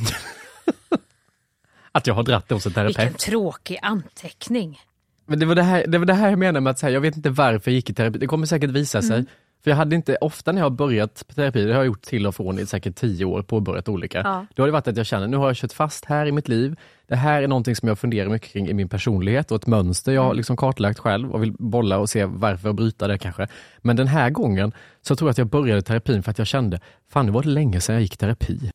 Att 1.93 2.07
jag 2.07 2.15
har 2.15 2.23
dratt 2.23 2.49
det 2.49 2.55
hos 2.55 2.67
en 2.67 2.73
terapeut. 2.73 2.99
Vilken 2.99 3.15
tråkig 3.15 3.79
anteckning. 3.83 4.79
Men 5.27 5.39
det 5.39 5.47
var 5.47 5.55
det 5.55 5.63
här, 5.63 5.87
det 5.87 5.99
var 5.99 6.07
det 6.07 6.15
här 6.15 6.31
jag 6.31 6.39
menade 6.39 6.61
med 6.61 6.71
att 6.71 6.79
säga, 6.79 6.91
jag 6.93 7.01
vet 7.01 7.17
inte 7.17 7.31
varför 7.31 7.71
jag 7.71 7.75
gick 7.75 7.91
i 7.91 7.95
terapi. 7.95 8.19
Det 8.19 8.27
kommer 8.27 8.47
säkert 8.47 8.71
visa 8.71 9.03
sig. 9.03 9.15
Mm. 9.17 9.27
För 9.65 9.71
jag 9.71 9.77
hade 9.77 9.97
inte, 9.97 10.17
ofta 10.21 10.53
när 10.53 10.59
jag 10.59 10.65
har 10.65 10.71
börjat 10.71 11.25
på 11.29 11.35
terapi, 11.35 11.65
det 11.65 11.73
har 11.73 11.79
jag 11.79 11.87
gjort 11.87 12.03
till 12.03 12.27
och 12.27 12.35
från 12.35 12.59
i 12.59 12.67
säkert 12.67 12.97
tio 12.97 13.25
år, 13.25 13.43
påbörjat 13.43 13.89
olika. 13.89 14.19
Ja. 14.19 14.47
Då 14.55 14.63
har 14.63 14.67
det 14.67 14.73
varit 14.73 14.89
att 14.89 14.97
jag 14.97 15.07
känner, 15.07 15.27
nu 15.27 15.37
har 15.37 15.47
jag 15.47 15.57
kört 15.57 15.73
fast 15.73 16.05
här 16.05 16.27
i 16.27 16.33
mitt 16.33 16.49
liv. 16.49 16.77
Det 17.09 17.17
här 17.17 17.43
är 17.43 17.49
någonting 17.49 17.77
som 17.77 17.89
jag 17.89 17.99
funderar 17.99 18.29
mycket 18.29 18.53
kring 18.53 18.69
i 18.69 18.73
min 18.75 18.89
personlighet 18.89 19.51
och 19.51 19.57
ett 19.57 19.67
mönster 19.67 20.13
jag 20.13 20.21
har 20.21 20.29
Mm. 20.29 20.37
liksom 20.37 20.57
kartlagt 20.57 20.99
själv 20.99 21.31
och 21.33 21.43
vill 21.43 21.53
bolla 21.53 21.99
och 21.99 22.11
se 22.11 22.25
varför 22.25 22.69
och 22.69 22.75
bryta 22.75 23.09
det 23.09 23.19
kanske. 23.19 23.49
Men 23.79 23.97
den 23.97 24.07
här 24.07 24.31
gången 24.31 24.73
så 25.03 25.17
tror 25.17 25.29
jag 25.29 25.31
att 25.33 25.39
jag 25.39 25.47
började 25.47 25.83
terapin 25.83 26.23
för 26.23 26.31
att 26.31 26.39
jag 26.39 26.47
kände, 26.47 26.81
fan 27.09 27.27
det 27.27 27.33
var 27.33 27.43
länge 27.43 27.81
sedan 27.81 27.95
jag 27.95 28.03
gick 28.03 28.17
terapi. 28.17 28.71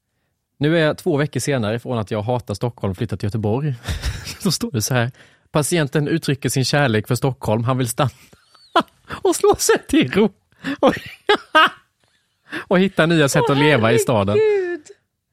Nu 0.58 0.78
är 0.78 0.82
jag 0.82 0.98
två 0.98 1.18
veckor 1.18 1.40
senare 1.40 1.80
från 1.80 1.98
att 1.98 2.12
jag 2.12 2.22
hatar 2.22 2.54
Stockholm 2.54 2.92
och 2.92 2.98
flyttat 2.98 3.20
till 3.20 3.28
Göteborg. 3.28 3.74
Då 4.44 4.52
står 4.52 4.72
det 4.72 4.82
så 4.82 4.94
här. 4.94 5.12
Patienten 5.52 6.08
uttrycker 6.08 6.50
sin 6.50 6.66
kärlek 6.66 7.08
för 7.08 7.16
Stockholm. 7.16 7.64
Han 7.64 7.78
vill 7.78 7.88
stanna 7.88 8.10
och 9.10 9.36
slå 9.36 9.56
sig 9.56 9.76
till 9.88 10.12
ro. 10.12 10.30
Och, 10.80 10.94
och 12.68 12.80
hitta 12.80 13.06
nya 13.06 13.30
sätt 13.30 13.50
att 13.50 13.58
leva 13.58 13.92
i 13.92 14.00
staden. 14.00 14.38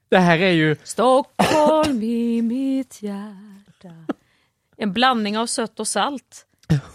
Det 0.08 0.18
här 0.18 0.38
är 0.38 0.50
ju... 0.50 0.76
Stockholm 0.84 2.02
i 2.02 2.42
mitt 2.42 3.02
hjärta. 3.02 4.14
En 4.76 4.92
blandning 4.92 5.38
av 5.38 5.46
sött 5.46 5.80
och 5.80 5.88
salt. 5.88 6.46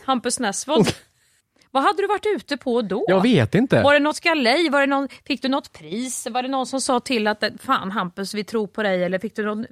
Hampus 0.06 0.40
Ness, 0.40 0.68
vad, 1.72 1.84
hade 1.84 2.02
du 2.02 2.08
varit 2.08 2.26
ute 2.36 2.58
på 2.58 2.82
då? 2.82 3.06
Jag 3.08 3.22
vet 3.22 3.56
inte. 3.56 3.82
Var 3.82 3.94
det 3.94 4.00
något 4.00 4.20
galej? 4.20 4.70
Var 4.70 4.82
det 4.82 4.88
någon, 4.88 5.08
fick 5.28 5.42
du 5.42 5.48
något 5.48 5.74
pris? 5.74 6.28
Var 6.32 6.42
det 6.42 6.48
någon 6.48 6.66
som 6.66 6.82
sa 6.82 7.00
till 7.00 7.28
att 7.28 7.44
fan 7.60 7.92
Hampus 7.92 8.34
vi 8.34 8.44
tror 8.44 8.68
på 8.68 8.84
dig? 8.84 9.04
Eller 9.04 9.20
fick 9.20 9.36
du 9.36 9.46
någon, 9.46 9.66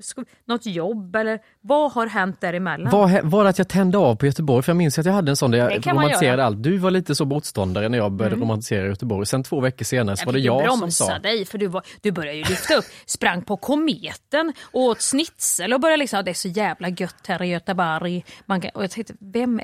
något 0.48 0.66
jobb? 0.66 1.16
Eller 1.16 1.40
vad 1.62 1.92
har 1.92 2.08
hänt 2.08 2.42
däremellan? 2.42 2.92
Var, 2.92 3.22
var 3.24 3.44
det 3.44 3.50
att 3.50 3.58
jag 3.58 3.68
tände 3.68 3.98
av 3.98 4.16
på 4.16 4.26
Göteborg? 4.26 4.64
För 4.64 4.70
jag 4.72 4.78
minns 4.78 5.00
att 5.00 5.06
jag 5.06 5.14
hade 5.14 5.32
en 5.32 5.36
sån 5.36 5.52
där 5.52 5.58
jag 5.58 5.88
romantiserade 5.88 6.46
allt. 6.46 6.64
Du 6.64 6.78
var 6.78 6.92
lite 6.92 7.16
så 7.16 7.26
motståndare 7.26 7.90
när 7.90 7.98
jag 7.98 8.12
började 8.12 8.36
Mm. 8.36 8.48
romantisera 8.48 8.88
Göteborg. 8.88 9.26
Sen 9.26 9.44
två 9.44 9.60
veckor 9.60 9.86
senare 9.86 10.18
så 10.18 10.26
var 10.26 10.34
det 10.34 10.40
ju 10.40 10.46
jag 10.46 10.78
som 10.78 10.92
sa... 10.92 11.20
dig 11.20 11.46
för 11.46 11.58
du, 11.58 11.68
var, 11.68 11.84
du 12.02 12.12
började 12.12 12.38
ju 12.38 12.44
lyfta 12.44 12.76
upp, 12.76 12.86
sprang 13.06 13.42
på 13.42 13.58
kometen 13.58 14.54
och 14.62 14.82
åt 14.82 15.02
schnitzel 15.02 15.74
och 15.74 15.80
började 15.80 15.98
liksom, 15.98 16.26
det 16.26 16.32
är 16.32 16.34
så 16.34 16.48
jävla 16.48 16.90
gött 16.90 17.28
här 17.28 17.44
i 17.44 17.48
Göteborg. 17.48 18.26
Man 18.46 18.62
kan, 18.62 18.72
och 18.74 18.84
jag 18.84 18.92
tänkte, 18.92 19.14
vem 19.20 19.62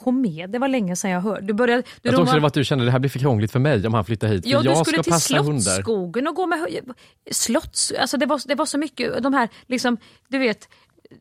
är 0.00 0.04
komet? 0.04 0.52
Det 0.52 0.58
var 0.58 0.68
länge 0.68 0.96
sedan 0.96 1.10
jag 1.10 1.20
hörde. 1.20 1.46
Du 1.46 1.52
började, 1.52 1.82
du 1.82 1.88
Jag 2.02 2.14
tror 2.14 2.22
också 2.22 2.34
det 2.34 2.40
var 2.40 2.46
att 2.46 2.54
du 2.54 2.64
kände 2.64 2.84
att 2.84 2.86
det 2.86 2.92
här 2.92 2.98
blir 2.98 3.10
för 3.10 3.18
krångligt 3.18 3.52
för 3.52 3.58
mig 3.58 3.86
om 3.86 3.94
han 3.94 4.04
flyttar 4.04 4.28
hit. 4.28 4.44
För 4.44 4.50
Ja, 4.50 4.62
du 4.62 4.68
jag 4.68 4.86
skulle 4.86 5.02
ska 5.02 5.12
till. 5.12 5.20
Slottsskogen 5.20 6.26
och 6.28 6.34
gå 6.34 6.46
med 6.46 6.58
slotts... 7.30 7.92
Alltså 8.00 8.16
det 8.16 8.26
var, 8.26 8.40
det 8.48 8.54
var 8.54 8.66
så 8.66 8.78
mycket, 8.78 9.22
de 9.22 9.34
här 9.34 9.48
liksom, 9.66 9.96
du 10.28 10.38
vet, 10.38 10.68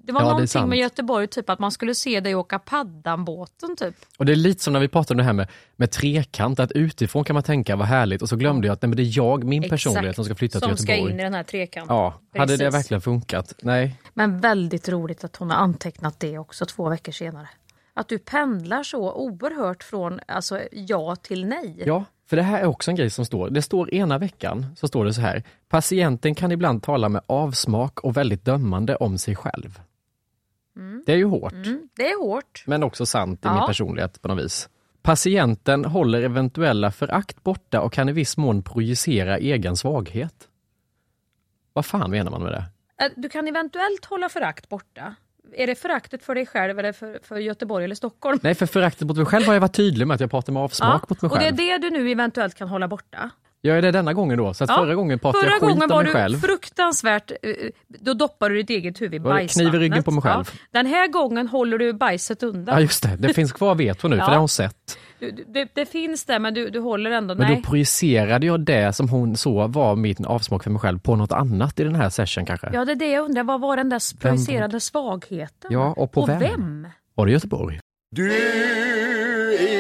det 0.03 0.11
var 0.11 0.21
Ja, 0.21 0.25
det 0.25 0.29
någonting 0.31 0.47
sant. 0.47 0.69
med 0.69 0.77
Göteborg, 0.79 1.27
typ 1.27 1.49
att 1.49 1.59
man 1.59 1.71
skulle 1.71 1.95
se 1.95 2.19
dig 2.19 2.35
åka 2.35 2.59
paddanbåten 2.59 3.75
typ. 3.75 3.95
Och 4.17 4.25
det 4.25 4.31
är 4.31 4.35
lite 4.35 4.63
som 4.63 4.73
när 4.73 4.79
vi 4.79 4.87
pratade 4.87 5.13
om 5.13 5.17
det 5.17 5.23
här 5.23 5.33
med, 5.33 5.47
med 5.75 5.91
trekant, 5.91 6.59
att 6.59 6.71
utifrån 6.71 7.23
kan 7.23 7.33
man 7.33 7.43
tänka 7.43 7.75
vad 7.75 7.87
härligt 7.87 8.21
och 8.21 8.29
så 8.29 8.35
glömde 8.35 8.67
jag 8.67 8.73
att 8.73 8.81
nej, 8.81 8.91
det 8.95 9.01
är 9.03 9.17
jag, 9.17 9.43
min 9.43 9.63
Exakt, 9.63 9.83
personlighet 9.83 10.15
som 10.15 10.25
ska 10.25 10.35
flytta 10.35 10.59
till 10.59 10.67
Som 10.69 10.77
ska 10.77 10.91
Göteborg. 10.91 11.13
in 11.13 11.19
i 11.19 11.23
den 11.23 11.33
här 11.33 11.43
trekanten. 11.43 11.95
Ja, 11.95 12.19
hade 12.37 12.53
det 12.53 12.57
Precis. 12.57 12.73
verkligen 12.79 13.01
funkat? 13.01 13.53
Nej. 13.61 13.95
Men 14.13 14.39
väldigt 14.39 14.89
roligt 14.89 15.23
att 15.23 15.35
hon 15.35 15.49
har 15.49 15.57
antecknat 15.57 16.19
det 16.19 16.37
också 16.37 16.65
två 16.65 16.89
veckor 16.89 17.11
senare. 17.11 17.47
Att 17.99 18.07
du 18.09 18.19
pendlar 18.19 18.83
så 18.83 19.13
oerhört 19.13 19.83
från 19.83 20.19
alltså, 20.27 20.62
ja 20.71 21.15
till 21.15 21.45
nej. 21.45 21.83
Ja, 21.85 22.05
för 22.29 22.35
det 22.35 22.43
här 22.43 22.62
är 22.62 22.65
också 22.65 22.91
en 22.91 22.95
grej 22.97 23.09
som 23.09 23.25
står. 23.25 23.49
Det 23.49 23.62
står 23.62 23.93
ena 23.93 24.17
veckan, 24.17 24.65
så 24.77 24.88
står 24.88 25.05
det 25.05 25.13
så 25.13 25.21
här. 25.21 25.43
Patienten 25.69 26.35
kan 26.35 26.51
ibland 26.51 26.83
tala 26.83 27.09
med 27.09 27.21
avsmak 27.27 27.99
och 27.99 28.17
väldigt 28.17 28.45
dömande 28.45 28.95
om 28.95 29.17
sig 29.17 29.35
själv. 29.35 29.79
Mm. 30.75 31.03
Det 31.05 31.12
är 31.13 31.17
ju 31.17 31.25
hårt, 31.25 31.53
Mm, 31.53 31.89
det 31.95 32.09
är 32.12 32.19
hårt. 32.19 32.63
men 32.67 32.83
också 32.83 33.05
sant 33.05 33.39
i 33.39 33.47
Ja. 33.47 33.53
min 33.55 33.67
personlighet 33.67 34.21
på 34.21 34.27
något 34.27 34.43
vis. 34.45 34.69
Patienten 35.01 35.85
håller 35.85 36.21
eventuella 36.21 36.91
förakt 36.91 37.43
borta 37.43 37.81
och 37.81 37.93
kan 37.93 38.09
i 38.09 38.12
viss 38.12 38.38
mån 38.38 38.63
projicera 38.63 39.38
egen 39.38 39.77
svaghet. 39.77 40.47
Vad 41.73 41.85
fan 41.85 42.12
menar 42.12 42.31
man 42.31 42.43
med 42.43 42.51
det? 42.51 42.63
Du 43.15 43.29
kan 43.29 43.47
eventuellt 43.47 44.05
hålla 44.05 44.29
förakt 44.29 44.69
borta. 44.69 45.15
Är 45.53 45.67
det 45.67 45.75
föraktet 45.75 46.23
för 46.23 46.35
dig 46.35 46.45
själv 46.45 46.79
eller 46.79 46.91
för, 46.93 47.19
för 47.23 47.38
Göteborg 47.38 47.85
eller 47.85 47.95
Stockholm? 47.95 48.39
Nej, 48.43 48.55
för 48.55 48.65
föraktet 48.65 49.07
mot 49.07 49.17
mig 49.17 49.25
själv 49.25 49.45
har 49.45 49.53
jag 49.53 49.62
varit 49.62 49.75
tydlig 49.75 50.07
med 50.07 50.15
att 50.15 50.21
jag 50.21 50.31
pratar 50.31 50.53
med 50.53 50.63
avsmak 50.63 51.09
mot 51.09 51.21
mig 51.21 51.31
och 51.31 51.38
det 51.38 51.43
är 51.47 51.57
själv. 51.57 51.81
det 51.81 51.89
du 51.89 51.89
nu 51.89 52.12
eventuellt 52.12 52.55
kan 52.55 52.67
hålla 52.67 52.88
borta. 52.88 53.29
Gör 53.63 53.76
jag 53.76 53.84
det 53.84 53.91
denna 53.91 54.13
gången 54.13 54.38
då? 54.38 54.54
Så 54.54 54.63
att 54.63 54.69
Ja. 54.69 54.76
förra 54.76 54.95
gången 54.95 55.19
pratade 55.19 55.41
Förra 55.43 55.52
jag 55.52 55.60
skit 55.62 55.69
gången 55.69 55.84
om 55.84 55.89
var 55.89 55.98
mig 56.04 56.06
du 56.06 56.13
själv. 56.13 56.38
fruktansvärt, 56.39 57.32
eh, 57.32 57.54
då 57.88 58.13
doppar 58.13 58.50
du 58.50 58.56
ditt 58.58 58.69
eget 58.69 59.02
huvud 59.02 59.13
i 59.15 59.17
Var 59.19 59.32
bajsvattnet. 59.32 59.72
kniv 59.72 59.82
i 59.82 59.86
ryggen 59.86 60.04
på 60.04 60.12
mig 60.12 60.22
själv? 60.22 60.50
Ja. 60.54 60.60
Den 60.72 60.86
här 60.86 61.08
gången 61.08 61.48
håller 61.48 61.78
du 61.78 61.93
bajset 61.93 62.43
undan. 62.43 62.76
Ja 62.76 62.82
just 62.82 63.04
det, 63.04 63.15
det 63.19 63.34
finns 63.34 63.52
kvar 63.54 63.76
veto 63.76 64.08
nu, 64.08 64.15
Ja. 64.17 64.24
för 64.26 64.32
det 64.32 64.36
har 64.36 64.39
hon 64.39 64.50
sett. 64.50 64.98
Du, 65.19 65.32
du- 65.32 65.45
det, 65.48 65.67
det 65.74 65.86
finns 65.86 66.26
där 66.26 66.39
men 66.39 66.54
du, 66.54 66.69
du 66.69 66.80
håller 66.80 67.12
ändå, 67.12 67.36
Men 67.36 67.48
nej. 67.48 67.56
då 67.56 67.69
projicerade 67.69 68.45
jag 68.45 68.60
det 68.60 68.93
som 68.95 69.10
hon 69.10 69.38
så 69.38 69.67
var 69.67 69.95
min 69.95 70.26
avsmak 70.26 70.63
för 70.63 70.72
mig 70.72 70.80
själv 70.80 71.00
på 71.00 71.15
något 71.15 71.32
annat 71.32 71.80
i 71.80 71.84
den 71.84 71.95
här 71.95 72.10
session 72.10 72.45
kanske. 72.45 72.69
Ja 72.74 72.86
det 72.86 72.91
är 72.91 72.95
det 72.95 73.10
jag 73.12 73.26
undrar, 73.26 73.43
vad 73.43 73.62
var 73.62 73.78
den 73.78 73.89
där 73.89 74.19
projicerade 74.19 74.80
svagheten? 74.80 75.72
Ja, 75.72 75.93
och 75.98 76.12
på 76.12 76.26
vem? 76.26 76.39
vem? 76.39 76.88
Var 77.15 77.26
det 77.26 77.32
Göteborg? 77.32 77.80
Du 78.15 78.34
är 78.34 79.78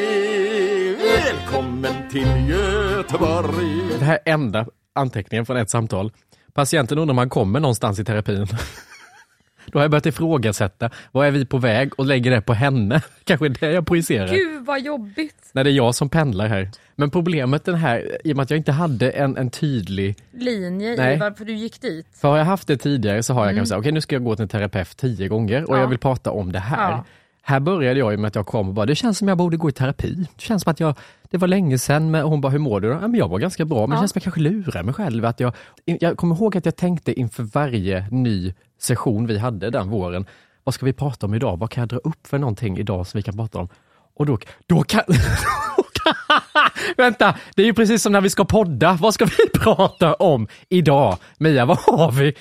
välkommen 1.25 2.09
till 2.11 2.49
Göteborg. 2.49 3.81
Det 3.99 4.05
här 4.05 4.19
är 4.25 4.33
enda 4.33 4.65
anteckningen 4.93 5.45
från 5.45 5.57
ett 5.57 5.69
samtal. 5.69 6.11
Patienten 6.53 6.97
undrar 6.97 7.11
om 7.13 7.17
han 7.17 7.29
kommer 7.29 7.59
någonstans 7.59 7.99
i 7.99 8.05
terapin. 8.05 8.47
Då 9.65 9.79
har 9.79 9.83
jag 9.83 9.91
börjat 9.91 10.05
ifrågasätta, 10.05 10.89
vad 11.11 11.27
är 11.27 11.31
vi 11.31 11.45
på 11.45 11.57
väg 11.57 11.91
och 11.99 12.05
lägger 12.05 12.31
det 12.31 12.41
på 12.41 12.53
henne? 12.53 13.01
Kanske 13.23 13.45
är 13.45 13.49
det 13.49 13.71
jag 13.71 13.87
projicerar. 13.87 14.27
Gud 14.27 14.65
vad 14.65 14.81
jobbigt. 14.81 15.49
När 15.53 15.63
det 15.63 15.69
är 15.69 15.73
jag 15.73 15.95
som 15.95 16.09
pendlar 16.09 16.47
här. 16.47 16.69
Men 16.95 17.09
problemet 17.11 17.65
den 17.65 17.75
här, 17.75 18.17
i 18.23 18.31
och 18.33 18.35
med 18.37 18.43
att 18.43 18.49
jag 18.49 18.57
inte 18.57 18.71
hade 18.71 19.11
en, 19.11 19.37
en 19.37 19.49
tydlig 19.49 20.15
Linje 20.31 20.95
Nej. 20.97 21.15
i 21.15 21.19
varför 21.19 21.45
du 21.45 21.53
gick 21.53 21.81
dit. 21.81 22.07
För 22.21 22.27
har 22.27 22.37
jag 22.37 22.45
haft 22.45 22.67
det 22.67 22.77
tidigare 22.77 23.23
så 23.23 23.33
har 23.33 23.41
jag 23.41 23.47
Mm. 23.51 23.55
kanske 23.59 23.69
sagt, 23.69 23.79
okej 23.79 23.91
nu 23.91 24.01
ska 24.01 24.15
jag 24.15 24.23
gå 24.23 24.35
till 24.35 24.43
en 24.43 24.49
terapeut 24.49 24.97
tio 24.97 25.27
gånger 25.27 25.69
och 25.69 25.75
Ja. 25.77 25.81
jag 25.81 25.87
vill 25.87 25.97
prata 25.99 26.31
om 26.31 26.51
det 26.51 26.59
här. 26.59 26.91
Ja. 26.91 27.05
Här 27.49 27.59
började 27.59 27.99
jag 27.99 28.11
ju 28.11 28.17
med 28.17 28.27
att 28.27 28.35
jag 28.35 28.45
kom 28.45 28.67
och 28.67 28.73
bara, 28.73 28.85
det 28.85 28.95
känns 28.95 29.17
som 29.17 29.27
jag 29.27 29.37
borde 29.37 29.57
gå 29.57 29.69
i 29.69 29.71
terapi. 29.71 30.27
Det 30.35 30.41
känns 30.41 30.63
som 30.63 30.71
att 30.71 30.79
jag, 30.79 30.95
det 31.29 31.37
var 31.37 31.47
länge 31.47 31.77
sedan, 31.77 32.11
men 32.11 32.21
hon 32.23 32.41
bara, 32.41 32.51
hur 32.51 32.59
mår 32.59 32.79
du? 32.79 32.87
då?" 32.87 32.93
Ja, 32.93 32.99
men 33.07 33.15
jag 33.15 33.27
var 33.27 33.39
ganska 33.39 33.65
bra, 33.65 33.79
men 33.79 33.89
det 33.89 33.95
Ja. 33.95 33.99
känns 33.99 34.11
som 34.11 34.19
att 34.19 34.25
jag 34.25 34.33
kanske 34.33 34.41
lurar 34.41 34.83
mig 34.83 34.93
själv. 34.93 35.25
Att 35.25 35.39
jag, 35.39 35.53
jag 35.85 36.17
kommer 36.17 36.35
ihåg 36.35 36.57
att 36.57 36.65
jag 36.65 36.75
tänkte 36.75 37.19
inför 37.19 37.43
varje 37.43 38.07
ny 38.11 38.53
session 38.79 39.27
vi 39.27 39.37
hade 39.37 39.69
den 39.69 39.89
våren, 39.89 40.25
vad 40.63 40.73
ska 40.75 40.85
vi 40.85 40.93
prata 40.93 41.25
om 41.25 41.33
idag? 41.33 41.59
Vad 41.59 41.69
kan 41.71 41.81
jag 41.81 41.89
dra 41.89 41.97
upp 41.97 42.27
för 42.27 42.37
någonting 42.37 42.77
idag 42.77 43.07
som 43.07 43.17
vi 43.17 43.21
kan 43.21 43.37
prata 43.37 43.59
om? 43.59 43.69
Och 44.15 44.25
då, 44.25 44.37
då 44.67 44.83
kan... 44.83 45.01
Vänta, 46.97 47.35
det 47.55 47.61
är 47.61 47.65
ju 47.65 47.73
precis 47.73 48.03
som 48.03 48.11
när 48.11 48.21
vi 48.21 48.29
ska 48.29 48.45
podda. 48.45 48.97
Vad 49.01 49.13
ska 49.13 49.25
vi 49.25 49.49
prata 49.59 50.13
om 50.13 50.47
idag? 50.69 51.17
Mia, 51.37 51.65
vad 51.65 51.77
har 51.77 52.11
vi? 52.11 52.33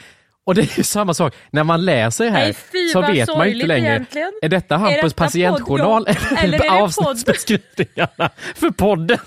Och 0.49 0.55
det 0.55 0.61
är 0.61 0.79
ju 0.79 0.83
samma 0.83 1.15
sak, 1.15 1.35
när 1.51 1.65
man 1.65 1.85
läser 1.85 2.31
här 2.31 2.45
Nej, 2.45 2.55
fy, 2.55 2.89
så 2.89 3.01
vet 3.01 3.29
man 3.29 3.49
ju 3.49 3.55
inte 3.55 3.67
längre, 3.67 3.91
egentligen. 3.91 4.33
är 4.43 4.49
detta 4.49 4.75
Är 4.75 4.79
Hampus 4.79 5.03
detta 5.03 5.25
patientjournal? 5.25 6.05
Ja, 6.31 6.37
eller 6.37 6.65
är 6.65 6.83
avsnittsbeskrivningarna 6.83 8.31
för 8.55 8.71
podden? 8.71 9.19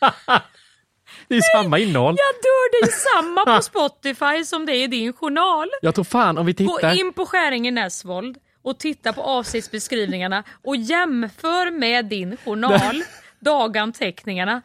det 1.28 1.36
är 1.36 1.62
samma 1.62 1.78
innehåll. 1.78 2.16
Jag 2.18 2.34
dör, 2.34 2.72
det 2.72 2.92
är 2.92 2.92
samma 3.16 3.56
på 3.56 3.62
Spotify 3.62 4.44
som 4.44 4.66
det 4.66 4.72
är 4.72 4.84
i 4.84 4.86
din 4.86 5.12
journal. 5.12 5.68
Jag 5.82 5.94
tror 5.94 6.04
fan 6.04 6.38
om 6.38 6.46
vi 6.46 6.52
Gå 6.52 6.76
tittar, 6.76 7.00
in 7.00 7.12
på 7.12 7.26
Skäringen 7.26 7.74
Näsvold 7.74 8.36
och 8.62 8.78
titta 8.78 9.12
på 9.12 9.22
avsnittsbeskrivningarna 9.22 10.44
och 10.64 10.76
jämför 10.76 11.70
med 11.70 12.04
din 12.04 12.36
journal, 12.44 13.02
daganteckningarna. 13.40 14.62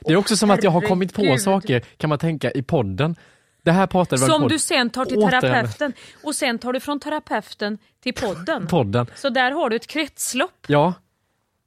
det 0.00 0.12
är 0.12 0.16
också 0.16 0.36
som 0.36 0.50
att 0.50 0.62
jag 0.62 0.70
har 0.70 0.80
kommit 0.80 1.14
på 1.14 1.38
saker, 1.38 1.80
kan 1.96 2.10
man 2.10 2.18
tänka, 2.18 2.50
i 2.50 2.62
podden. 2.62 3.16
Det 3.62 3.72
här 3.72 3.86
pratade 3.86 4.22
Som 4.22 4.48
du 4.48 4.58
sen 4.58 4.90
tar 4.90 5.04
till 5.04 5.18
Återanvänd- 5.18 5.40
terapeuten 5.40 5.92
och 6.24 6.34
sen 6.34 6.58
tar 6.58 6.72
du 6.72 6.80
från 6.80 7.00
terapeuten 7.00 7.78
till 8.02 8.14
podden. 8.14 8.66
podden. 8.66 9.06
Så 9.14 9.28
där 9.28 9.50
har 9.50 9.70
du 9.70 9.76
ett 9.76 9.86
kretslopp. 9.86 10.64
Ja. 10.68 10.94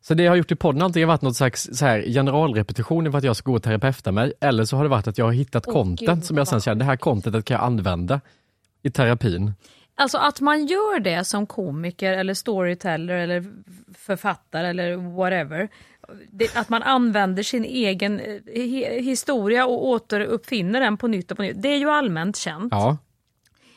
Så 0.04 0.13
det 0.13 0.23
jag 0.23 0.32
har 0.32 0.36
gjort 0.36 0.51
i 0.51 0.56
podden 0.56 0.82
har 0.82 0.86
antingen 0.86 1.08
varit 1.08 1.21
något 1.21 1.36
slags 1.36 1.69
så 1.73 1.86
här 1.86 2.01
generalrepetition 2.01 3.12
för 3.12 3.17
att 3.17 3.23
jag 3.23 3.36
ska 3.36 3.51
gå 3.51 3.56
och 3.58 3.63
terapeuta 3.63 4.12
mig, 4.12 4.34
eller 4.41 4.65
så 4.65 4.75
har 4.77 4.84
det 4.84 4.89
varit 4.89 5.08
att 5.08 5.17
jag 5.17 5.25
har 5.25 5.32
hittat 5.32 5.67
Åh, 5.67 5.73
content 5.73 6.19
gud, 6.19 6.25
som 6.25 6.38
jag 6.38 6.47
sen 6.47 6.62
känner, 6.62 6.75
det 6.80 6.86
här 6.86 6.97
contentet 6.97 7.45
kan 7.45 7.56
jag 7.56 7.63
använda 7.65 8.21
i 8.84 8.91
terapin. 8.91 9.54
Alltså 9.95 10.17
att 10.17 10.41
man 10.41 10.65
gör 10.65 10.99
det 10.99 11.25
som 11.25 11.45
komiker 11.47 12.13
eller 12.13 12.34
storyteller 12.34 13.13
eller 13.13 13.45
författare 13.97 14.67
eller 14.67 14.95
whatever. 14.95 15.69
Det, 16.32 16.56
att 16.56 16.69
man 16.69 16.84
använder 16.84 17.43
sin 17.43 17.65
egen 17.65 18.19
eh, 18.19 18.26
hi- 18.45 19.02
historia 19.02 19.65
och 19.65 19.88
återuppfinner 19.88 20.80
den 20.80 20.97
på 20.97 21.08
nytt 21.08 21.32
och 21.32 21.38
på 21.38 21.43
nytt. 21.43 21.62
Det 21.62 21.69
är 21.69 21.78
ju 21.78 21.89
allmänt 21.89 22.38
känt. 22.38 22.71
Ja. 22.71 22.97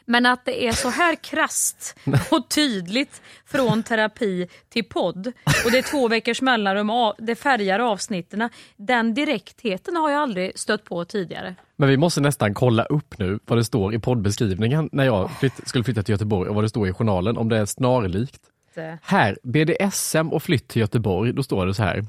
Men 0.06 0.26
att 0.26 0.44
det 0.44 0.66
är 0.66 0.72
så 0.72 0.88
här 0.88 1.14
krast 1.14 1.96
och 2.30 2.48
tydligt 2.48 3.22
från 3.46 3.82
terapi 3.82 4.48
till 4.68 4.84
podd 4.84 5.26
och 5.64 5.70
det 5.72 5.78
är 5.78 5.82
två 5.90 6.08
veckors 6.08 6.42
mellanrum, 6.42 6.90
det 7.18 7.34
färgar 7.34 7.78
avsnitten. 7.78 8.48
Den 8.76 9.14
direktheten 9.14 9.96
har 9.96 10.10
jag 10.10 10.20
aldrig 10.20 10.58
stött 10.58 10.84
på 10.84 11.04
tidigare. 11.04 11.54
Men 11.76 11.88
vi 11.88 11.96
måste 11.96 12.20
nästan 12.20 12.54
kolla 12.54 12.84
upp 12.84 13.18
nu 13.18 13.38
vad 13.44 13.58
det 13.58 13.64
står 13.64 13.94
i 13.94 13.98
poddbeskrivningen 13.98 14.88
när 14.92 15.04
jag 15.04 15.30
flytt, 15.40 15.68
skulle 15.68 15.84
flytta 15.84 16.02
till 16.02 16.12
Göteborg 16.12 16.48
och 16.48 16.54
vad 16.54 16.64
det 16.64 16.68
står 16.68 16.88
i 16.88 16.92
journalen, 16.92 17.36
om 17.36 17.48
det 17.48 17.56
är 17.58 17.66
snarlikt. 17.66 18.40
Det- 18.74 18.98
Här, 19.02 19.38
BDSM 19.42 20.32
och 20.32 20.42
flytt 20.42 20.68
till 20.68 20.80
Göteborg, 20.80 21.32
då 21.32 21.42
står 21.42 21.66
det 21.66 21.74
så 21.74 21.82
här. 21.82 22.04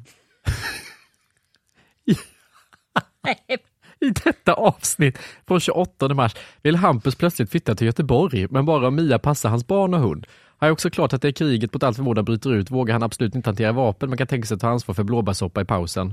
I 3.99 4.09
detta 4.09 4.53
avsnitt 4.53 5.17
från 5.47 5.59
28 5.59 6.13
mars 6.13 6.35
vill 6.61 6.75
Hampus 6.75 7.15
plötsligt 7.15 7.51
flytta 7.51 7.75
till 7.75 7.87
Göteborg, 7.87 8.47
men 8.49 8.65
bara 8.65 8.87
om 8.87 8.95
Mia 8.95 9.19
passar 9.19 9.49
hans 9.49 9.67
barn 9.67 9.93
och 9.93 9.99
hund. 9.99 10.27
Har 10.57 10.69
också 10.69 10.89
klart 10.89 11.13
att 11.13 11.21
det 11.21 11.27
är 11.27 11.31
kriget 11.31 11.73
mot 11.73 11.83
allt 11.83 11.95
förmodan 11.95 12.25
bryter 12.25 12.53
ut 12.53 12.71
vågar 12.71 12.93
han 12.93 13.03
absolut 13.03 13.35
inte 13.35 13.49
hantera 13.49 13.71
vapen, 13.71 14.09
men 14.09 14.17
kan 14.17 14.27
tänka 14.27 14.45
sig 14.47 14.59
ta 14.59 14.69
ansvar 14.69 14.95
för 14.95 15.03
blåbärssoppa 15.03 15.61
i 15.61 15.65
pausen. 15.65 16.07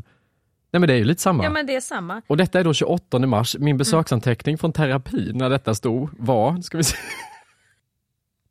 Nej 0.72 0.80
men 0.80 0.86
det 0.86 0.92
är 0.92 0.98
ju 0.98 1.04
lite 1.04 1.22
samma. 1.22 1.44
Ja 1.44 1.50
men 1.50 1.66
det 1.66 1.76
är 1.76 1.80
samma. 1.80 2.22
Och 2.26 2.36
detta 2.36 2.60
är 2.60 2.64
då 2.64 2.74
28 2.74 3.18
mars. 3.18 3.56
Min 3.58 3.76
besöksanteckning 3.78 4.58
från 4.58 4.72
terapi 4.72 5.32
när 5.34 5.50
detta 5.50 5.74
stod 5.74 6.10
var, 6.18 6.60
ska 6.60 6.76
vi 6.76 6.84
se, 6.84 6.96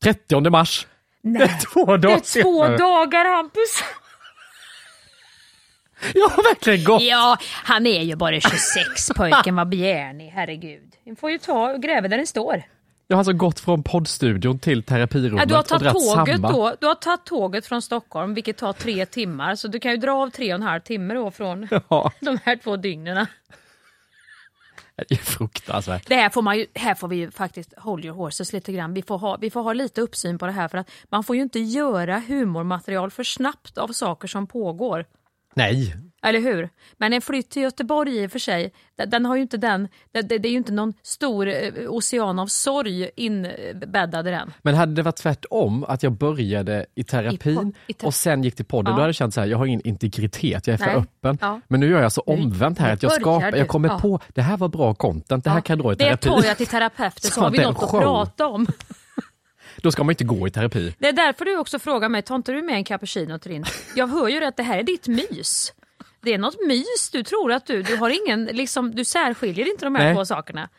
30 0.03 0.49
mars. 0.49 0.87
Nej, 1.21 1.47
Det 1.47 1.53
är 1.53 1.59
två 1.73 1.85
det 1.85 1.97
dagar 1.97 2.15
är 2.15 2.19
två 2.19 2.23
senare. 2.63 2.77
dagar 2.77 3.25
Hampus. 3.35 3.83
Jag 6.13 6.27
har 6.29 6.43
verkligen 6.43 6.83
gått. 6.83 7.01
Ja, 7.01 7.37
han 7.63 7.85
är 7.87 8.01
ju 8.01 8.15
bara 8.15 8.39
26 8.39 9.09
pojken, 9.15 9.55
vad 9.55 9.69
begär 9.69 10.13
ni? 10.13 10.29
Herregud. 10.29 10.91
Ni 11.05 11.15
får 11.15 11.31
ju 11.31 11.37
ta 11.37 11.71
och 11.71 11.81
gräva 11.81 12.07
där 12.07 12.17
den 12.17 12.27
står. 12.27 12.63
Jag 13.07 13.15
har 13.15 13.19
alltså 13.19 13.33
gått 13.33 13.59
från 13.59 13.83
poddstudion 13.83 14.59
till 14.59 14.83
terapirummet 14.83 15.39
Ja, 15.39 15.45
du 15.45 15.53
har 15.53 15.61
och 15.61 15.67
tagit 15.67 15.83
dratt 15.83 15.93
tåget 15.93 16.35
samma. 16.35 16.51
då, 16.51 16.75
du 16.79 16.87
har 16.87 16.95
tagit 16.95 17.25
tåget 17.25 17.65
från 17.65 17.81
Stockholm 17.81 18.33
vilket 18.33 18.57
tar 18.57 18.73
tre 18.73 19.05
timmar 19.05 19.55
så 19.55 19.67
du 19.67 19.79
kan 19.79 19.91
ju 19.91 19.97
dra 19.97 20.11
av 20.11 20.29
tre 20.29 20.53
och 20.53 20.59
en 20.59 20.67
halv 20.67 20.81
timme 20.81 21.13
då 21.13 21.31
från 21.31 21.67
Ja, 21.89 22.11
de 22.19 22.37
här 22.43 22.55
två 22.55 22.75
dygnen 22.77 23.25
det 25.09 25.15
är 25.15 25.19
fruktansvärt. 25.19 26.09
Det 26.09 26.15
här 26.15 26.29
får, 26.29 26.41
man 26.41 26.57
ju, 26.57 26.67
här 26.75 26.95
får 26.95 27.07
vi 27.07 27.15
ju 27.15 27.31
faktiskt 27.31 27.73
hold 27.77 28.05
your 28.05 28.15
horses 28.15 28.53
lite 28.53 28.73
grann. 28.73 28.93
Vi 28.93 29.01
får, 29.01 29.17
ha, 29.17 29.37
vi 29.41 29.49
får 29.49 29.61
ha 29.61 29.73
lite 29.73 30.01
uppsyn 30.01 30.37
på 30.37 30.45
det 30.45 30.51
här 30.51 30.67
för 30.67 30.77
att 30.77 30.89
man 31.09 31.23
får 31.23 31.35
ju 31.35 31.41
inte 31.41 31.59
göra 31.59 32.19
humormaterial 32.19 33.11
för 33.11 33.23
snabbt 33.23 33.77
av 33.77 33.87
saker 33.87 34.27
som 34.27 34.47
pågår. 34.47 35.05
Nej, 35.55 35.95
Eller 36.23 36.39
hur? 36.39 36.69
Men 36.97 37.13
en 37.13 37.21
flytt 37.21 37.49
till 37.49 37.61
Göteborg 37.61 38.23
i 38.23 38.27
och 38.27 38.31
för 38.31 38.39
sig, 38.39 38.73
den, 39.07 39.25
har 39.25 39.35
ju 39.35 39.41
inte 39.41 39.57
den, 39.57 39.87
det, 40.11 40.21
det 40.21 40.37
det 40.37 40.47
är 40.47 40.51
ju 40.51 40.57
inte 40.57 40.71
någon 40.71 40.93
stor 41.03 41.47
eh, 41.47 41.55
ocean 41.87 42.39
av 42.39 42.47
sorg 42.47 43.09
inbäddad 43.15 44.27
i 44.27 44.31
den. 44.31 44.53
men 44.61 44.75
hade 44.75 44.93
det 44.93 45.01
varit 45.03 45.15
tvärtom, 45.15 45.85
att 45.87 46.03
jag 46.03 46.11
började 46.11 46.85
i 46.95 47.03
terapin 47.03 47.51
I 47.51 47.55
po- 47.57 47.73
i 47.87 47.93
te- 47.93 48.07
och 48.07 48.13
sen 48.13 48.43
gick 48.43 48.55
till 48.55 48.65
podden, 48.65 48.91
Ja. 48.91 48.95
då 48.95 49.01
hade 49.01 49.07
jag 49.09 49.15
känt 49.15 49.33
så 49.33 49.41
här, 49.41 49.47
jag 49.47 49.57
har 49.57 49.65
ingen 49.65 49.87
integritet, 49.87 50.67
jag 50.67 50.73
är 50.73 50.77
för 50.77 50.85
Nej. 50.85 50.95
öppen. 50.95 51.37
Ja. 51.41 51.61
Men 51.67 51.79
nu 51.79 51.89
gör 51.89 52.01
jag 52.01 52.11
så 52.11 52.21
omvänt 52.21 52.79
här, 52.79 52.93
att 52.93 53.03
jag 53.03 53.11
skapar, 53.11 53.55
jag 53.55 53.67
kommer 53.67 53.89
Ja. 53.89 53.99
på, 53.99 54.19
det 54.27 54.41
här 54.41 54.57
var 54.57 54.67
bra 54.67 54.93
content, 54.93 55.43
det 55.43 55.49
här 55.49 55.61
kan 55.61 55.77
jag 55.77 55.85
dra 55.85 55.91
i 55.91 55.95
Det 55.95 56.03
terapi. 56.17 56.29
tar 56.41 56.47
jag 56.47 56.57
till 56.57 56.67
terapeuten 56.67 57.21
så 57.21 57.27
Så 57.31 57.41
har 57.41 57.49
vi 57.51 57.57
det 57.57 57.63
något 57.63 57.83
att 57.83 57.89
prata 57.91 58.47
om. 58.47 58.67
Då 59.81 59.91
ska 59.91 60.03
man 60.03 60.11
inte 60.11 60.23
gå 60.23 60.47
i 60.47 60.51
terapi. 60.51 60.95
Det 60.99 61.07
är 61.07 61.13
därför 61.13 61.45
du 61.45 61.57
också 61.57 61.79
frågar 61.79 62.09
mig, 62.09 62.21
tar 62.21 62.35
inte 62.35 62.51
du 62.51 62.61
med 62.61 62.75
en 62.75 62.83
cappuccino 62.83 63.39
till 63.39 63.51
din? 63.51 63.65
Jag 63.95 64.07
hör 64.07 64.27
ju 64.27 64.43
att 64.45 64.57
det 64.57 64.63
här 64.63 64.77
är 64.79 64.83
ditt 64.83 65.07
mys. 65.07 65.73
Det 66.23 66.33
är 66.33 66.37
något 66.37 66.57
mys, 66.67 67.09
du 67.11 67.23
tror 67.23 67.51
att 67.51 67.65
du, 67.65 67.81
du 67.83 67.95
har 67.97 68.25
ingen, 68.25 68.45
liksom, 68.45 68.95
du 68.95 69.05
särskiljer 69.05 69.71
inte 69.71 69.85
de 69.85 69.95
här 69.95 70.03
Nej. 70.05 70.15
två 70.15 70.25
sakerna. 70.25 70.69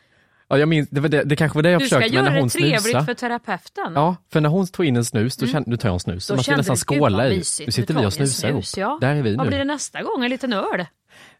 Ja, 0.47 0.57
jag 0.57 0.69
minns, 0.69 0.89
det, 0.89 0.99
var 1.01 1.09
det, 1.09 1.23
det 1.23 1.35
kanske 1.35 1.57
var 1.57 1.63
det 1.63 1.69
jag 1.71 1.81
Du 1.81 1.87
ska 1.87 1.95
försökte 1.95 2.15
med 2.17 2.23
göra 2.25 2.33
när 2.33 2.39
hon 2.39 2.47
det 2.47 2.53
trevligt 2.53 2.81
snusade. 2.81 3.05
för 3.05 3.13
terapeuten. 3.13 3.91
Ja, 3.95 4.15
för 4.33 4.41
när 4.41 4.49
hon 4.49 4.67
tog 4.67 4.85
in 4.85 4.95
en 4.95 5.05
snus, 5.05 5.37
då 5.37 5.47
kände, 5.47 5.69
nu 5.69 5.77
tar 5.77 5.89
jag 5.89 5.93
en 5.93 5.99
snus. 5.99 6.27
Då 6.27 6.35
man 6.35 6.43
kände 6.43 6.57
nästan 6.57 6.75
du, 6.75 6.99
vad 6.99 7.11
skåla 7.11 7.27
i. 7.29 7.37
Nu 7.65 7.71
sitter 7.71 7.93
vi 7.93 8.05
och 8.05 8.13
snusar 8.13 8.49
ihop. 8.49 8.65
snus, 8.65 8.77
Ja. 8.81 8.97
Där 9.01 9.15
är 9.15 9.21
vi 9.21 9.35
Vad 9.35 9.45
nu. 9.45 9.49
blir 9.49 9.57
det 9.59 9.65
nästa 9.65 10.01
gång? 10.03 10.23
En 10.23 10.29
liten 10.29 10.53
öl? 10.53 10.85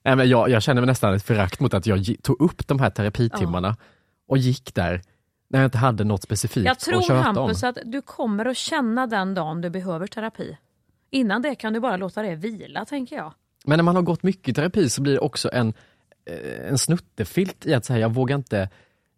Nej, 0.06 0.15
men 0.15 0.30
jag, 0.30 0.49
jag 0.49 0.63
känner 0.63 0.82
mig 0.82 0.88
nästan 0.88 1.13
ett 1.13 1.23
förakt 1.26 1.60
mot 1.60 1.73
att 1.73 1.86
jag 1.86 2.15
tog 2.23 2.41
upp 2.41 2.67
de 2.67 2.80
här 2.80 2.89
terapitimmarna 2.89 3.76
och 4.28 4.38
gick 4.38 4.76
där 4.76 5.02
när 5.54 5.60
jag 5.60 5.68
inte 5.68 5.78
hade 5.78 6.04
något 6.04 6.24
specifikt 6.24 6.66
Jag 6.66 6.80
tror 6.80 7.13
Hampus 7.13 7.63
om. 7.63 7.70
att 7.70 7.78
du 7.86 8.02
kommer 8.02 8.46
att 8.46 8.58
känna 8.58 9.08
den 9.08 9.34
dagen 9.34 9.62
du 9.62 9.70
behöver 9.70 10.08
terapi. 10.08 10.58
Innan 11.10 11.42
det 11.42 11.56
kan 11.56 11.74
du 11.74 11.80
bara 11.80 11.98
låta 11.98 12.22
det 12.22 12.36
vila, 12.36 12.86
tänker 12.86 13.16
jag. 13.16 13.34
Men 13.66 13.78
när 13.78 13.84
man 13.84 13.96
har 13.96 14.04
gått 14.04 14.24
mycket 14.24 14.50
i 14.50 14.54
terapi 14.54 14.89
så 14.89 15.02
blir 15.02 15.13
det 15.13 15.20
också 15.20 15.50
en, 15.54 15.74
eh, 16.26 16.68
en 16.68 16.78
snuttefilt 16.78 17.66
i 17.66 17.74
att 17.74 17.86
säga 17.86 18.00
jag 18.00 18.13
vågar 18.13 18.36
inte 18.36 18.70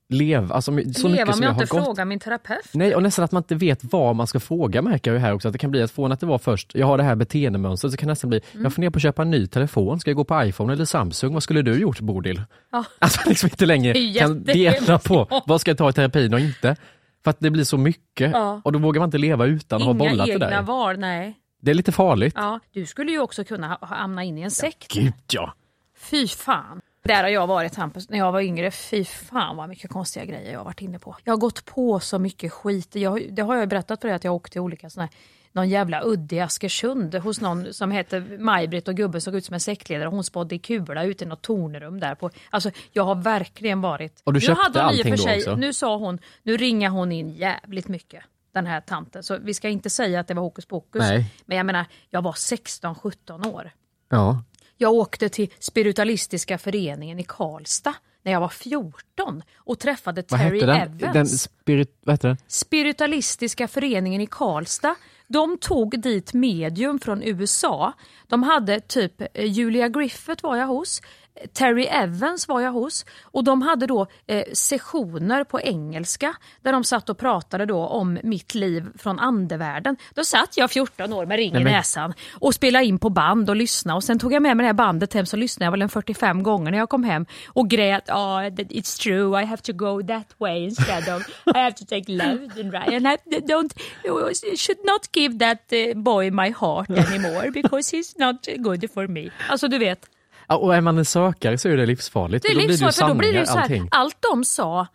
leva. 0.09 0.55
Alltså, 0.55 0.71
så 0.71 0.75
mycket 0.75 1.03
Leva 1.03 1.33
som 1.33 1.39
om 1.39 1.43
jag 1.43 1.49
jag 1.55 1.61
inte 1.61 1.75
gått. 1.75 1.85
frågar 1.85 2.05
min 2.05 2.19
terapeut. 2.19 2.69
Nej, 2.73 2.95
och 2.95 3.03
nästan 3.03 3.25
att 3.25 3.31
man 3.31 3.39
inte 3.43 3.55
vet 3.55 3.79
vad 3.83 4.15
man 4.15 4.27
ska 4.27 4.39
fråga 4.39 4.81
märker 4.81 5.13
jag 5.13 5.19
här 5.19 5.33
också. 5.33 5.47
Att 5.47 5.51
det 5.51 5.57
kan 5.57 5.71
bli 5.71 5.81
att 5.81 5.91
från 5.91 6.11
att 6.11 6.19
det 6.19 6.25
var 6.25 6.37
först, 6.37 6.75
jag 6.75 6.87
har 6.87 6.97
det 6.97 7.03
här 7.03 7.15
beteendemönstret, 7.15 7.91
så 7.93 7.97
kan 7.97 8.07
det 8.07 8.11
nästan 8.11 8.29
bli, 8.29 8.41
Mm. 8.53 8.63
jag 8.63 8.73
funderar 8.73 8.91
på 8.91 8.97
att 8.97 9.01
köpa 9.01 9.21
en 9.21 9.31
ny 9.31 9.47
telefon, 9.47 9.99
ska 9.99 10.09
jag 10.09 10.15
gå 10.17 10.23
på 10.23 10.43
iPhone 10.43 10.73
eller 10.73 10.85
Samsung? 10.85 11.33
Vad 11.33 11.43
skulle 11.43 11.61
du 11.61 11.79
gjort 11.79 11.99
Bodil? 11.99 12.41
Ja. 12.71 12.83
Alltså 12.99 13.29
liksom 13.29 13.47
inte 13.47 13.65
längre 13.65 14.13
kan 14.19 14.43
dela 14.43 14.99
på 14.99 15.41
vad 15.45 15.61
ska 15.61 15.71
jag 15.71 15.77
ta 15.77 15.89
i 15.89 15.93
terapin 15.93 16.33
och 16.33 16.39
inte. 16.39 16.75
För 17.23 17.29
att 17.31 17.37
det 17.39 17.49
blir 17.49 17.63
så 17.63 17.77
mycket 17.77 18.31
Ja. 18.31 18.61
och 18.63 18.71
då 18.71 18.79
vågar 18.79 18.99
man 18.99 19.07
inte 19.07 19.17
leva 19.17 19.45
utan 19.45 19.77
att 19.81 19.85
ha 19.85 19.91
Inga 19.91 19.99
bollat 20.09 20.25
det 20.27 20.33
egna 20.33 20.49
där. 20.49 20.61
val, 20.61 20.97
nej. 20.99 21.39
Det 21.61 21.71
är 21.71 21.75
lite 21.75 21.91
farligt. 21.91 22.33
Ja, 22.37 22.59
du 22.73 22.85
skulle 22.85 23.11
ju 23.11 23.19
också 23.19 23.43
kunna 23.43 23.67
ha- 23.67 23.79
hamna 23.95 24.23
in 24.23 24.37
i 24.37 24.41
en 24.41 24.51
sekt. 24.51 24.93
Gud 24.93 25.13
ja. 25.31 25.53
Fy 25.99 26.27
fan. 26.27 26.81
Där 27.05 27.23
har 27.23 27.29
jag 27.29 27.47
varit 27.47 27.75
Hampus, 27.75 28.09
när 28.09 28.17
jag 28.17 28.31
var 28.31 28.41
yngre. 28.41 28.71
Fy 28.71 29.05
fan 29.05 29.57
vad 29.57 29.69
mycket 29.69 29.91
konstiga 29.91 30.25
grejer 30.25 30.51
jag 30.51 30.59
har 30.59 30.65
varit 30.65 30.81
inne 30.81 30.99
på. 30.99 31.15
Jag 31.23 31.33
har 31.33 31.37
gått 31.37 31.65
på 31.65 31.99
så 31.99 32.19
mycket 32.19 32.51
skit. 32.51 32.95
Jag, 32.95 33.33
det 33.33 33.41
har 33.41 33.55
jag 33.55 33.69
berättat 33.69 34.01
för 34.01 34.07
dig 34.07 34.15
att 34.15 34.23
jag 34.23 34.33
åkte 34.33 34.51
till 34.51 34.61
olika 34.61 34.89
sådana 34.89 35.05
här 35.05 35.19
någon 35.55 35.69
jävla 35.69 36.01
udde 36.05 36.35
i 36.35 36.39
Askersund 36.39 37.15
hos 37.15 37.41
någon 37.41 37.73
som 37.73 37.91
heter 37.91 38.37
Maj-Britt 38.39 38.87
och 38.87 38.95
gubben 38.95 39.21
såg 39.21 39.35
ut 39.35 39.45
som 39.45 39.53
en 39.53 39.59
sektledare. 39.59 40.09
Hon 40.09 40.23
spådde 40.23 40.55
i 40.55 40.59
kula 40.59 41.03
ute 41.03 41.23
i 41.23 41.27
något 41.27 41.41
tornrum 41.41 41.99
där. 41.99 42.15
På, 42.15 42.29
alltså, 42.49 42.71
jag 42.91 43.03
har 43.03 43.15
verkligen 43.15 43.81
varit... 43.81 44.21
Och 44.23 44.33
du 44.33 44.39
Nu 44.39 44.45
köpte 44.45 44.61
hade 44.63 44.79
hon 44.79 44.87
allting 44.87 45.03
för 45.03 45.11
då 45.11 45.23
sig, 45.23 45.37
också? 45.37 45.55
Nu 45.55 45.73
sa 45.73 45.97
hon, 45.97 46.19
nu 46.43 46.57
ringar 46.57 46.89
hon 46.89 47.11
in 47.11 47.29
jävligt 47.29 47.87
mycket 47.87 48.23
den 48.53 48.65
här 48.65 48.81
tanten. 48.81 49.23
Så 49.23 49.37
vi 49.37 49.53
ska 49.53 49.69
inte 49.69 49.89
säga 49.89 50.19
att 50.19 50.27
det 50.27 50.33
var 50.33 50.43
hokus 50.43 50.65
pokus. 50.65 51.01
Nej. 51.01 51.33
Men 51.45 51.57
jag 51.57 51.65
menar, 51.65 51.85
jag 52.09 52.21
var 52.21 52.31
16-17 52.31 53.47
år. 53.47 53.71
Ja. 54.09 54.43
Jag 54.77 54.93
åkte 54.93 55.29
till 55.29 55.49
Spiritualistiska 55.59 56.57
föreningen 56.57 57.19
i 57.19 57.23
Karlstad 57.23 57.95
när 58.23 58.31
jag 58.31 58.39
var 58.39 58.49
14 58.49 59.43
och 59.55 59.79
träffade 59.79 60.23
Vad 60.27 60.39
Terry 60.39 60.59
hette 60.59 60.65
den? 60.65 61.09
Evans. 61.09 61.13
den 61.13 61.27
spirit, 61.27 61.97
vad 62.03 62.13
hette 62.13 62.27
den? 62.27 62.37
Spiritualistiska 62.47 63.67
föreningen 63.67 64.21
i 64.21 64.27
Karlstad. 64.27 64.95
De 65.27 65.57
tog 65.57 65.99
dit 65.99 66.33
medium 66.33 66.99
från 66.99 67.23
USA. 67.23 67.93
De 68.27 68.43
hade 68.43 68.79
typ 68.79 69.21
eh, 69.21 69.27
Julia 69.45 69.89
Griffith 69.89 70.43
var 70.43 70.55
jag 70.55 70.67
hos. 70.67 71.01
Terry 71.53 71.85
Evans 71.85 72.47
var 72.47 72.61
jag 72.61 72.71
hos 72.71 73.05
och 73.23 73.43
de 73.43 73.61
hade 73.61 73.87
då 73.87 74.07
eh, 74.27 74.43
sessioner 74.53 75.43
på 75.43 75.61
engelska 75.61 76.35
där 76.61 76.71
de 76.71 76.83
satt 76.83 77.09
och 77.09 77.17
pratade 77.17 77.65
då 77.65 77.79
om 77.87 78.19
mitt 78.23 78.55
liv 78.55 78.85
från 78.97 79.19
andevärlden. 79.19 79.97
Då 80.13 80.23
satt 80.23 80.57
jag 80.57 80.71
14 80.71 81.13
år 81.13 81.25
med 81.25 81.37
ring 81.37 81.53
Nej, 81.53 81.61
i 81.61 81.63
men- 81.63 81.73
näsan 81.73 82.13
och 82.33 82.53
spelade 82.53 82.85
in 82.85 82.99
på 82.99 83.09
band 83.09 83.49
och 83.49 83.55
lyssnade 83.55 83.95
och 83.95 84.03
sen 84.03 84.19
tog 84.19 84.33
jag 84.33 84.41
med 84.41 84.57
mig 84.57 84.63
det 84.63 84.67
här 84.67 84.73
bandet 84.73 85.13
hem 85.13 85.25
så 85.25 85.37
lyssnade 85.37 85.65
jag 85.65 85.71
väl 85.71 85.81
en 85.81 85.89
45 85.89 86.43
gånger 86.43 86.71
när 86.71 86.77
jag 86.77 86.89
kom 86.89 87.03
hem 87.03 87.25
och 87.47 87.69
grät 87.69 88.09
oh, 88.09 88.39
it's 88.41 89.01
true 89.03 89.41
I 89.41 89.45
have 89.45 89.61
to 89.61 89.73
go 89.73 90.03
that 90.07 90.35
way 90.37 90.63
instead 90.63 91.15
of 91.15 91.27
I 91.55 91.57
have 91.59 91.71
to 91.75 91.85
take 91.85 92.11
left 92.11 92.57
and 92.59 92.73
right 92.73 92.87
and 92.87 93.07
I 93.07 93.17
don't 93.39 93.71
should 94.57 94.85
not 94.85 95.07
give 95.15 95.39
that 95.39 95.73
eh, 95.73 95.93
boy 95.95 96.31
my 96.31 96.51
heart 96.59 96.89
anymore 96.89 97.51
because 97.51 97.97
he's 97.97 98.13
not 98.19 98.47
good 98.57 98.91
for 98.93 99.07
me. 99.07 99.29
Alltså 99.49 99.67
du 99.67 99.77
vet. 99.77 100.09
Ja, 100.47 100.57
och 100.57 100.75
är 100.75 100.81
man 100.81 100.97
en 100.97 101.05
sökare 101.05 101.57
så 101.57 101.69
är 101.69 101.77
det 101.77 101.85
livsfarligt. 101.85 102.43
Det 102.43 102.49
är 102.49 102.53
för 102.53 102.61
då 102.61 102.67
blir 102.67 102.67
det 102.67 102.73
ju 102.73 102.85
livsfarligt 102.85 103.15
då 103.15 103.19
blir 103.19 103.33
det 103.33 103.47
så 103.47 103.53
här, 103.53 103.61
allting. 103.61 103.87
allt 103.91 104.17
de 104.31 104.43
sa, 104.43 104.87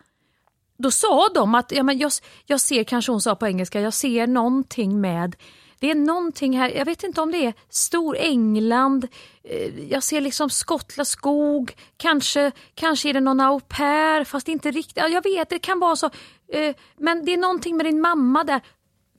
då 0.79 0.91
sa 0.91 1.29
de 1.35 1.55
att, 1.55 1.73
ja, 1.73 1.83
men 1.83 1.99
jag, 1.99 2.13
jag 2.47 2.61
ser, 2.61 2.85
kanske 2.85 3.13
hon 3.13 3.21
sa 3.21 3.35
på 3.35 3.47
engelska, 3.47 3.81
jag 3.81 3.95
ser 3.95 4.27
någonting 4.27 5.01
med 5.01 5.37
det 5.81 5.91
är 5.91 5.95
någonting 5.95 6.59
här, 6.59 6.71
jag 6.71 6.85
vet 6.85 7.03
inte 7.03 7.21
om 7.21 7.31
det 7.31 7.47
är 7.47 7.55
stor 7.69 8.17
England, 8.17 9.07
eh, 9.45 9.91
jag 9.91 10.03
ser 10.03 10.21
liksom 10.21 10.51
Skottland 10.51 11.07
skog, 11.07 11.73
kanske, 11.97 12.53
kanske 12.75 13.09
är 13.09 13.15
det 13.15 13.21
någon 13.21 13.41
au 13.41 13.61
pair, 13.61 14.25
fast 14.25 14.49
inte 14.49 14.71
riktigt, 14.71 14.97
ja, 14.97 15.09
jag 15.09 15.23
vet, 15.23 15.51
det 15.51 15.59
kan 15.59 15.81
vara 15.81 15.97
så. 15.97 16.07
Eh, 16.53 16.75
Men 16.97 17.25
det 17.25 17.33
är 17.33 17.37
någonting 17.37 17.77
med 17.77 17.87
din 17.87 18.01
mamma 18.01 18.45
där. 18.45 18.61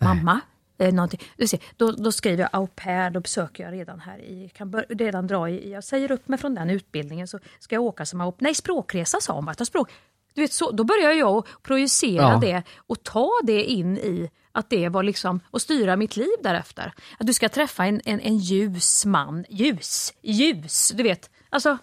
Mamma? 0.01 0.39
Eh, 0.81 0.93
någonting. 0.93 1.19
Du 1.37 1.47
ser, 1.47 1.59
då, 1.77 1.91
då 1.91 2.11
skriver 2.11 2.43
jag 2.43 2.49
au 2.53 2.67
pair, 2.67 3.09
då 3.09 3.19
besöker 3.19 3.63
jag 3.63 3.73
redan 3.73 3.99
här 3.99 4.17
i, 4.19 4.49
kan 4.55 4.71
bör, 4.71 4.85
redan 4.89 5.27
dra 5.27 5.49
i, 5.49 5.71
jag 5.71 5.83
säger 5.83 6.11
upp 6.11 6.27
mig 6.27 6.39
från 6.39 6.55
den 6.55 6.69
utbildningen 6.69 7.27
så 7.27 7.39
ska 7.59 7.75
jag 7.75 7.83
åka 7.83 8.05
som 8.05 8.21
au 8.21 8.33
Nej, 8.39 8.55
språkresa 8.55 9.17
sa 9.21 9.33
hon, 9.33 9.55
ta 9.55 9.65
språk. 9.65 9.89
Du 10.33 10.41
vet, 10.41 10.53
så, 10.53 10.71
då 10.71 10.83
börjar 10.83 11.11
jag 11.11 11.37
att 11.37 11.63
projicera 11.63 12.21
Ja. 12.23 12.37
det 12.41 12.63
och 12.77 13.03
ta 13.03 13.29
det 13.43 13.63
in 13.63 13.97
i 13.97 14.29
att 14.51 14.69
det 14.69 14.89
var 14.89 15.03
liksom, 15.03 15.39
och 15.51 15.61
styra 15.61 15.95
mitt 15.95 16.17
liv 16.17 16.35
därefter. 16.43 16.93
Att 17.19 17.27
du 17.27 17.33
ska 17.33 17.49
träffa 17.49 17.85
en, 17.85 18.01
en, 18.05 18.19
en 18.19 18.37
ljus 18.37 19.05
man, 19.05 19.45
ljus, 19.49 20.13
ljus, 20.21 20.91
du 20.95 21.03
vet. 21.03 21.29
Alltså, 21.49 21.77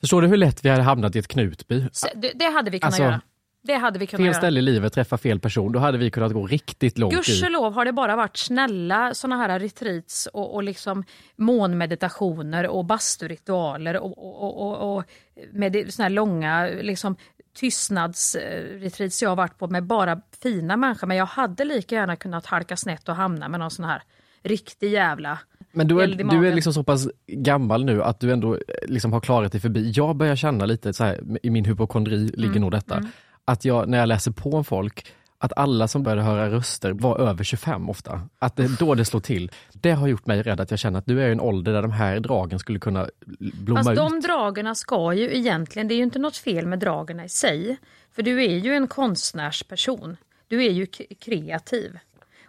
Förstår 0.00 0.22
du 0.22 0.28
hur 0.28 0.36
lätt 0.36 0.64
vi 0.64 0.68
hade 0.68 0.82
hamnat 0.82 1.16
i 1.16 1.18
ett 1.18 1.28
Knutby? 1.28 1.88
det, 2.14 2.32
det 2.34 2.44
hade 2.44 2.70
vi 2.70 2.78
kunnat 2.80 2.86
Alltså, 2.86 3.02
göra. 3.02 3.20
Det 3.68 3.76
hade 3.76 3.98
vi 3.98 4.06
kunnat 4.06 4.26
Fel 4.26 4.34
ställe 4.34 4.58
i 4.58 4.62
livet, 4.62 4.92
träffa 4.92 5.18
fel 5.18 5.40
person. 5.40 5.72
Då 5.72 5.78
hade 5.78 5.98
vi 5.98 6.10
kunnat 6.10 6.32
gå 6.32 6.46
riktigt 6.46 6.98
långt. 6.98 7.14
Gudskelov 7.14 7.72
har 7.72 7.84
det 7.84 7.92
bara 7.92 8.16
varit 8.16 8.36
snälla 8.36 9.14
såna 9.14 9.36
här 9.36 9.58
retreats 9.58 10.28
och, 10.32 10.54
och 10.54 10.62
liksom 10.62 11.04
månmeditationer 11.36 12.66
och 12.66 12.84
basturitualer 12.84 13.96
och, 13.96 14.18
och, 14.18 14.68
och, 14.68 14.96
och, 14.96 15.04
med 15.52 15.92
såna 15.92 16.04
här 16.04 16.10
långa 16.10 16.66
liksom, 16.66 17.16
tystnadsretreats 17.56 19.22
jag 19.22 19.28
har 19.28 19.36
varit 19.36 19.58
på 19.58 19.68
med 19.68 19.84
bara 19.84 20.20
fina 20.42 20.76
människor. 20.76 21.06
Men 21.06 21.16
jag 21.16 21.26
hade 21.26 21.64
lika 21.64 21.94
gärna 21.94 22.16
kunnat 22.16 22.46
halka 22.46 22.76
snett 22.76 23.08
och 23.08 23.16
hamna 23.16 23.48
med 23.48 23.60
någon 23.60 23.70
sån 23.70 23.84
här 23.84 24.02
riktig 24.42 24.92
jävla 24.92 25.38
Men 25.72 25.88
du 25.88 26.00
är, 26.00 26.06
du 26.06 26.48
är 26.48 26.54
liksom 26.54 26.72
så 26.72 26.82
pass 26.82 27.08
gammal 27.26 27.84
nu 27.84 28.02
att 28.02 28.20
du 28.20 28.32
ändå 28.32 28.54
eh, 28.54 28.60
liksom 28.86 29.12
har 29.12 29.20
klarat 29.20 29.52
dig 29.52 29.60
förbi. 29.60 29.92
Jag 29.94 30.16
börjar 30.16 30.36
känna 30.36 30.66
lite 30.66 30.92
så 30.92 31.04
här, 31.04 31.20
i 31.42 31.50
min 31.50 31.64
hypokondri 31.64 32.16
ligger 32.16 32.50
Mm, 32.50 32.60
nog 32.60 32.70
detta, 32.70 32.96
mm. 32.96 33.08
Att 33.48 33.64
jag 33.64 33.88
när 33.88 33.98
jag 33.98 34.08
läser 34.08 34.30
på 34.30 34.50
om 34.50 34.64
folk, 34.64 35.06
att 35.38 35.52
alla 35.56 35.88
som 35.88 36.02
började 36.02 36.22
höra 36.22 36.50
röster 36.50 36.92
var 36.92 37.18
över 37.18 37.44
25 37.44 37.90
ofta. 37.90 38.20
Att 38.38 38.56
det 38.56 38.78
då 38.78 38.94
det 38.94 39.04
slår 39.04 39.20
till. 39.20 39.50
Det 39.72 39.92
har 39.92 40.08
gjort 40.08 40.26
mig 40.26 40.42
rädd 40.42 40.60
att 40.60 40.70
jag 40.70 40.80
känner 40.80 40.98
att 40.98 41.06
du 41.06 41.22
är 41.22 41.28
i 41.28 41.32
en 41.32 41.40
ålder 41.40 41.72
där 41.72 41.82
de 41.82 41.90
här 41.92 42.20
dragen 42.20 42.58
skulle 42.58 42.78
kunna 42.78 43.08
blomma 43.38 43.80
Fast 43.80 43.90
ut. 43.90 43.96
de 43.96 44.20
dragerna 44.20 44.74
ska 44.74 45.12
ju 45.12 45.36
egentligen, 45.36 45.88
det 45.88 45.94
är 45.94 45.96
ju 45.96 46.02
inte 46.02 46.18
något 46.18 46.36
fel 46.36 46.66
med 46.66 46.78
dragerna 46.78 47.24
i 47.24 47.28
sig. 47.28 47.76
För 48.12 48.22
du 48.22 48.44
är 48.44 48.58
ju 48.58 48.74
en 48.74 48.88
konstnärsperson. 48.88 50.16
Du 50.48 50.64
är 50.64 50.70
ju 50.70 50.86
kreativ. 51.20 51.98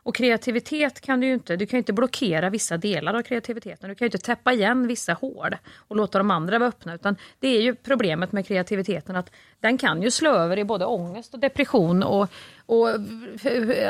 Och 0.04 0.16
kreativitet 0.16 1.02
kan 1.02 1.20
du 1.20 1.28
ju 1.28 1.34
inte, 1.34 1.56
du 1.56 1.66
kan 1.66 1.78
ju 1.78 1.80
inte 1.80 1.94
blockera 1.94 2.50
vissa 2.50 2.78
delar 2.78 3.14
av 3.14 3.22
kreativiteten. 3.22 3.90
Du 3.90 3.96
kan 3.96 4.06
ju 4.06 4.08
inte 4.08 4.18
täppa 4.18 4.54
igen 4.54 4.88
vissa 4.88 5.14
hål 5.14 5.56
och 5.78 5.96
låta 5.96 6.18
de 6.18 6.32
andra 6.32 6.60
vara 6.60 6.70
öppna. 6.70 6.96
Utan 6.96 7.16
det 7.40 7.48
är 7.48 7.62
ju 7.62 7.76
problemet 7.76 8.32
med 8.32 8.48
kreativiteten 8.48 9.16
att 9.16 9.32
den 9.60 9.78
kan 9.78 10.02
ju 10.02 10.12
slå 10.12 10.32
över 10.32 10.60
i 10.60 10.64
både 10.64 10.86
ångest 10.86 11.34
och 11.34 11.40
depression 11.40 12.04
och, 12.04 12.28
och 12.66 12.88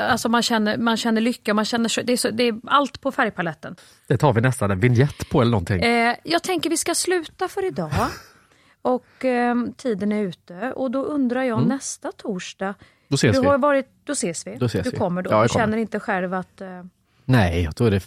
alltså 0.10 0.30
man, 0.30 0.42
känner, 0.44 0.78
man 0.78 0.98
känner 0.98 1.22
lycka, 1.22 1.54
man 1.54 1.66
känner, 1.66 2.04
det, 2.04 2.14
är 2.14 2.18
så, 2.18 2.30
det 2.30 2.44
är 2.44 2.56
allt 2.68 3.02
på 3.02 3.12
färgpaletten. 3.12 3.76
Det 4.08 4.18
tar 4.18 4.34
vi 4.34 4.42
nästan 4.42 4.72
en 4.72 4.80
vignett 4.80 5.30
på 5.30 5.42
eller 5.42 5.52
någonting. 5.52 5.82
Eh, 5.84 6.16
jag 6.24 6.44
tänker 6.44 6.70
vi 6.70 6.78
ska 6.78 6.96
sluta 6.96 7.48
för 7.48 7.66
idag. 7.68 7.92
Och 8.82 9.26
eh, 9.26 9.56
tiden 9.78 10.12
är 10.12 10.22
ute 10.24 10.74
och 10.76 10.92
då 10.92 11.04
undrar 11.04 11.44
jag 11.44 11.58
Mm. 11.58 11.70
nästa 11.70 12.12
torsdag. 12.12 12.76
Då 13.10 13.16
ses 13.16 13.36
du 13.36 13.42
vi. 13.42 13.48
Har 13.48 13.58
varit, 13.58 13.88
då 14.04 14.12
ses 14.14 14.48
vi. 14.48 14.56
Då 14.56 14.66
ses 14.66 14.84
du 14.84 14.90
vi. 14.92 14.98
kommer 14.98 15.22
då. 15.22 15.30
Ja, 15.32 15.36
jag 15.36 15.46
du 15.46 15.50
kommer. 15.50 15.66
känner 15.66 15.78
inte 15.78 16.00
själv 16.00 16.34
att 16.34 16.62
eh, 16.62 16.84
Nej, 17.26 17.64
jag 17.64 17.76
tror 17.76 17.92
det, 17.92 18.04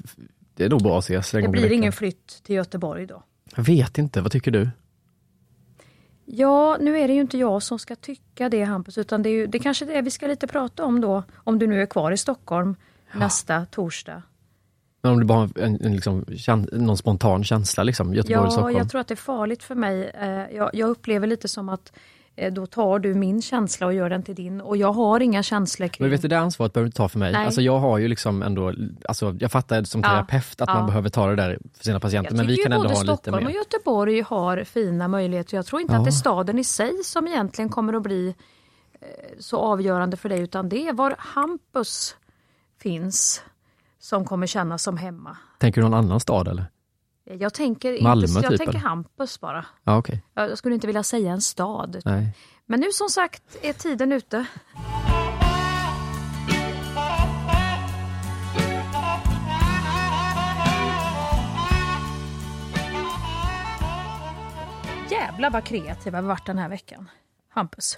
det 0.55 0.65
är 0.65 0.69
nog 0.69 0.83
bra 0.83 0.99
att 0.99 1.05
ses 1.05 1.31
det 1.31 1.49
blir 1.49 1.73
ingen 1.73 1.93
flytt 1.93 2.43
till 2.43 2.57
Göteborg 2.57 3.07
då? 3.07 3.23
Jag 3.57 3.63
vet 3.65 3.99
inte, 3.99 4.21
vad 4.21 4.33
tycker 4.33 4.51
du? 4.51 4.71
Ja, 6.25 6.77
nu 6.81 6.99
är 6.99 7.09
det 7.09 7.15
ju 7.15 7.21
inte 7.21 7.39
jag 7.39 7.63
som 7.63 7.79
ska 7.79 7.97
tycka 7.97 8.49
det 8.49 8.63
Hampus, 8.65 8.99
utan 8.99 9.23
det 9.23 9.29
är 9.29 9.33
ju, 9.33 9.47
det 9.47 9.59
kanske 9.59 9.85
är 9.85 9.95
det 9.95 10.03
vi 10.03 10.11
ska 10.11 10.27
lite 10.27 10.47
prata 10.47 10.85
om 10.85 11.01
då, 11.01 11.23
om 11.35 11.59
du 11.59 11.67
nu 11.67 11.83
är 11.83 11.87
kvar 11.87 12.13
i 12.13 12.17
Stockholm 12.17 12.77
nästa 13.15 13.67
torsdag. 13.67 14.23
Men 15.03 15.13
om 15.13 15.19
du 15.21 15.25
bara 15.27 15.51
en, 15.57 15.81
en 15.85 15.93
liksom, 15.95 16.25
någon 16.73 16.97
spontan 16.97 17.45
känsla, 17.45 17.83
liksom, 17.83 18.15
Göteborg, 18.15 18.45
Ja, 18.45 18.51
Stockholm. 18.51 18.77
jag 18.77 18.91
tror 18.91 19.01
att 19.01 19.09
det 19.09 19.15
är 19.15 19.17
farligt 19.17 19.63
för 19.63 19.75
mig. 19.75 20.11
Eh, 20.15 20.57
Jag, 20.57 20.71
jag 20.73 20.89
upplever 20.91 21.27
lite 21.27 21.49
som 21.49 21.69
att 21.69 21.93
då 22.53 22.67
tar 22.67 22.99
du 22.99 23.15
min 23.15 23.43
känsla 23.43 23.87
och 23.87 23.95
gör 23.95 24.11
den 24.11 24.23
till 24.23 24.35
din 24.35 24.61
och 24.61 24.77
jag 24.77 24.93
har 24.93 25.21
inga 25.21 25.43
känslor 25.43 25.89
kring 25.89 26.05
Men 26.05 26.11
vet 26.11 26.23
du, 26.23 26.29
det 26.29 26.39
ansvaret 26.39 26.73
behöver 26.73 26.85
du 26.85 26.89
inte 26.89 26.97
ta 26.97 27.09
för 27.09 27.19
mig. 27.19 27.33
Nej. 27.33 27.47
Alltså 27.47 27.61
jag 27.61 27.79
har 27.79 27.99
ju 27.99 28.09
liksom 28.09 28.43
ändå, 28.43 28.73
alltså 29.09 29.37
jag 29.41 29.53
fattar 29.53 29.83
som 29.85 30.01
Ja, 30.01 30.09
terapeut 30.09 30.61
att 30.61 30.69
ja. 30.69 30.75
man 30.75 30.87
behöver 30.87 31.09
ta 31.09 31.27
det 31.27 31.37
där 31.37 31.59
för 31.77 31.85
sina 31.85 32.01
patienter, 32.01 32.31
Jag 32.31 32.37
men 32.37 32.47
vi 32.47 32.53
tycker 32.57 32.63
kan 32.71 32.73
ändå 32.73 32.83
både 32.89 32.95
ha 32.95 33.03
lite 33.03 33.15
Stockholm 33.17 33.47
och 33.47 33.53
mer. 33.53 33.59
Göteborg 33.59 34.21
har 34.21 34.65
fina 34.65 35.09
möjligheter. 35.09 35.57
Jag 35.57 35.67
tror 35.67 35.81
inte 35.81 35.93
Ja. 35.95 35.99
att 35.99 36.05
det 36.05 36.09
är 36.11 36.13
staden 36.13 36.59
i 36.59 36.65
sig 36.65 36.93
som 37.05 37.29
egentligen 37.29 37.69
kommer 37.69 37.93
att 37.93 38.03
bli 38.03 38.35
eh, 39.01 39.07
så 39.39 39.57
avgörande 39.59 40.17
för 40.17 40.29
dig, 40.29 40.41
utan 40.41 40.69
det 40.69 40.89
är 40.89 40.93
var 40.93 41.15
Hampus 41.19 42.17
finns 42.83 43.43
som 43.99 44.25
kommer 44.25 44.47
kännas 44.47 44.83
som 44.83 44.97
hemma. 44.97 45.37
Tänker 45.59 45.81
du 45.81 45.89
någon 45.89 46.05
annan 46.05 46.21
stad 46.21 46.49
eller? 46.49 46.65
Jag 47.39 47.55
tänker, 47.55 48.03
Malmö, 48.03 48.27
inte, 48.27 48.41
jag 48.41 48.51
typ, 48.51 48.59
tänker 48.59 48.69
eller? 48.69 48.81
Hampus 48.81 49.41
bara. 49.41 49.67
Ja, 49.85 49.97
okej. 49.99 50.23
Jag 50.35 50.59
skulle 50.59 50.75
inte 50.75 50.87
vilja 50.87 51.03
säga 51.03 51.33
en 51.33 51.41
stad. 51.41 52.03
Nej. 52.05 52.37
Men 52.67 52.81
nu 52.81 52.87
som 52.93 53.09
sagt 53.09 53.43
är 53.63 53.73
tiden 53.73 54.13
ute. 54.13 54.47
Jävlar 65.11 65.51
vad 65.51 65.65
kreativa 65.65 66.21
vi 66.21 66.29
varit 66.29 66.47
den 66.47 66.59
här 66.59 66.69
veckan. 66.69 67.11
Hampus. 67.49 67.97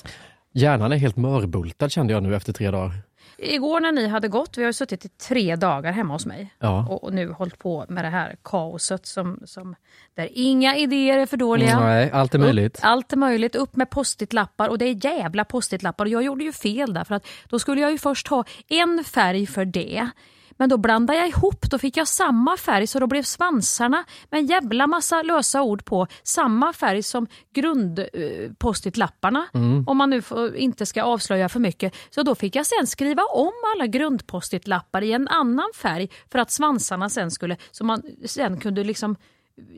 Hjärnan 0.53 0.93
är 0.93 0.97
helt 0.97 1.17
mörbultad 1.17 1.91
kände 1.91 2.13
jag 2.13 2.23
nu 2.23 2.37
efter 2.37 2.53
tre 2.53 2.71
dagar. 2.71 2.93
Igår 3.39 3.81
när 3.81 3.93
ni 3.93 4.07
hade 4.09 4.29
gått, 4.29 4.59
vi 4.59 4.63
har 4.63 4.69
ju 4.69 4.73
suttit 4.73 5.05
i 5.05 5.09
tre 5.09 5.57
dagar 5.57 5.93
hemma 5.93 6.15
hos 6.15 6.27
mig 6.27 6.55
Ja. 6.59 6.87
och, 6.91 7.05
och 7.05 7.13
nu 7.15 7.33
hållit 7.33 7.59
på 7.59 7.85
med 7.89 8.05
det 8.05 8.09
här 8.09 8.37
kaoset 8.45 9.07
som, 9.07 9.41
som 9.45 9.75
där 10.15 10.29
inga 10.33 10.77
idéer 10.77 11.19
är 11.19 11.27
för 11.27 11.37
dåliga. 11.37 11.81
Nej, 11.81 12.11
allt 12.11 12.35
är 12.35 12.39
möjligt. 12.39 12.79
Upp, 12.79 12.85
allt 12.85 13.13
är 13.13 13.17
möjligt. 13.17 13.55
Upp 13.55 13.77
med 13.77 13.91
post-it-lappar 13.91 14.69
och 14.69 14.79
det 14.79 14.85
är 14.85 15.05
jävla 15.05 15.45
post-it-lappar. 15.45 16.05
Och 16.05 16.11
jag 16.11 16.23
gjorde 16.23 16.45
ju 16.45 16.53
fel 16.53 16.95
där 16.95 17.05
för 17.05 17.15
att 17.15 17.27
då 17.49 17.59
skulle 17.59 17.81
jag 17.81 17.91
ju 17.91 17.99
först 17.99 18.29
ha 18.29 18.45
en 18.69 19.05
färg 19.05 19.47
för 19.47 19.65
det. 19.65 20.09
Men 20.57 20.69
då 20.69 20.77
blandade 20.77 21.19
jag 21.19 21.29
ihop, 21.29 21.71
då 21.71 21.79
fick 21.79 21.97
jag 21.97 22.09
samma 22.09 22.57
färg 22.57 22.87
så 22.87 22.99
då 22.99 23.07
blev 23.07 23.23
svansarna 23.23 24.05
med 24.31 24.39
en 24.39 24.47
jävla 24.47 24.87
massa 24.87 25.23
lösa 25.23 25.63
ord 25.63 25.85
på 25.85 26.07
samma 26.23 26.73
färg 26.73 27.03
som 27.03 27.27
grundpostitlapparna. 27.55 29.47
Mm. 29.55 29.85
Om 29.89 29.97
man 29.97 30.11
nu 30.11 30.23
inte 30.57 30.87
ska 30.87 31.03
avslöja 31.03 31.49
för 31.49 31.61
mycket. 31.61 31.95
Så 32.11 32.23
då 32.23 32.35
fick 32.35 32.57
jag 32.57 32.67
sen 32.67 32.87
skriva 32.87 33.23
om 33.23 33.53
alla 33.75 33.87
grundpostitlappar 33.87 35.03
i 35.03 35.13
en 35.13 35.29
annan 35.29 35.71
färg 35.75 36.11
för 36.33 36.39
att 36.39 36.51
svansarna 36.51 37.09
sen 37.09 37.31
skulle, 37.31 37.57
så 37.71 37.85
man 37.85 38.03
sen 38.25 38.61
kunde 38.61 38.85
liksom 38.85 39.17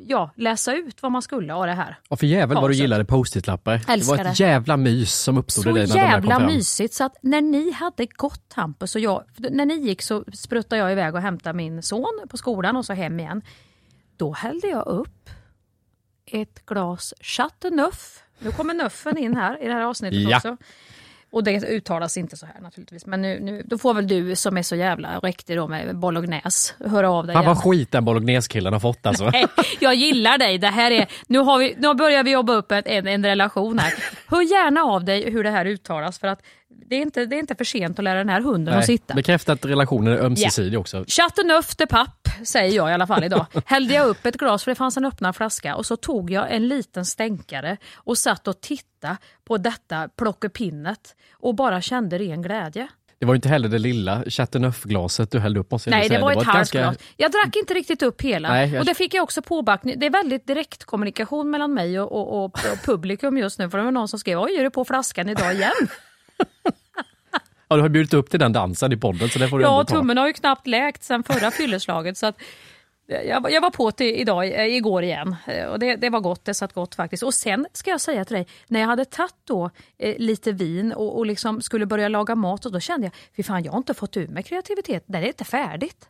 ja, 0.06 0.30
läsa 0.36 0.74
ut 0.74 1.02
vad 1.02 1.12
man 1.12 1.22
skulle 1.22 1.54
av 1.54 1.66
det 1.66 1.72
här. 1.72 1.98
Och 2.08 2.18
för 2.18 2.26
jävel 2.26 2.56
vad 2.56 2.70
du 2.70 2.74
gillade 2.74 3.04
post-it-lappar. 3.04 3.82
Det 3.86 4.04
var 4.04 4.18
ett 4.26 4.40
jävla 4.40 4.76
mys 4.76 5.14
som 5.14 5.38
uppstod 5.38 5.64
Så 5.64 5.70
i 5.70 5.72
dig 5.72 5.86
när 5.88 5.94
de 5.94 6.00
där 6.00 6.06
kom 6.12 6.12
jävla 6.12 6.34
fram. 6.40 6.46
mysigt 6.46 6.94
så 6.94 7.04
att 7.04 7.16
när 7.20 7.40
ni 7.40 7.72
hade 7.72 8.06
gått 8.06 8.52
Hampus 8.54 8.94
och 8.94 9.00
jag, 9.00 9.24
när 9.36 9.66
ni 9.66 9.74
gick 9.74 10.02
så 10.02 10.24
spruttade 10.32 10.82
jag 10.82 10.92
iväg 10.92 11.14
och 11.14 11.20
hämtade 11.20 11.56
min 11.56 11.82
son 11.82 12.26
på 12.30 12.36
skolan 12.36 12.76
och 12.76 12.84
så 12.84 12.92
hem 12.92 13.20
igen. 13.20 13.42
Då 14.16 14.32
hällde 14.32 14.68
jag 14.68 14.86
upp 14.86 15.30
ett 16.26 16.66
glas 16.66 17.14
Chateauneuf. 17.20 18.22
Nu 18.38 18.50
kommer 18.52 18.74
Neufen 18.74 19.18
in 19.18 19.36
här 19.36 19.62
i 19.62 19.66
det 19.66 19.72
här 19.72 19.82
avsnittet 19.82 20.20
Ja. 20.30 20.36
också. 20.36 20.56
Och 21.30 21.44
det 21.44 21.64
uttalas 21.64 22.16
inte 22.16 22.36
så 22.36 22.46
här 22.46 22.60
naturligtvis. 22.60 23.06
Men 23.06 23.22
nu, 23.22 23.40
nu, 23.40 23.62
då 23.64 23.78
får 23.78 23.94
väl 23.94 24.06
du 24.06 24.36
som 24.36 24.56
är 24.56 24.62
så 24.62 24.76
jävla 24.76 25.18
riktig 25.18 25.56
då 25.56 25.68
med 25.68 25.96
bolognese 25.96 26.74
höra 26.84 27.10
av 27.10 27.26
dig 27.26 27.34
Fan 27.34 27.44
vad 27.44 27.62
skit 27.62 27.92
den 27.92 28.04
bolognesekillen 28.04 28.72
har 28.72 28.80
fått 28.80 29.06
alltså. 29.06 29.30
Nej, 29.30 29.46
jag 29.80 29.94
gillar 29.94 30.38
dig. 30.38 30.58
Det 30.58 30.68
här 30.68 30.90
är, 30.90 31.06
nu, 31.26 31.38
har 31.38 31.58
vi, 31.58 31.74
nu 31.78 31.94
börjar 31.94 32.24
vi 32.24 32.30
jobba 32.30 32.52
upp 32.52 32.72
en, 32.72 32.82
en, 32.86 33.06
en 33.06 33.24
relation 33.24 33.78
här. 33.78 33.94
Hör 34.26 34.42
gärna 34.42 34.80
av 34.80 35.04
dig 35.04 35.30
hur 35.30 35.44
det 35.44 35.50
här 35.50 35.64
uttalas 35.64 36.18
för 36.18 36.28
att 36.28 36.42
det 36.68 36.96
är 36.96 37.02
inte, 37.02 37.26
det 37.26 37.36
är 37.36 37.38
inte 37.40 37.54
för 37.54 37.64
sent 37.64 37.98
att 37.98 38.04
lära 38.04 38.18
den 38.18 38.28
här 38.28 38.40
hunden 38.40 38.78
att 38.78 38.86
sitta. 38.86 39.14
Bekräfta 39.14 39.52
att 39.52 39.64
relationen 39.64 40.12
är 40.12 40.18
ömsesidig 40.18 40.80
också. 40.80 41.04
Chateauneuf 41.08 41.76
de 41.76 41.86
papp, 41.86 42.28
säger 42.44 42.76
jag 42.76 42.90
i 42.90 42.92
alla 42.92 43.06
fall 43.06 43.24
idag. 43.24 43.46
Hällde 43.66 43.94
jag 43.94 44.06
upp 44.06 44.26
ett 44.26 44.36
glas 44.36 44.64
för 44.64 44.70
det 44.70 44.74
fanns 44.74 44.96
en 44.96 45.04
öppnad 45.04 45.36
flaska 45.36 45.76
och 45.76 45.86
så 45.86 45.96
tog 45.96 46.30
jag 46.30 46.54
en 46.54 46.68
liten 46.68 47.04
stänkare 47.04 47.76
och 47.96 48.18
satt 48.18 48.48
och 48.48 48.60
tittade 48.60 49.16
på 49.44 49.58
detta 49.58 50.08
plockepinnet 50.18 51.16
och 51.32 51.54
bara 51.54 51.80
kände 51.80 52.18
ren 52.18 52.42
glädje. 52.42 52.88
Det 53.18 53.26
var 53.26 53.34
ju 53.34 53.36
inte 53.36 53.48
heller 53.48 53.68
det 53.68 53.78
lilla 53.78 54.22
Chateauneuf-glaset 54.26 55.30
du 55.30 55.38
hällde 55.38 55.60
upp 55.60 55.70
måste 55.70 55.90
Nej, 55.90 56.08
säga. 56.08 56.18
det 56.18 56.24
var 56.24 56.32
ett 56.32 56.42
halvt 56.42 56.56
ganska- 56.56 56.78
glas. 56.78 56.96
Jag 57.16 57.32
drack 57.32 57.56
inte 57.56 57.74
riktigt 57.74 58.02
upp 58.02 58.22
hela. 58.22 58.48
Nej, 58.48 58.70
jag- 58.70 58.80
Och 58.80 58.86
det 58.86 58.94
fick 58.94 59.14
jag 59.14 59.22
också 59.22 59.42
påbackning. 59.42 59.98
Det 59.98 60.06
är 60.06 60.10
väldigt 60.10 60.46
direktkommunikation 60.46 61.50
mellan 61.50 61.74
mig 61.74 62.00
och, 62.00 62.12
och, 62.12 62.44
och, 62.44 62.44
och 62.72 62.78
publikum 62.84 63.38
just 63.38 63.58
nu. 63.58 63.70
För 63.70 63.78
det 63.78 63.84
var 63.84 63.90
någon 63.90 64.08
som 64.08 64.18
skrev, 64.18 64.40
oj 64.40 64.56
är 64.58 64.62
du 64.64 64.70
på 64.70 64.84
flaskan 64.84 65.28
idag 65.28 65.54
igen? 65.54 65.72
Ja, 67.68 67.76
du 67.76 67.82
har 67.82 67.88
bjudit 67.88 68.14
upp 68.14 68.30
till 68.30 68.40
den 68.40 68.52
dansen 68.52 68.92
i 68.92 68.96
podden 68.96 69.28
så 69.28 69.38
det 69.38 69.48
får 69.48 69.58
du 69.58 69.64
Ja, 69.64 69.84
tummen 70.00 70.16
har 70.16 70.26
ju 70.26 70.32
knappt 70.32 70.66
läkt 70.66 71.02
sen 71.04 71.22
förra 71.22 71.50
fylleslaget. 71.50 72.18
Så 72.18 72.26
att, 72.26 72.36
jag, 73.06 73.40
var- 73.40 73.50
jag 73.50 73.60
var 73.60 73.70
på 73.70 73.90
till 73.90 74.06
idag, 74.06 74.46
eh, 74.46 74.76
igår 74.76 75.02
igen 75.02 75.36
Eh, 75.46 75.66
och 75.66 75.78
det, 75.78 75.96
det 75.96 76.10
var 76.10 76.20
gott, 76.20 76.44
det 76.44 76.54
satt 76.54 76.72
gott 76.72 76.94
faktiskt. 76.94 77.22
Och 77.22 77.34
sen 77.34 77.66
ska 77.72 77.90
jag 77.90 78.00
säga 78.00 78.24
till 78.24 78.36
dig, 78.36 78.46
när 78.68 78.80
jag 78.80 78.86
hade 78.86 79.04
tagit 79.04 79.34
då 79.44 79.70
eh, 79.98 80.14
lite 80.18 80.52
vin 80.52 80.92
och, 80.92 81.18
och 81.18 81.26
liksom 81.26 81.60
skulle 81.62 81.86
börja 81.86 82.08
laga 82.08 82.34
mat 82.34 82.66
och 82.66 82.72
då 82.72 82.80
kände 82.80 83.06
jag, 83.06 83.12
fy 83.36 83.42
fan 83.42 83.64
jag 83.64 83.72
har 83.72 83.78
inte 83.78 83.94
fått 83.94 84.16
ur 84.16 84.28
mig 84.28 84.42
kreativitet, 84.42 85.04
det 85.06 85.18
är 85.18 85.22
inte 85.26 85.44
färdigt. 85.44 86.08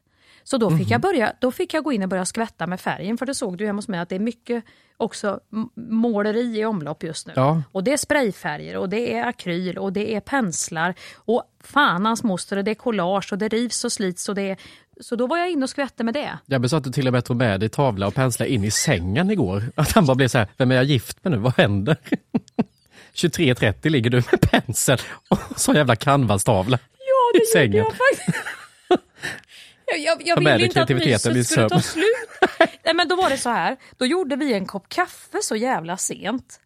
Så 0.49 0.59
då 0.59 0.71
fick, 0.79 0.91
jag 0.91 1.01
börja, 1.01 1.33
då 1.41 1.53
fick 1.53 1.75
jag 1.75 1.85
gå 1.85 1.93
in 1.93 2.03
och 2.03 2.09
börja 2.09 2.25
skvätta 2.25 2.67
med 2.67 2.81
färgen 2.81 3.19
för 3.19 3.27
det 3.27 3.35
såg 3.35 3.59
du 3.59 3.67
hemma 3.67 3.79
hos 3.79 3.89
mig 3.89 4.01
att 4.01 4.09
det 4.09 4.15
är 4.15 4.21
mycket 4.21 4.65
också 4.97 5.41
måleri 5.75 6.59
i 6.61 6.65
omlopp 6.65 7.03
just 7.03 7.27
nu. 7.27 7.33
Ja. 7.37 7.63
Och 7.73 7.85
det 7.85 7.93
är 7.93 7.97
sprayfärger 7.97 8.77
och 8.77 8.89
det 8.89 9.15
är 9.15 9.25
akryl 9.25 9.79
och 9.79 9.93
det 9.93 10.15
är 10.15 10.21
penslar 10.21 10.95
och 11.17 11.43
fan 11.65 12.07
hans 12.07 12.23
moster 12.23 12.63
det 12.63 12.71
är 12.71 12.75
collage 12.75 13.33
och 13.33 13.39
det 13.39 13.49
rivs 13.49 13.85
och 13.85 13.93
slits 13.93 14.29
och 14.29 14.35
det 14.35 14.51
är... 14.51 14.57
Så 15.01 15.17
då 15.17 15.27
var 15.27 15.39
jag 15.39 15.51
inne 15.51 15.63
och 15.63 15.71
skvätte 15.71 16.05
med 16.05 16.15
det. 16.15 16.39
Jag 16.47 16.71
sa 16.71 16.77
att 16.77 16.85
du 16.85 16.93
till 16.93 17.07
och 17.07 17.13
med 17.13 17.25
tog 17.25 17.37
med 17.37 17.61
dig 17.61 17.69
tavla 17.69 18.07
och 18.07 18.15
penslar 18.15 18.47
in 18.47 18.65
i 18.65 18.71
sängen 18.71 19.31
igår. 19.31 19.63
Att 19.75 19.93
han 19.93 20.07
bara 20.07 20.15
blev 20.15 20.29
så 20.29 20.39
här, 20.39 20.49
vem 20.57 20.71
är 20.71 20.75
jag 20.75 20.85
gift 20.85 21.25
med 21.25 21.33
nu? 21.33 21.39
Vad 21.39 21.57
händer? 21.57 21.97
23.30 23.15 23.89
ligger 23.89 24.11
du 24.11 24.17
med 24.17 24.41
pensel 24.41 24.99
och 25.29 25.39
så 25.57 25.71
en 25.71 25.77
jävla 25.77 25.97
canvas-tavla 25.97 26.79
Ja, 26.99 27.41
i 27.41 27.45
sängen. 27.53 27.77
jag 27.77 27.87
faktiskt. 27.87 28.45
Jag, 29.87 30.23
jag, 30.27 30.39
ville 30.41 30.65
inte 30.65 30.83
att 30.83 30.89
myset 30.89 31.47
skulle 31.47 31.69
ta 31.69 31.81
slut. 31.81 32.07
Nej, 32.85 32.95
men 32.95 33.09
då 33.09 33.17
var 33.17 33.31
det 33.31 33.39
så 33.39 33.51
här, 33.51 33.77
då 33.97 34.07
gjorde 34.07 34.37
vi 34.37 34.53
en 34.53 34.67
kopp 34.67 34.89
kaffe 34.89 35.39
så 35.43 35.57
jävla 35.57 35.97
sent. 35.97 36.61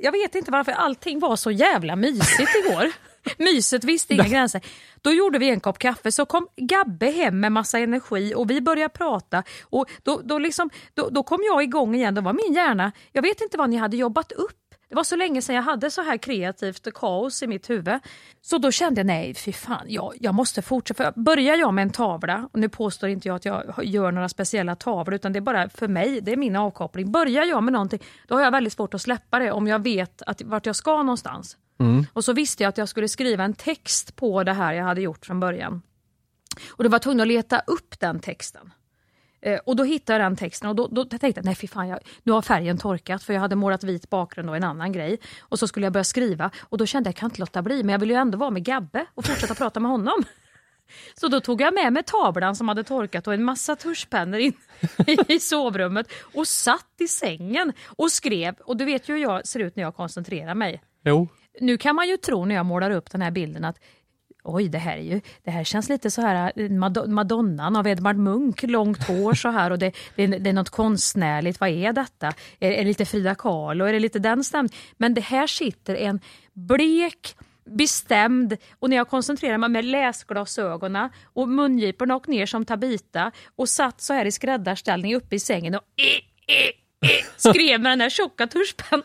Jag 0.00 0.12
vet 0.12 0.34
inte 0.34 0.50
varför, 0.50 0.72
allting 0.72 1.18
var 1.18 1.36
så 1.36 1.50
jävla 1.50 1.96
mysigt 1.96 2.50
igår. 2.64 2.92
Myset 3.38 3.84
visste 3.84 4.14
inga 4.14 4.28
gränser. 4.28 4.60
Då 5.02 5.12
gjorde 5.12 5.38
vi 5.38 5.50
en 5.50 5.60
kopp 5.60 5.78
kaffe, 5.78 6.12
så 6.12 6.26
kom 6.26 6.48
Gabbe 6.56 7.10
hem 7.10 7.40
med 7.40 7.52
massa 7.52 7.78
energi 7.78 8.34
och 8.36 8.50
vi 8.50 8.60
började 8.60 8.94
prata. 8.94 9.42
Och 9.62 9.86
då, 10.02 10.20
då, 10.24 10.38
liksom, 10.38 10.70
då, 10.94 11.08
då 11.10 11.22
kom 11.22 11.40
jag 11.42 11.62
igång 11.62 11.94
igen, 11.94 12.14
då 12.14 12.20
var 12.20 12.32
min 12.32 12.54
hjärna, 12.54 12.92
jag 13.12 13.22
vet 13.22 13.40
inte 13.40 13.58
vad 13.58 13.70
ni 13.70 13.76
hade 13.76 13.96
jobbat 13.96 14.32
upp. 14.32 14.57
Det 14.88 14.94
var 14.94 15.04
så 15.04 15.16
länge 15.16 15.42
sedan 15.42 15.54
jag 15.54 15.62
hade 15.62 15.90
så 15.90 16.02
här 16.02 16.16
kreativt 16.16 16.94
kaos 16.94 17.42
i 17.42 17.46
mitt 17.46 17.70
huvud. 17.70 17.98
Så 18.40 18.58
då 18.58 18.70
kände 18.70 19.00
jag, 19.00 19.06
nej 19.06 19.34
fy 19.34 19.52
fan, 19.52 19.84
jag, 19.86 20.14
jag 20.20 20.34
måste 20.34 20.62
fortsätta. 20.62 21.04
För 21.04 21.20
börjar 21.20 21.56
jag 21.56 21.74
med 21.74 21.82
en 21.82 21.90
tavla, 21.90 22.48
och 22.52 22.58
nu 22.60 22.68
påstår 22.68 23.08
inte 23.08 23.28
jag 23.28 23.36
att 23.36 23.44
jag 23.44 23.84
gör 23.84 24.12
några 24.12 24.28
speciella 24.28 24.76
tavlor, 24.76 25.14
utan 25.14 25.32
det 25.32 25.38
är 25.38 25.40
bara 25.40 25.68
för 25.68 25.88
mig, 25.88 26.20
det 26.20 26.32
är 26.32 26.36
min 26.36 26.56
avkoppling. 26.56 27.12
Börjar 27.12 27.44
jag 27.44 27.62
med 27.62 27.72
någonting, 27.72 28.02
då 28.28 28.34
har 28.34 28.42
jag 28.42 28.50
väldigt 28.50 28.72
svårt 28.72 28.94
att 28.94 29.02
släppa 29.02 29.38
det 29.38 29.52
om 29.52 29.66
jag 29.66 29.82
vet 29.82 30.22
att, 30.22 30.42
vart 30.42 30.66
jag 30.66 30.76
ska 30.76 31.02
någonstans. 31.02 31.56
Mm. 31.80 32.06
Och 32.12 32.24
så 32.24 32.32
visste 32.32 32.62
jag 32.62 32.68
att 32.68 32.78
jag 32.78 32.88
skulle 32.88 33.08
skriva 33.08 33.44
en 33.44 33.54
text 33.54 34.16
på 34.16 34.44
det 34.44 34.52
här 34.52 34.72
jag 34.72 34.84
hade 34.84 35.00
gjort 35.00 35.26
från 35.26 35.40
början. 35.40 35.82
Och 36.68 36.84
då 36.84 36.90
var 36.90 36.94
jag 36.94 37.02
tvungen 37.02 37.20
att 37.20 37.28
leta 37.28 37.62
upp 37.66 38.00
den 38.00 38.20
texten. 38.20 38.72
Eh, 39.40 39.60
och 39.66 39.76
då 39.76 39.84
hittade 39.84 40.18
jag 40.18 40.30
den 40.30 40.36
texten 40.36 40.68
och 40.68 40.76
då, 40.76 40.86
då 40.86 41.04
tänkte 41.04 41.32
jag, 41.34 41.44
nej 41.44 41.54
fy 41.54 41.66
fan, 41.66 41.88
jag, 41.88 41.98
nu 42.22 42.32
har 42.32 42.42
färgen 42.42 42.78
torkat 42.78 43.22
för 43.22 43.32
jag 43.32 43.40
hade 43.40 43.56
målat 43.56 43.84
vit 43.84 44.10
bakgrund 44.10 44.50
och 44.50 44.56
en 44.56 44.64
annan 44.64 44.92
grej. 44.92 45.18
Och 45.40 45.58
så 45.58 45.68
skulle 45.68 45.86
jag 45.86 45.92
börja 45.92 46.04
skriva 46.04 46.50
och 46.60 46.78
då 46.78 46.86
kände 46.86 47.08
jag, 47.08 47.12
jag 47.12 47.16
kan 47.16 47.26
inte 47.26 47.40
låta 47.40 47.62
bli, 47.62 47.82
men 47.82 47.92
jag 47.92 47.98
vill 47.98 48.10
ju 48.10 48.16
ändå 48.16 48.38
vara 48.38 48.50
med 48.50 48.64
Gabbe 48.64 49.06
och 49.14 49.24
fortsätta 49.24 49.54
prata 49.64 49.80
med 49.80 49.90
honom. 49.90 50.24
Så 51.20 51.28
då 51.28 51.40
tog 51.40 51.60
jag 51.60 51.74
med 51.74 51.92
mig 51.92 52.02
tavlan 52.02 52.56
som 52.56 52.68
hade 52.68 52.84
torkat 52.84 53.26
och 53.26 53.34
en 53.34 53.44
massa 53.44 53.76
tuschpennor 53.76 54.40
in 54.40 54.52
i 55.28 55.38
sovrummet 55.38 56.06
och 56.34 56.48
satt 56.48 56.94
i 56.98 57.08
sängen 57.08 57.72
och 57.86 58.12
skrev. 58.12 58.54
Och 58.54 58.76
du 58.76 58.84
vet 58.84 59.08
ju 59.08 59.12
hur 59.12 59.22
jag 59.22 59.46
ser 59.46 59.60
ut 59.60 59.76
när 59.76 59.82
jag 59.82 59.96
koncentrerar 59.96 60.54
mig. 60.54 60.82
Jo. 61.04 61.28
Nu 61.60 61.78
kan 61.78 61.96
man 61.96 62.08
ju 62.08 62.16
tro 62.16 62.44
när 62.44 62.54
jag 62.54 62.66
målar 62.66 62.90
upp 62.90 63.10
den 63.10 63.22
här 63.22 63.30
bilden 63.30 63.64
att 63.64 63.78
Oj, 64.44 64.68
det 64.68 64.78
här, 64.78 64.96
är 64.96 65.02
ju, 65.02 65.20
det 65.44 65.50
här 65.50 65.64
känns 65.64 65.88
lite 65.88 66.10
så 66.10 66.20
här 66.20 66.52
eh, 66.56 66.70
Madonnan 67.08 67.76
av 67.76 67.86
Edvard 67.86 68.16
Munch, 68.16 68.64
långt 68.64 69.06
hår 69.08 69.34
så 69.34 69.48
här 69.48 69.70
och 69.70 69.78
det, 69.78 69.92
det, 70.14 70.22
är, 70.22 70.28
det 70.28 70.50
är 70.50 70.54
något 70.54 70.70
konstnärligt. 70.70 71.60
Vad 71.60 71.70
är 71.70 71.92
detta? 71.92 72.26
Är, 72.60 72.70
är 72.70 72.78
det 72.78 72.84
lite 72.84 73.04
Frida 73.04 73.34
Kahlo? 73.34 73.84
Är 73.84 73.92
det 73.92 74.00
lite 74.00 74.18
den 74.18 74.44
stämningen? 74.44 74.78
Men 74.96 75.14
det 75.14 75.20
här 75.20 75.46
sitter 75.46 75.94
en 75.94 76.20
blek, 76.52 77.36
bestämd 77.64 78.56
och 78.78 78.90
när 78.90 78.96
jag 78.96 79.08
koncentrerar 79.08 79.58
mig 79.58 79.68
med 79.68 79.84
läsglasögonen 79.84 81.10
och 81.24 81.48
mungiporna 81.48 82.16
och 82.16 82.28
ner 82.28 82.46
som 82.46 82.64
Tabita 82.64 83.32
och 83.56 83.68
satt 83.68 84.00
så 84.00 84.12
här 84.12 84.24
i 84.24 84.32
skräddarställning 84.32 85.14
uppe 85.14 85.36
i 85.36 85.40
sängen 85.40 85.74
och 85.74 85.82
eh, 85.96 87.10
eh, 87.10 87.24
skrev 87.36 87.80
med 87.80 87.92
den 87.92 88.00
här 88.00 88.10
tjocka 88.10 88.46
tuschpennan. 88.46 89.02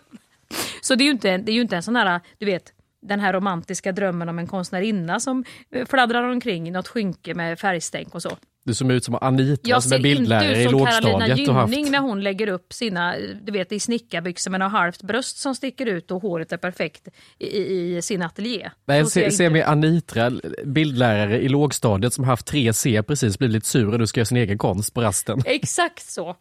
Så 0.82 0.96
det 0.96 1.04
är 1.04 1.06
ju 1.06 1.12
inte, 1.12 1.38
det 1.38 1.52
är 1.52 1.54
ju 1.54 1.62
inte 1.62 1.76
en 1.76 1.84
sån 1.84 1.96
här, 1.96 2.22
du 2.38 2.46
vet, 2.46 2.74
den 3.04 3.20
här 3.20 3.34
romantiska 3.34 3.92
drömmen 3.92 4.30
om 4.30 4.40
en 4.40 4.48
konstnärinna 4.48 5.20
som 5.20 5.44
eh, 5.72 5.86
fladdrar 5.86 6.24
omkring 6.24 6.68
i 6.68 6.72
något 6.72 6.88
skynke 6.88 7.34
med 7.34 7.60
färgstänk 7.60 8.16
och 8.16 8.22
så. 8.22 8.38
Du 8.66 8.74
som 8.74 8.92
ut 8.92 9.04
som 9.04 9.18
Anita 9.22 9.70
Jag 9.70 9.84
som 9.84 9.90
är 9.90 9.98
ser 9.98 10.08
inte 10.10 10.20
bildlärare 10.20 10.52
ut 10.52 10.68
i 10.68 10.70
som 10.70 10.86
Carolina 10.86 11.18
lågstadiet. 11.28 11.50
haft- 11.50 11.72
Gynning 11.74 11.92
när 11.92 12.00
hon 12.00 12.24
lägger 12.24 12.48
upp 12.48 12.74
sina, 12.74 13.16
du 13.44 13.52
vet 13.52 13.72
i 13.72 13.80
snickarbyxor 13.80 14.52
med 14.52 14.60
något 14.60 14.72
halvt 14.72 15.04
bröst 15.04 15.38
som 15.38 15.56
sticker 15.56 15.86
ut 15.86 16.12
och 16.12 16.22
håret 16.22 16.52
är 16.52 16.58
perfekt 16.58 17.08
i, 17.40 17.46
i, 17.48 17.98
i 17.98 18.02
sin 18.02 18.22
ateljé. 18.22 18.70
Nej, 18.86 19.06
ser 19.06 19.24
jag 19.24 19.34
se 19.34 19.44
inte 19.44 19.54
med 19.54 19.68
Anitra, 19.68 20.32
bildlärare 20.66 21.42
i 21.42 21.50
lågstadiet 21.50 22.14
som 22.14 22.24
haft 22.24 22.52
3C 22.54 23.02
precis, 23.02 23.38
blivit 23.38 23.54
lite 23.54 23.68
sur 23.68 23.94
och 23.94 24.00
du 24.00 24.08
ska 24.08 24.20
göra 24.20 24.26
sin 24.26 24.38
egen 24.38 24.58
konst 24.58 24.94
på 24.94 25.02
rasten. 25.02 25.42
Exakt 25.46 26.06
så. 26.06 26.36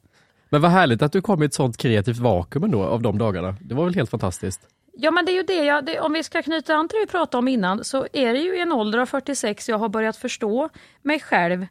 Men 0.48 0.60
vad 0.60 0.70
härligt 0.70 1.02
att 1.02 1.12
du 1.12 1.20
kom 1.20 1.42
i 1.42 1.46
ett 1.46 1.54
sånt 1.54 1.76
kreativt 1.76 2.18
vakuum 2.18 2.64
ändå 2.64 2.84
av 2.84 3.02
de 3.02 3.18
dagarna. 3.18 3.56
Det 3.60 3.74
var 3.74 3.84
väl 3.84 3.94
helt 3.94 4.10
fantastiskt? 4.10 4.60
Ja 4.92 5.10
men 5.10 5.24
det 5.24 5.32
är 5.32 5.36
ju 5.36 5.42
det, 5.42 5.64
jag, 5.64 5.84
det 5.84 6.00
om 6.00 6.12
vi 6.12 6.22
ska 6.22 6.42
knyta 6.42 6.74
an 6.74 6.88
till 6.88 6.96
det 6.96 7.00
vi 7.00 7.10
pratade 7.10 7.38
om 7.38 7.48
innan 7.48 7.84
så 7.84 8.06
är 8.12 8.32
det 8.32 8.38
ju 8.38 8.56
i 8.56 8.60
en 8.60 8.72
ålder 8.72 8.98
av 8.98 9.06
46 9.06 9.68
jag 9.68 9.78
har 9.78 9.88
börjat 9.88 10.16
förstå 10.16 10.68
mig 11.02 11.20
själv 11.20 11.66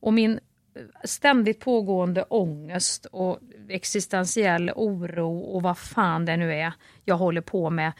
och 0.00 0.12
min 0.12 0.32
eh, 0.32 0.82
ständigt 1.04 1.60
pågående 1.60 2.22
ångest 2.22 3.06
och 3.12 3.38
existentiell 3.68 4.70
oro 4.76 5.38
och 5.38 5.62
vad 5.62 5.78
fan 5.78 6.24
det 6.24 6.36
nu 6.36 6.54
är 6.54 6.72
jag 7.04 7.16
håller 7.16 7.40
på 7.40 7.70
med. 7.70 7.92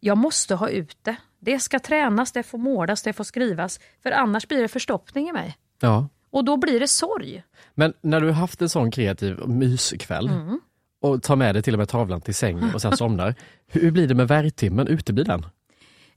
Jag 0.00 0.18
måste 0.18 0.54
ha 0.54 0.68
ut 0.68 0.96
det. 1.02 1.16
Det 1.38 1.58
ska 1.58 1.78
tränas, 1.78 2.32
det 2.32 2.42
får 2.42 2.58
målas, 2.58 3.02
det 3.02 3.12
får 3.12 3.24
skrivas. 3.24 3.80
För 4.02 4.10
annars 4.10 4.48
blir 4.48 4.62
det 4.62 4.68
förstoppning 4.68 5.28
i 5.28 5.32
mig. 5.32 5.56
Ja. 5.80 6.08
Och 6.30 6.44
då 6.44 6.56
blir 6.56 6.80
det 6.80 6.88
sorg. 6.88 7.42
Men 7.74 7.92
när 8.00 8.20
du 8.20 8.26
har 8.26 8.34
haft 8.34 8.62
en 8.62 8.68
sån 8.68 8.90
kreativ 8.90 9.48
myskväll 9.48 10.28
Mm 10.28 10.60
och 11.00 11.22
tar 11.22 11.36
med 11.36 11.54
dig 11.54 11.62
till 11.62 11.74
och 11.74 11.78
med 11.78 11.88
tavlan 11.88 12.20
till 12.20 12.34
sängen 12.34 12.74
och 12.74 12.82
sen 12.82 12.96
somnar. 12.96 13.34
Hur 13.66 13.90
blir 13.90 14.08
det 14.08 14.14
med 14.14 14.28
värjtimmen? 14.28 14.88
Uteblir 14.88 15.24
den? 15.24 15.46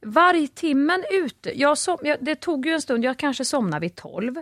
Vargtimmen 0.01 1.03
ute, 1.11 1.59
jag 1.59 1.77
som, 1.77 1.97
jag, 2.01 2.17
det 2.21 2.35
tog 2.35 2.65
ju 2.65 2.71
en 2.71 2.81
stund, 2.81 3.05
jag 3.05 3.17
kanske 3.17 3.45
somnade 3.45 3.81
vid 3.81 3.95
12. 3.95 4.35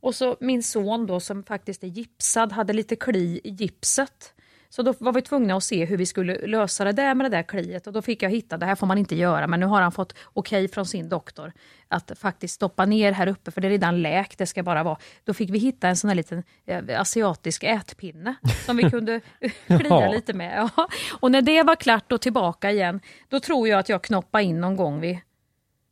Och 0.00 0.14
så 0.14 0.36
min 0.40 0.62
son 0.62 1.06
då 1.06 1.20
som 1.20 1.42
faktiskt 1.42 1.84
är 1.84 1.88
gipsad 1.88 2.52
hade 2.52 2.72
lite 2.72 2.96
kli 2.96 3.40
i 3.44 3.50
gipset. 3.50 4.34
Så 4.70 4.82
då 4.82 4.94
var 4.98 5.12
vi 5.12 5.22
tvungna 5.22 5.56
att 5.56 5.64
se 5.64 5.84
hur 5.84 5.96
vi 5.96 6.06
skulle 6.06 6.46
lösa 6.46 6.84
det 6.84 6.92
där 6.92 7.14
med 7.14 7.30
det 7.30 7.36
där 7.36 7.42
kliet 7.42 7.86
och 7.86 7.92
då 7.92 8.02
fick 8.02 8.22
jag 8.22 8.30
hitta, 8.30 8.56
det 8.56 8.66
här 8.66 8.74
får 8.74 8.86
man 8.86 8.98
inte 8.98 9.16
göra, 9.16 9.46
men 9.46 9.60
nu 9.60 9.66
har 9.66 9.82
han 9.82 9.92
fått 9.92 10.14
okej 10.32 10.68
från 10.68 10.86
sin 10.86 11.08
doktor 11.08 11.52
att 11.88 12.12
faktiskt 12.18 12.54
stoppa 12.54 12.86
ner 12.86 13.12
här 13.12 13.26
uppe 13.26 13.50
för 13.50 13.60
det 13.60 13.68
är 13.68 13.70
redan 13.70 14.02
läkt, 14.02 14.38
det 14.38 14.46
ska 14.46 14.62
bara 14.62 14.82
vara. 14.82 14.98
Då 15.24 15.34
fick 15.34 15.50
vi 15.50 15.58
hitta 15.58 15.88
en 15.88 15.96
sån 15.96 16.08
här 16.08 16.14
liten 16.14 16.42
eh, 16.66 17.00
asiatisk 17.00 17.64
ätpinne 17.64 18.34
som 18.66 18.76
vi 18.76 18.90
kunde 18.90 19.20
klia 19.66 20.10
lite 20.10 20.32
med. 20.32 20.68
Ja. 20.76 20.88
Och 21.20 21.30
när 21.30 21.42
det 21.42 21.62
var 21.62 21.76
klart 21.76 22.12
och 22.12 22.20
tillbaka 22.20 22.70
igen, 22.70 23.00
då 23.28 23.40
tror 23.40 23.68
jag 23.68 23.78
att 23.78 23.88
jag 23.88 24.02
knoppade 24.02 24.44
in 24.44 24.60
någon 24.60 24.76
gång 24.76 25.00
vid 25.00 25.18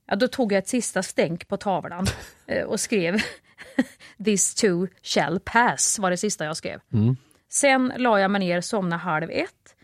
Ja, 0.08 0.16
då 0.16 0.28
tog 0.28 0.52
jag 0.52 0.58
ett 0.58 0.68
sista 0.68 1.02
stänk 1.02 1.48
på 1.48 1.56
tavlan 1.56 2.06
eh, 2.46 2.64
och 2.64 2.80
skrev 2.80 3.20
This 4.24 4.54
too 4.54 4.88
shall 5.02 5.40
pass 5.40 5.98
var 5.98 6.10
det 6.10 6.16
sista 6.16 6.44
jag 6.44 6.56
skrev. 6.56 6.80
Mm. 6.92 7.16
Sen 7.56 7.92
la 7.96 8.20
jag 8.20 8.30
mig 8.30 8.38
ner, 8.38 8.60
somnade 8.60 9.02
halv 9.02 9.30
ett. 9.30 9.74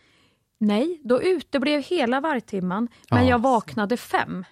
Nej, 0.60 1.00
då 1.04 1.22
uteblev 1.22 1.82
hela 1.82 2.20
vargtimman, 2.20 2.88
men 3.10 3.24
Ja. 3.24 3.30
jag 3.30 3.38
vaknade 3.42 3.96
fem. 3.96 4.44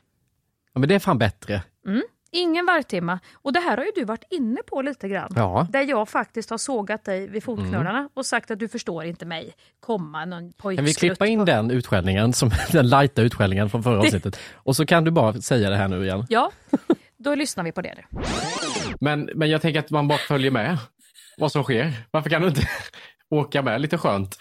Ja, 0.73 0.81
men 0.81 0.89
det 0.89 0.95
är 0.95 0.99
fan 0.99 1.19
bättre. 1.19 1.63
Mm. 1.87 2.03
Ingen 2.33 2.67
vargtimma. 2.67 3.19
Och 3.33 3.53
det 3.53 3.61
här 3.61 3.77
har 3.77 3.85
ju 3.85 3.91
du 3.95 4.05
varit 4.05 4.25
inne 4.31 4.61
på 4.67 4.83
lite 4.83 5.09
grann. 5.09 5.33
Ja. 5.37 5.67
Där 5.71 5.83
jag 5.83 6.09
faktiskt 6.09 6.51
har 6.51 6.59
sågat 6.59 7.05
dig 7.05 7.29
vid 7.29 7.43
fotknölarna 7.45 8.09
och 8.15 8.27
sagt 8.27 8.51
att 8.51 8.59
du 8.59 8.69
förstår 8.69 9.05
inte 9.05 9.27
mig. 9.27 9.55
Komma 9.81 10.25
någon 10.25 10.41
Kan 10.41 10.47
vi 10.49 10.53
pojkskrutt 10.77 10.99
klippa 10.99 11.27
in 11.27 11.45
den 11.45 11.71
utskällningen, 11.71 12.33
som, 12.33 12.51
den 12.73 12.89
lighta 12.89 13.23
utskällningen 13.23 13.71
från 13.71 13.83
förra 13.83 13.99
avsnittet? 14.01 14.41
Och 14.55 14.77
så 14.77 14.87
kan 14.87 15.05
du 15.05 15.11
bara 15.11 15.33
säga 15.41 15.71
det 15.71 15.77
här 15.77 15.89
nu 15.89 16.05
igen. 16.05 16.27
Ja, 16.29 16.51
då 17.17 17.35
lyssnar 17.35 17.65
vi 17.65 17.73
på 17.73 17.83
det. 17.83 18.05
Men, 19.01 19.31
men 19.35 19.51
jag 19.51 19.63
tänker 19.63 19.81
att 19.81 19.91
man 19.91 20.09
bara 20.09 20.19
följer 20.19 20.51
med 20.51 20.79
vad 21.39 21.53
som 21.53 21.63
sker. 21.63 21.93
Varför 22.11 22.31
kan 22.31 22.43
du 22.43 22.49
inte 22.49 22.69
åka 23.31 23.63
med 23.63 23.81
lite 23.81 23.99
skönt? 23.99 24.37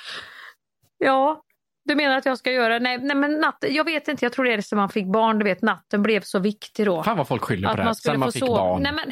Ja, 0.97 1.41
du 1.85 1.95
menar 1.95 2.17
att 2.17 2.25
jag 2.25 2.37
ska 2.37 2.51
göra... 2.51 2.79
Nej, 2.79 2.97
nej 2.97 3.15
men 3.15 3.31
natten, 3.39 3.73
jag 3.73 3.83
vet 3.85 4.07
inte, 4.07 4.25
jag 4.25 4.33
tror 4.33 4.45
det 4.45 4.53
är 4.53 4.61
som 4.61 4.77
man 4.77 4.89
fick 4.89 5.05
barn, 5.11 5.39
du 5.39 5.43
vet 5.45 5.61
natten 5.61 6.03
blev 6.03 6.21
så 6.21 6.39
viktig 6.39 6.85
då. 6.85 7.03
Fan 7.03 7.17
vad 7.17 7.27
folk 7.27 7.43
skyller 7.43 7.67
på 7.67 7.71
Att 7.71 7.77
det 7.77 7.83
här, 7.83 7.93
sen 7.93 8.19
man 8.19 8.31
fick 8.31 8.39
sova. 8.45 8.57
barn. 8.57 8.83
Nej, 8.83 8.91
men, 8.91 9.11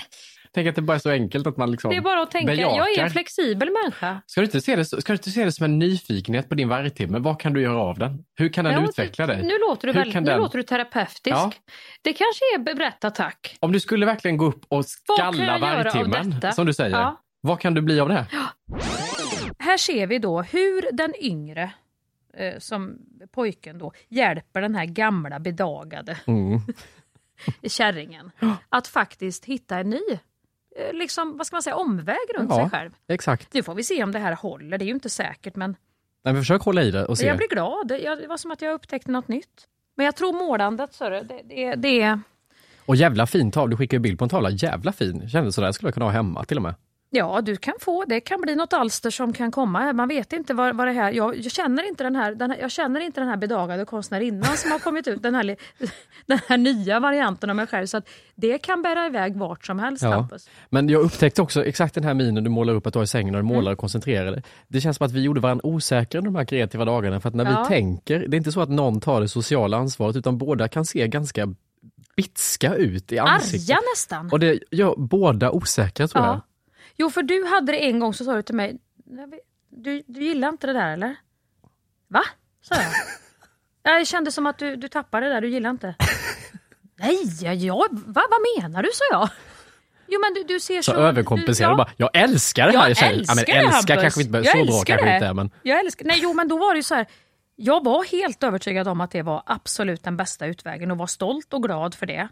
Tänk 0.51 0.67
att 0.67 0.75
det 0.75 0.81
bara 0.81 0.95
är 0.95 0.99
så 0.99 1.09
enkelt 1.09 1.47
att 1.47 1.57
man 1.57 1.71
liksom 1.71 1.89
det 1.91 1.97
är 1.97 2.01
bara 2.01 2.21
att 2.21 2.31
tänka, 2.31 2.53
jag 2.53 2.71
är 2.71 2.83
bejakar. 2.85 3.03
en 3.03 3.09
flexibel 3.09 3.69
människa. 3.83 4.21
Ska 4.25 4.41
du, 4.41 4.45
inte 4.45 4.61
se 4.61 4.75
det, 4.75 4.85
ska 4.85 5.01
du 5.05 5.13
inte 5.13 5.29
se 5.29 5.45
det 5.45 5.51
som 5.51 5.63
en 5.65 5.79
nyfikenhet 5.79 6.49
på 6.49 6.55
din 6.55 6.69
vargtimme? 6.69 7.19
Vad 7.19 7.39
kan 7.39 7.53
du 7.53 7.61
göra 7.61 7.79
av 7.81 7.97
den? 7.99 8.23
Hur 8.35 8.49
kan 8.49 8.65
den 8.65 8.73
Ja, 8.73 8.89
utveckla 8.89 9.27
dig? 9.27 9.43
Nu 9.43 9.53
låter 9.69 9.87
du, 9.87 9.93
Hur 9.93 10.11
kan 10.11 10.23
nu 10.23 10.29
den- 10.31 10.39
låter 10.39 10.57
du 10.57 10.63
terapeutisk. 10.63 11.19
Ja. 11.27 11.51
Det 12.01 12.13
kanske 12.13 12.43
är 12.55 12.75
berätta 12.75 13.11
tack. 13.11 13.57
Om 13.59 13.71
du 13.71 13.79
skulle 13.79 14.05
verkligen 14.05 14.37
gå 14.37 14.45
upp 14.45 14.61
och 14.67 14.85
skalla 14.85 15.57
vargtimmen, 15.57 16.41
som 16.53 16.65
du 16.65 16.73
säger. 16.73 16.99
Ja. 16.99 17.21
Vad 17.41 17.59
kan 17.59 17.73
du 17.73 17.81
bli 17.81 17.99
av 17.99 18.09
det? 18.09 18.25
Här 19.59 19.77
ser 19.77 20.07
vi 20.07 20.19
då 20.19 20.41
hur 20.41 20.91
den 20.91 21.13
yngre, 21.19 21.71
eh, 22.33 22.59
som 22.59 22.97
pojken 23.31 23.77
då, 23.77 23.91
hjälper 24.07 24.61
den 24.61 24.75
här 24.75 24.85
gamla 24.85 25.39
bedagade 25.39 26.17
Mm. 26.27 26.59
kärringen 27.63 28.31
att 28.69 28.87
faktiskt 28.87 29.45
hitta 29.45 29.79
en 29.79 29.89
ny 29.89 30.01
eh, 30.75 30.93
liksom, 30.93 31.37
vad 31.37 31.47
ska 31.47 31.55
man 31.55 31.63
säga, 31.63 31.75
omväg 31.75 32.17
runt 32.37 32.49
Ja, 32.49 32.55
sig 32.55 32.69
själv. 32.69 32.91
Exakt. 33.07 33.53
Nu 33.53 33.63
får 33.63 33.75
vi 33.75 33.83
se 33.83 34.03
om 34.03 34.11
det 34.11 34.19
här 34.19 34.35
håller, 34.35 34.77
det 34.77 34.85
är 34.85 34.87
ju 34.87 34.93
inte 34.93 35.09
säkert 35.09 35.55
men 35.55 35.75
Nej, 36.23 36.33
men 36.33 36.41
försök 36.43 36.61
hålla 36.61 36.81
i 36.83 36.91
det 36.91 37.05
och 37.05 37.17
se. 37.17 37.25
jag 37.27 37.37
blir 37.37 37.47
glad. 37.49 37.87
Det 37.87 38.27
var 38.27 38.37
som 38.37 38.51
att 38.51 38.61
jag 38.61 38.73
upptäckte 38.73 39.11
något 39.11 39.27
nytt. 39.27 39.67
Men 39.95 40.05
jag 40.05 40.15
tror 40.15 40.33
målandet, 40.33 40.93
så 40.93 41.09
det, 41.09 41.41
det, 41.45 41.75
det 41.75 42.01
är... 42.01 42.19
Och 42.85 42.95
jävla 42.95 43.27
fin 43.27 43.51
tavla, 43.51 43.71
du 43.71 43.77
skickade 43.77 43.95
ju 43.97 44.01
bild 44.01 44.19
på 44.19 44.25
en 44.25 44.29
tavla, 44.29 44.49
jävla 44.49 44.91
fin. 44.91 45.29
Kändes 45.29 45.55
sådär 45.55 45.71
skulle 45.71 45.87
jag 45.87 45.93
kunna 45.93 46.05
ha 46.05 46.11
hemma 46.11 46.43
till 46.43 46.57
och 46.57 46.63
med. 46.63 46.75
Ja, 47.09 47.41
du 47.41 47.55
kan 47.55 47.73
få. 47.79 48.05
Det 48.05 48.19
kan 48.19 48.41
bli 48.41 48.55
något 48.55 48.73
alster 48.73 49.09
som 49.09 49.33
kan 49.33 49.51
komma. 49.51 49.93
Man 49.93 50.07
vet 50.07 50.33
inte 50.33 50.53
vad, 50.53 50.75
vad 50.77 50.87
det 50.87 50.91
här... 50.91 51.11
Jag, 51.11 51.35
jag, 51.37 51.51
känner 51.51 51.87
inte 51.87 52.03
den 52.03 52.15
här, 52.15 52.35
den 52.35 52.51
här, 52.51 52.57
jag 52.59 52.71
känner 52.71 52.99
inte 52.99 53.21
den 53.21 53.29
här 53.29 53.37
bedagade 53.37 53.85
konstnärinnan 53.85 54.57
som 54.57 54.71
har 54.71 54.79
kommit 54.79 55.07
ut. 55.07 55.23
Den 55.23 55.35
här, 55.35 55.43
den 56.25 56.39
här 56.47 56.57
nya 56.57 56.99
varianten 56.99 57.49
av 57.49 57.55
mig 57.55 57.67
själv. 57.67 57.85
Så 57.85 57.97
att 57.97 58.09
det 58.35 58.57
kan 58.57 58.81
bära 58.81 59.05
iväg 59.05 59.35
vart 59.35 59.65
som 59.65 59.79
helst, 59.79 60.03
Ja. 60.03 60.09
Hampus. 60.09 60.49
Men 60.69 60.89
jag 60.89 61.01
upptäckte 61.01 61.41
också 61.41 61.65
exakt 61.65 61.95
den 61.95 62.03
här 62.03 62.13
minen 62.13 62.43
du 62.43 62.49
målar 62.49 62.73
upp 62.73 62.87
att 62.87 62.93
du 62.93 62.99
har 62.99 63.03
i 63.03 63.07
sängen 63.07 63.35
och 63.35 63.41
du 63.41 63.47
målar 63.47 63.61
Mm. 63.61 63.71
och 63.73 63.77
koncentrerar 63.79 64.31
dig. 64.31 64.43
Det 64.67 64.81
känns 64.81 64.97
som 64.97 65.05
att 65.05 65.11
vi 65.11 65.21
gjorde 65.21 65.39
varandra 65.41 65.65
osäkra 65.65 66.17
under 66.19 66.31
de 66.31 66.37
här 66.37 66.45
kreativa 66.45 66.85
dagarna. 66.85 67.19
För 67.19 67.29
att 67.29 67.35
när 67.35 67.51
Ja. 67.51 67.61
vi 67.63 67.67
tänker, 67.75 68.19
det 68.27 68.35
är 68.35 68.37
inte 68.37 68.51
så 68.51 68.61
att 68.61 68.69
någon 68.69 68.99
tar 69.01 69.21
det 69.21 69.27
sociala 69.27 69.77
ansvaret 69.77 70.15
utan 70.15 70.37
båda 70.37 70.67
kan 70.67 70.85
se 70.85 71.07
ganska 71.07 71.47
bitska 72.15 72.75
ut 72.75 73.11
i 73.11 73.19
ansiktet. 73.19 73.69
Arga 73.69 73.79
nästan. 73.95 74.29
Och 74.31 74.39
det 74.39 74.59
gör 74.71 74.95
båda 74.97 75.51
osäkra 75.51 76.07
tror 76.07 76.25
jag. 76.25 76.41
Ja. 76.97 77.03
Jo, 77.05 77.09
för 77.09 77.21
du 77.23 77.45
hade 77.45 77.71
det 77.71 77.77
en 77.85 77.99
gång 77.99 78.13
så 78.13 78.23
sa 78.25 78.35
du 78.35 78.41
till 78.41 78.55
mig, 78.55 78.77
"Jag 79.05 79.27
vet- 79.31 79.39
du, 79.69 80.03
du 80.07 80.23
gillar 80.23 80.49
inte 80.49 80.67
det 80.67 80.73
där 80.73 80.93
eller? 80.93 81.15
Va? 82.07 82.23
sa 82.61 82.75
jag. 82.75 82.83
Ja, 83.83 83.97
Jag 83.97 84.07
kände 84.07 84.31
som 84.31 84.45
att 84.45 84.57
du, 84.57 84.75
du 84.75 84.87
tappade 84.87 85.25
det 85.27 85.33
där, 85.33 85.41
du 85.41 85.49
gillar 85.49 85.69
inte. 85.69 85.95
Nej, 86.99 87.17
jag, 87.41 87.55
jag, 87.55 87.87
va, 87.91 88.21
vad 88.29 88.63
menar 88.63 88.83
du? 88.83 88.89
sa 88.93 89.03
jag. 89.11 89.29
Jo 90.07 90.19
men 90.21 90.33
du, 90.33 90.53
du 90.53 90.59
ser 90.59 90.81
så... 90.81 90.91
Så 90.91 90.97
överkompenserar 90.97 91.69
du 91.69 91.75
bara, 91.75 91.89
jag 91.97 92.09
älskar 92.13 92.71
det 92.71 92.77
här 92.77 92.89
Jag 92.89 92.89
älskar 92.89 93.05
ja, 93.07 93.11
det, 93.11 93.35
men 93.35 93.65
älskar 93.65 93.95
Hampus. 93.95 94.01
kanske 94.03 94.21
inte, 94.21 94.37
Jag 94.37 94.45
så 94.47 94.51
bra 94.53 94.61
älskar 94.75 94.85
kanske 94.97 95.09
det. 95.09 95.15
inte 95.15 95.25
är 95.27 95.33
men. 95.33 95.51
Jag 95.63 95.79
älskar, 95.79 96.05
nej 96.05 96.19
jo 96.21 96.33
men 96.33 96.47
då 96.47 96.57
var 96.57 96.73
det 96.73 96.77
ju 96.77 96.83
så 96.83 96.95
här. 96.95 97.05
Jag 97.55 97.83
var 97.83 98.03
helt 98.03 98.43
övertygad 98.43 98.87
om 98.87 99.01
att 99.01 99.11
det 99.11 99.21
var 99.21 99.43
absolut 99.45 100.03
den 100.03 100.17
bästa 100.17 100.45
utvägen 100.45 100.91
och 100.91 100.97
var 100.97 101.07
stolt 101.07 101.53
och 101.53 101.63
glad 101.63 101.95
för 101.95 102.05
det. 102.05 102.27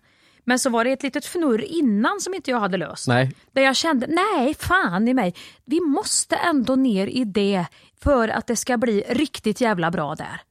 Men 0.45 0.59
så 0.59 0.69
var 0.69 0.83
det 0.83 0.91
ett 0.91 1.03
litet 1.03 1.25
fnurr 1.25 1.61
innan 1.61 2.21
som 2.21 2.33
inte 2.33 2.51
jag 2.51 2.59
hade 2.59 2.77
löst. 2.77 3.07
Nej. 3.07 3.31
Där 3.51 3.61
jag 3.61 3.75
kände, 3.75 4.07
nej 4.07 4.53
fan 4.53 5.07
i 5.07 5.13
mig, 5.13 5.35
vi 5.65 5.79
måste 5.79 6.35
ändå 6.35 6.75
ner 6.75 7.07
i 7.07 7.23
det 7.23 7.65
för 8.03 8.27
att 8.27 8.47
det 8.47 8.55
ska 8.55 8.77
bli 8.77 9.03
riktigt 9.09 9.61
jävla 9.61 9.91
bra 9.91 10.15
där. 10.15 10.41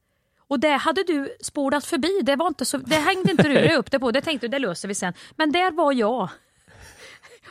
Och 0.47 0.59
det 0.59 0.71
hade 0.71 1.03
du 1.03 1.37
spolat 1.41 1.85
förbi, 1.85 2.21
det, 2.23 2.35
var 2.35 2.47
inte 2.47 2.65
så, 2.65 2.77
det 2.77 2.95
hängde 2.95 3.31
inte 3.31 3.43
du 3.43 3.75
upp 3.77 3.91
det 3.91 3.99
på, 3.99 4.11
det 4.11 4.21
tänkte 4.21 4.47
du, 4.47 4.51
det 4.51 4.59
löser 4.59 4.87
vi 4.87 4.95
sen. 4.95 5.13
Men 5.35 5.51
där 5.51 5.71
var 5.71 5.93
jag. 5.93 6.29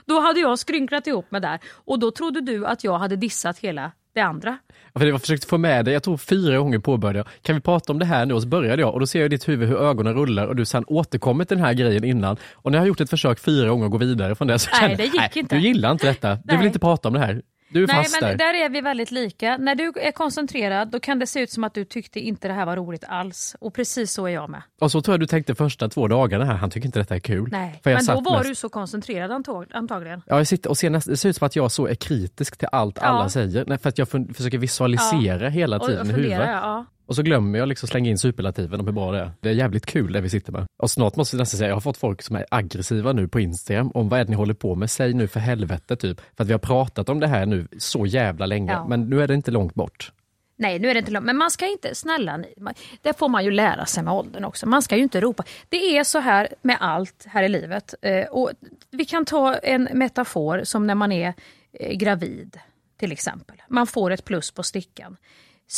Då 0.06 0.20
hade 0.20 0.40
jag 0.40 0.58
skrynklat 0.58 1.06
ihop 1.06 1.30
mig 1.30 1.40
där 1.40 1.58
och 1.84 1.98
då 1.98 2.10
trodde 2.10 2.40
du 2.40 2.66
att 2.66 2.84
jag 2.84 2.98
hade 2.98 3.16
dissat 3.16 3.58
hela 3.58 3.92
det 4.14 4.20
andra. 4.20 4.58
Ja, 4.92 5.00
För 5.00 5.06
jag 5.06 5.20
försökte 5.20 5.46
få 5.46 5.58
med 5.58 5.84
dig, 5.84 5.94
jag 5.94 6.02
tror 6.02 6.16
fyra 6.16 6.58
gånger 6.58 6.78
påbörjade 6.78 7.18
jag. 7.18 7.26
Kan 7.42 7.54
vi 7.54 7.60
prata 7.60 7.92
om 7.92 7.98
det 7.98 8.04
här 8.04 8.26
nu? 8.26 8.34
Och 8.34 8.42
så 8.42 8.48
började 8.48 8.82
jag 8.82 8.94
och 8.94 9.00
då 9.00 9.06
ser 9.06 9.18
jag 9.18 9.26
i 9.26 9.28
ditt 9.28 9.48
huvud 9.48 9.68
hur 9.68 9.76
ögonen 9.76 10.14
rullar 10.14 10.46
och 10.46 10.56
du 10.56 10.64
sen 10.64 10.84
återkommit 10.86 11.48
den 11.48 11.58
här 11.60 11.72
grejen 11.72 12.04
innan. 12.04 12.36
Och 12.52 12.70
när 12.70 12.78
jag 12.78 12.82
har 12.82 12.86
gjort 12.88 13.00
ett 13.00 13.10
försök 13.10 13.38
fyra 13.40 13.68
gånger 13.68 13.84
att 13.84 13.90
gå 13.92 13.98
vidare 13.98 14.34
från 14.34 14.48
det 14.48 14.58
så 14.58 14.70
Nej, 14.72 14.80
känner 14.80 14.96
det 14.96 15.04
jag, 15.04 15.24
gick 15.24 15.36
inte. 15.36 15.54
du 15.54 15.60
gillar 15.60 15.92
inte 15.92 16.06
detta. 16.06 16.34
Du 16.34 16.40
Nej. 16.44 16.56
vill 16.56 16.66
inte 16.66 16.78
prata 16.78 17.08
om 17.08 17.14
det 17.14 17.20
här. 17.20 17.42
Du 17.68 17.82
är 17.82 17.86
Nej, 17.86 17.96
fast 17.96 18.20
men 18.20 18.30
där. 18.30 18.36
där 18.38 18.54
är 18.64 18.68
vi 18.68 18.80
väldigt 18.80 19.10
lika. 19.10 19.56
När 19.56 19.74
du 19.74 19.92
är 19.96 20.12
koncentrerad 20.12 20.88
då 20.90 21.00
kan 21.00 21.18
det 21.18 21.26
se 21.26 21.40
ut 21.40 21.50
som 21.50 21.64
att 21.64 21.74
du 21.74 21.84
tyckte 21.84 22.20
inte 22.20 22.48
det 22.48 22.54
här 22.54 22.66
var 22.66 22.76
roligt 22.76 23.04
alls. 23.08 23.56
Och 23.60 23.74
precis 23.74 24.12
så 24.12 24.26
är 24.26 24.30
jag 24.30 24.50
med. 24.50 24.62
Och 24.80 24.90
så 24.90 25.02
tror 25.02 25.12
jag 25.12 25.20
du 25.20 25.26
tänkte 25.26 25.54
första 25.54 25.88
två 25.88 26.08
dagarna 26.08 26.44
här, 26.44 26.54
han 26.54 26.70
tycker 26.70 26.86
inte 26.86 26.98
detta 26.98 27.14
är 27.14 27.18
kul. 27.20 27.48
Nej. 27.52 27.80
Men 27.84 28.04
då 28.06 28.20
var 28.20 28.38
mest- 28.38 28.48
du 28.48 28.54
så 28.54 28.68
koncentrerad 28.68 29.30
antag- 29.30 29.66
antagligen. 29.72 30.22
Ja, 30.26 30.36
jag 30.36 30.46
sitter 30.46 30.70
och 30.70 30.78
ser 30.78 30.90
näst, 30.90 31.06
det 31.08 31.16
ser 31.16 31.28
ut 31.28 31.36
som 31.36 31.46
att 31.46 31.56
jag 31.56 31.72
så 31.72 31.86
är 31.86 31.94
kritisk 31.94 32.56
till 32.56 32.68
allt 32.72 32.98
Ja. 33.00 33.06
alla 33.06 33.28
säger. 33.28 33.64
Nej, 33.66 33.78
för 33.78 33.88
att 33.88 33.98
jag 33.98 34.08
försöker 34.08 34.58
visualisera 34.58 35.48
hela 35.48 35.76
Och- 35.76 35.86
tiden 35.86 36.00
och 36.00 36.06
i 36.06 36.12
fundera, 36.12 36.32
huvudet. 36.34 36.48
ja. 36.62 36.86
Och 37.06 37.16
så 37.16 37.22
glömmer 37.22 37.58
jag 37.58 37.68
liksom 37.68 37.88
slänga 37.88 38.10
in 38.10 38.18
superlativen 38.18 38.80
om 38.80 38.86
hur 38.86 38.92
bra 38.92 39.12
det 39.12 39.20
är. 39.20 39.30
Det 39.40 39.48
är 39.48 39.52
jävligt 39.52 39.86
kul 39.86 40.12
det 40.12 40.20
vi 40.20 40.30
sitter 40.30 40.52
med. 40.52 40.66
Och 40.82 40.90
snart 40.90 41.16
måste 41.16 41.36
jag 41.36 41.40
nästan 41.40 41.58
säga, 41.58 41.68
jag 41.68 41.76
har 41.76 41.80
fått 41.80 41.96
folk 41.96 42.22
som 42.22 42.36
är 42.36 42.46
aggressiva 42.50 43.12
nu 43.12 43.28
på 43.28 43.40
Instagram 43.40 43.90
om 43.94 44.08
vad 44.08 44.20
är 44.20 44.24
det 44.24 44.30
ni 44.30 44.36
håller 44.36 44.54
på 44.54 44.74
med? 44.74 44.90
Säg 44.90 45.14
nu 45.14 45.28
för 45.28 45.40
helvete 45.40 45.96
typ. 45.96 46.20
För 46.36 46.44
att 46.44 46.48
vi 46.48 46.52
har 46.52 46.58
pratat 46.58 47.08
om 47.08 47.20
det 47.20 47.26
här 47.26 47.46
nu 47.46 47.68
så 47.78 48.06
jävla 48.06 48.46
länge. 48.46 48.72
Ja. 48.72 48.86
Men 48.88 49.10
nu 49.10 49.22
är 49.22 49.28
det 49.28 49.34
inte 49.34 49.50
långt 49.50 49.74
bort. 49.74 50.12
Nej, 50.56 50.78
nu 50.78 50.88
är 50.88 50.94
det 50.94 50.98
inte 50.98 51.10
långt. 51.10 51.26
Men 51.26 51.36
man 51.36 51.50
ska 51.50 51.66
inte, 51.66 51.94
snälla 51.94 52.36
ni, 52.36 52.54
det 53.02 53.18
får 53.18 53.28
man 53.28 53.44
ju 53.44 53.50
lära 53.50 53.86
sig 53.86 54.02
med 54.02 54.14
åldern 54.14 54.44
också. 54.44 54.66
Man 54.66 54.82
ska 54.82 54.96
ju 54.96 55.02
inte 55.02 55.20
ropa. 55.20 55.44
Det 55.68 55.98
är 55.98 56.04
så 56.04 56.18
här 56.18 56.48
med 56.62 56.76
allt 56.80 57.24
här 57.28 57.42
i 57.42 57.48
livet. 57.48 57.94
Eh, 58.02 58.26
och 58.26 58.50
vi 58.90 59.04
kan 59.04 59.24
ta 59.24 59.54
en 59.54 59.88
metafor 59.92 60.60
som 60.64 60.86
när 60.86 60.94
man 60.94 61.12
är 61.12 61.34
eh, 61.72 61.96
gravid 61.96 62.58
till 62.96 63.12
exempel. 63.12 63.62
Man 63.68 63.86
får 63.86 64.10
ett 64.10 64.24
plus 64.24 64.50
på 64.50 64.62
stickan. 64.62 65.16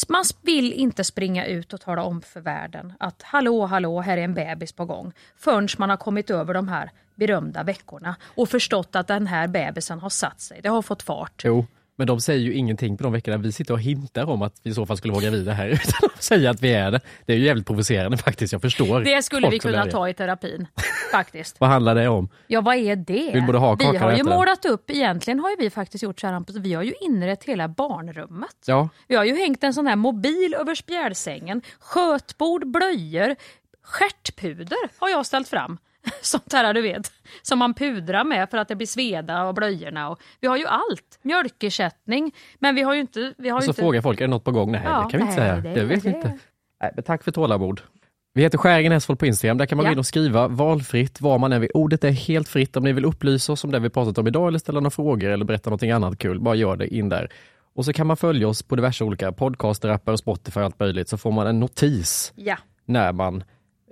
Man 0.09 0.25
vill 0.43 0.73
inte 0.73 1.05
springa 1.05 1.47
ut 1.47 1.73
och 1.73 1.81
tala 1.81 2.03
om 2.03 2.23
för 2.23 2.41
världen 2.41 2.93
att 3.01 3.23
hallå, 3.23 3.67
hallå, 3.67 4.01
här 4.01 4.17
är 4.17 4.23
en 4.23 4.35
bebis 4.35 4.73
på 4.73 4.85
gång. 4.85 5.13
Förrän 5.37 5.69
man 5.79 5.91
har 5.91 5.97
kommit 5.97 6.31
över 6.31 6.55
de 6.55 6.69
här 6.69 6.91
berömda 7.15 7.63
veckorna 7.63 8.17
och 8.25 8.49
förstått 8.49 8.97
att 8.97 9.07
den 9.07 9.27
här 9.27 9.49
bebisen 9.49 10.01
har 10.01 10.11
satt 10.11 10.41
sig. 10.41 10.61
Det 10.63 10.69
har 10.69 10.83
fått 10.83 11.03
fart. 11.03 11.43
Jo. 11.45 11.67
Men 11.97 12.07
de 12.07 12.21
säger 12.21 12.41
ju 12.41 12.55
ingenting 12.55 12.97
på 12.97 13.05
de 13.05 13.13
veckorna. 13.13 13.37
Vi 13.37 13.53
sitter 13.53 13.75
och 13.75 13.81
hintar 13.81 14.31
om 14.31 14.43
att 14.43 14.61
vi 14.63 14.71
i 14.71 14.75
så 14.75 14.87
fall 14.87 14.97
skulle 14.97 15.13
vara 15.13 15.23
gravida 15.23 15.53
här 15.53 15.67
utan 15.69 16.11
att 16.15 16.23
säga 16.23 16.51
att 16.51 16.63
vi 16.63 16.73
är 16.73 16.91
det. 16.91 17.01
Det 17.27 17.33
är 17.33 17.37
ju 17.37 17.45
jävligt 17.45 17.67
provocerande 17.67 18.17
faktiskt. 18.17 18.53
Jag 18.53 18.63
förstår. 18.63 19.01
Det 19.01 19.23
skulle 19.23 19.49
vi 19.51 19.59
kunna 19.59 19.87
ta 19.87 20.09
i 20.09 20.15
terapin, 20.15 20.67
faktiskt. 21.13 21.57
Vad 21.61 21.71
handlar 21.71 21.95
det 21.95 22.09
om? 22.09 22.29
Ja, 22.47 22.61
vad 22.61 22.77
är 22.77 22.97
det? 22.97 23.31
Vill 23.35 23.47
både 23.47 23.59
ha 23.59 23.75
vi 23.75 23.85
har 23.85 24.17
ju 24.17 24.23
målat 24.23 24.65
upp, 24.65 24.91
egentligen 24.91 25.41
har 25.41 25.59
vi 25.59 25.71
faktiskt 25.71 26.05
gjort 26.05 26.21
så 26.21 26.27
här 26.27 26.61
vi 26.61 26.75
har 26.75 26.83
ju 26.83 26.95
inrett 27.01 27.45
hela 27.45 27.69
barnrummet. 27.69 28.57
Ja, 28.67 28.89
Vi 29.09 29.15
har 29.15 29.25
ju 29.25 29.37
hängt 29.37 29.65
en 29.65 29.75
sån 29.75 29.87
här 29.87 29.97
mobil 29.97 30.55
över 30.55 30.75
spjälsängen, 30.75 31.63
skötbord, 31.81 32.67
blöjor, 32.67 33.37
stjärtpuder 33.83 34.79
har 34.99 35.09
jag 35.09 35.27
ställt 35.27 35.49
fram. 35.49 35.79
Sånt 36.23 36.53
här 36.53 36.75
du 36.75 36.83
vet, 36.83 37.13
som 37.43 37.59
man 37.59 37.75
pudrar 37.75 38.25
med 38.25 38.51
för 38.51 38.59
att 38.59 38.69
det 38.69 38.77
blir 38.77 38.87
sveda 38.87 39.45
och 39.45 39.55
blöjorna. 39.55 40.09
Och, 40.11 40.19
vi 40.41 40.49
har 40.49 40.57
ju 40.57 40.67
allt, 40.67 41.19
mjölkersättning, 41.23 42.35
men 42.59 42.75
vi 42.75 42.83
har 42.83 42.95
ju 42.95 43.01
inte... 43.01 43.35
Vi 43.39 43.49
har 43.49 43.57
Och 43.57 43.65
så 43.65 43.71
inte... 43.71 43.83
frågar 43.83 44.01
folk, 44.03 44.21
är 44.21 44.25
det 44.25 44.31
något 44.31 44.45
på 44.45 44.51
gång? 44.53 44.73
Nej, 44.73 44.81
Ja, 44.85 45.03
det 45.05 45.11
kan 45.19 45.27
vi 45.27 45.31
inte 45.33 45.41
nej, 45.41 45.63
säga. 45.63 45.75
det- 45.75 45.81
Det, 45.81 45.85
vet 45.87 46.05
vi 46.05 46.11
det- 46.11 46.17
inte. 46.17 46.39
Nej, 46.83 46.91
men 46.95 47.05
tack 47.05 47.25
för 47.25 47.31
tålamod. 47.33 47.81
Vi 48.35 48.43
heter 48.43 48.59
Skäringen 48.59 48.93
Hästfold 48.93 49.19
på 49.19 49.27
Instagram. 49.27 49.59
Där 49.59 49.67
kan 49.67 49.77
man 49.77 49.85
Ja. 49.85 49.91
gå 49.91 49.93
in 49.93 49.99
och 49.99 50.07
skriva 50.07 50.49
valfritt 50.49 51.21
vad 51.21 51.41
man 51.41 51.53
än 51.53 51.61
vill. 51.61 51.71
Ordet 51.75 52.05
är 52.05 52.11
helt 52.11 52.49
fritt 52.49 52.77
om 52.77 52.85
ni 52.85 52.93
vill 52.93 53.05
upplysa 53.05 53.53
oss 53.53 53.65
om 53.65 53.71
det 53.71 53.79
vi 53.79 53.91
pratat 53.91 54.19
om 54.19 54.27
idag 54.27 54.49
eller 54.49 54.59
ställa 54.59 54.81
några 54.81 54.91
frågor 54.91 55.31
eller 55.31 55.45
berätta 55.45 55.71
någonting 55.71 55.91
annat 55.91 56.19
kul. 56.19 56.41
Bara 56.41 56.55
gör 56.55 56.77
det 56.77 56.95
in 56.95 57.09
där. 57.09 57.29
Och 57.75 57.85
så 57.85 57.93
kan 57.93 58.07
man 58.07 58.17
följa 58.17 58.49
oss 58.49 58.63
på 58.63 58.77
diverse 58.77 59.05
olika 59.05 59.33
podcasterappar 59.33 60.13
och 60.13 60.19
Spotify 60.19 60.61
och 60.61 60.67
allt 60.67 60.81
möjligt 60.81 61.09
så 61.09 61.17
får 61.19 61.33
man 61.33 61.47
en 61.47 61.61
notis 61.61 62.33
Ja. 62.37 62.57
när, 62.85 63.13
man, 63.13 63.45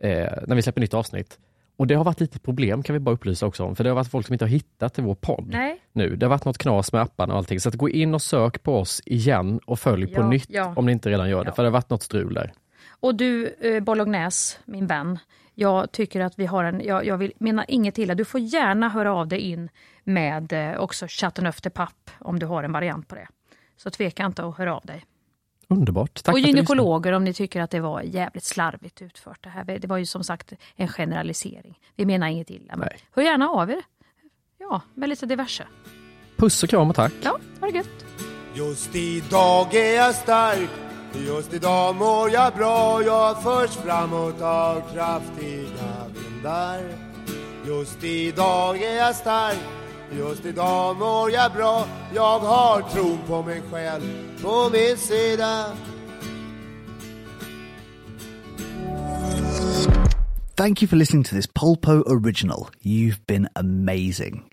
eh, 0.02 0.28
när 0.46 0.54
vi 0.54 0.62
släpper 0.62 0.80
nytt 0.80 0.94
avsnitt. 0.94 1.38
Och 1.76 1.86
det 1.86 1.94
har 1.94 2.04
varit 2.04 2.20
lite 2.20 2.38
problem 2.38 2.82
kan 2.82 2.92
vi 2.94 3.00
bara 3.00 3.14
upplysa 3.14 3.46
också 3.46 3.64
om, 3.64 3.76
för 3.76 3.84
det 3.84 3.90
har 3.90 3.94
varit 3.94 4.10
folk 4.10 4.26
som 4.26 4.32
inte 4.32 4.44
har 4.44 4.50
hittat 4.50 4.94
till 4.94 5.04
vår 5.04 5.14
podd 5.14 5.48
Nej. 5.52 5.80
nu. 5.92 6.16
Det 6.16 6.26
har 6.26 6.30
varit 6.30 6.44
något 6.44 6.58
knas 6.58 6.92
med 6.92 7.02
apparna 7.02 7.32
och 7.34 7.38
allting, 7.38 7.60
så 7.60 7.68
att 7.68 7.74
gå 7.74 7.88
in 7.88 8.14
och 8.14 8.22
sök 8.22 8.62
på 8.62 8.78
oss 8.78 9.02
igen 9.06 9.60
och 9.66 9.78
följ 9.78 10.06
på 10.06 10.20
Ja, 10.20 10.28
nytt 10.28 10.46
ja. 10.48 10.72
om 10.76 10.86
ni 10.86 10.92
inte 10.92 11.10
redan 11.10 11.30
gör 11.30 11.44
det, 11.44 11.50
Ja. 11.50 11.54
för 11.54 11.62
det 11.62 11.68
har 11.68 11.72
varit 11.72 11.90
något 11.90 12.02
strul 12.02 12.34
där. 12.34 12.52
Och 13.00 13.14
du, 13.14 13.46
eh, 13.60 13.80
Bolognese, 13.82 14.58
min 14.64 14.86
vän. 14.86 15.18
Jag 15.54 15.92
tycker 15.92 16.20
att 16.20 16.38
vi 16.38 16.46
har 16.46 16.64
en, 16.64 16.80
jag, 16.84 17.06
jag 17.06 17.16
vill, 17.18 17.32
menar 17.38 17.64
inget 17.68 17.98
illa. 17.98 18.14
Du 18.14 18.24
får 18.24 18.40
gärna 18.40 18.88
höra 18.88 19.14
av 19.14 19.28
dig 19.28 19.38
in 19.40 19.68
med 20.04 20.52
eh, 20.52 20.80
också 20.80 21.06
chateauneuf 21.08 21.60
de 21.60 21.70
papp 21.70 22.10
om 22.18 22.38
du 22.38 22.46
har 22.46 22.62
en 22.64 22.72
variant 22.72 23.08
på 23.08 23.14
det. 23.14 23.28
Så 23.76 23.90
tveka 23.90 24.26
inte 24.26 24.44
att 24.44 24.58
höra 24.58 24.76
av 24.76 24.82
dig. 24.84 25.04
Underbart. 25.68 26.22
Tack 26.22 26.32
och 26.32 26.40
gynekologer 26.40 27.12
om 27.12 27.24
ni 27.24 27.34
tycker 27.34 27.60
att 27.60 27.70
det 27.70 27.80
var 27.80 28.00
jävligt 28.00 28.44
slarvigt 28.44 29.02
utfört. 29.02 29.42
Det, 29.42 29.48
här. 29.48 29.64
det 29.64 29.86
var 29.86 29.96
ju 29.96 30.06
som 30.06 30.24
sagt 30.24 30.52
en 30.76 30.88
generalisering. 30.88 31.78
Vi 31.96 32.06
menar 32.06 32.28
inget 32.28 32.50
illa. 32.50 32.76
Men 32.76 32.88
hör 33.12 33.22
gärna 33.22 33.48
av 33.48 33.70
er. 33.70 33.82
Ja, 34.58 34.80
med 34.94 35.08
lite 35.08 35.26
diverse. 35.26 35.66
Puss 36.36 36.62
och 36.62 36.70
kram 36.70 36.90
och 36.90 36.96
tack. 36.96 37.12
Ja, 37.22 37.38
ha 37.60 37.70
det 37.70 37.76
gött. 37.76 38.04
Just 38.54 38.94
idag 38.94 39.74
är 39.74 39.96
jag 39.96 40.14
stark 40.14 40.70
Just 41.26 41.54
idag 41.54 41.96
mår 41.96 42.30
jag 42.30 42.54
bra 42.54 43.02
Jag 43.02 43.42
förs 43.42 43.70
framåt 43.70 44.40
av 44.40 44.82
kraftiga 44.92 46.06
vindar 46.14 46.80
Just 47.66 48.04
idag 48.04 48.82
är 48.82 48.96
jag 48.96 49.14
stark 49.14 49.58
Just 50.18 50.46
idag 50.46 50.96
mår 50.96 51.30
jag 51.30 51.52
bra 51.52 51.86
Jag 52.14 52.38
har 52.38 52.82
tron 52.82 53.18
på 53.26 53.42
mig 53.42 53.62
själv 53.70 54.02
på 54.42 54.70
min 54.72 54.96
sida 54.96 55.66
Thank 60.56 60.82
you 60.82 60.88
for 60.88 60.96
listening 60.96 61.24
to 61.24 61.34
this 61.34 61.48
Polpo 61.48 62.04
original. 62.06 62.68
You've 62.80 63.26
been 63.26 63.48
amazing. 63.56 64.44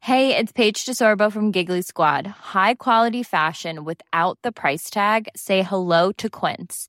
Hey, 0.00 0.36
it's 0.36 0.52
Paige 0.52 0.86
DeSorbo 0.86 1.30
from 1.30 1.50
Giggly 1.50 1.82
Squad. 1.82 2.26
High 2.26 2.74
quality 2.74 3.24
fashion 3.24 3.84
without 3.84 4.38
the 4.42 4.52
price 4.52 4.88
tag. 4.88 5.28
Say 5.34 5.62
hello 5.62 6.12
to 6.12 6.30
Quince. 6.30 6.88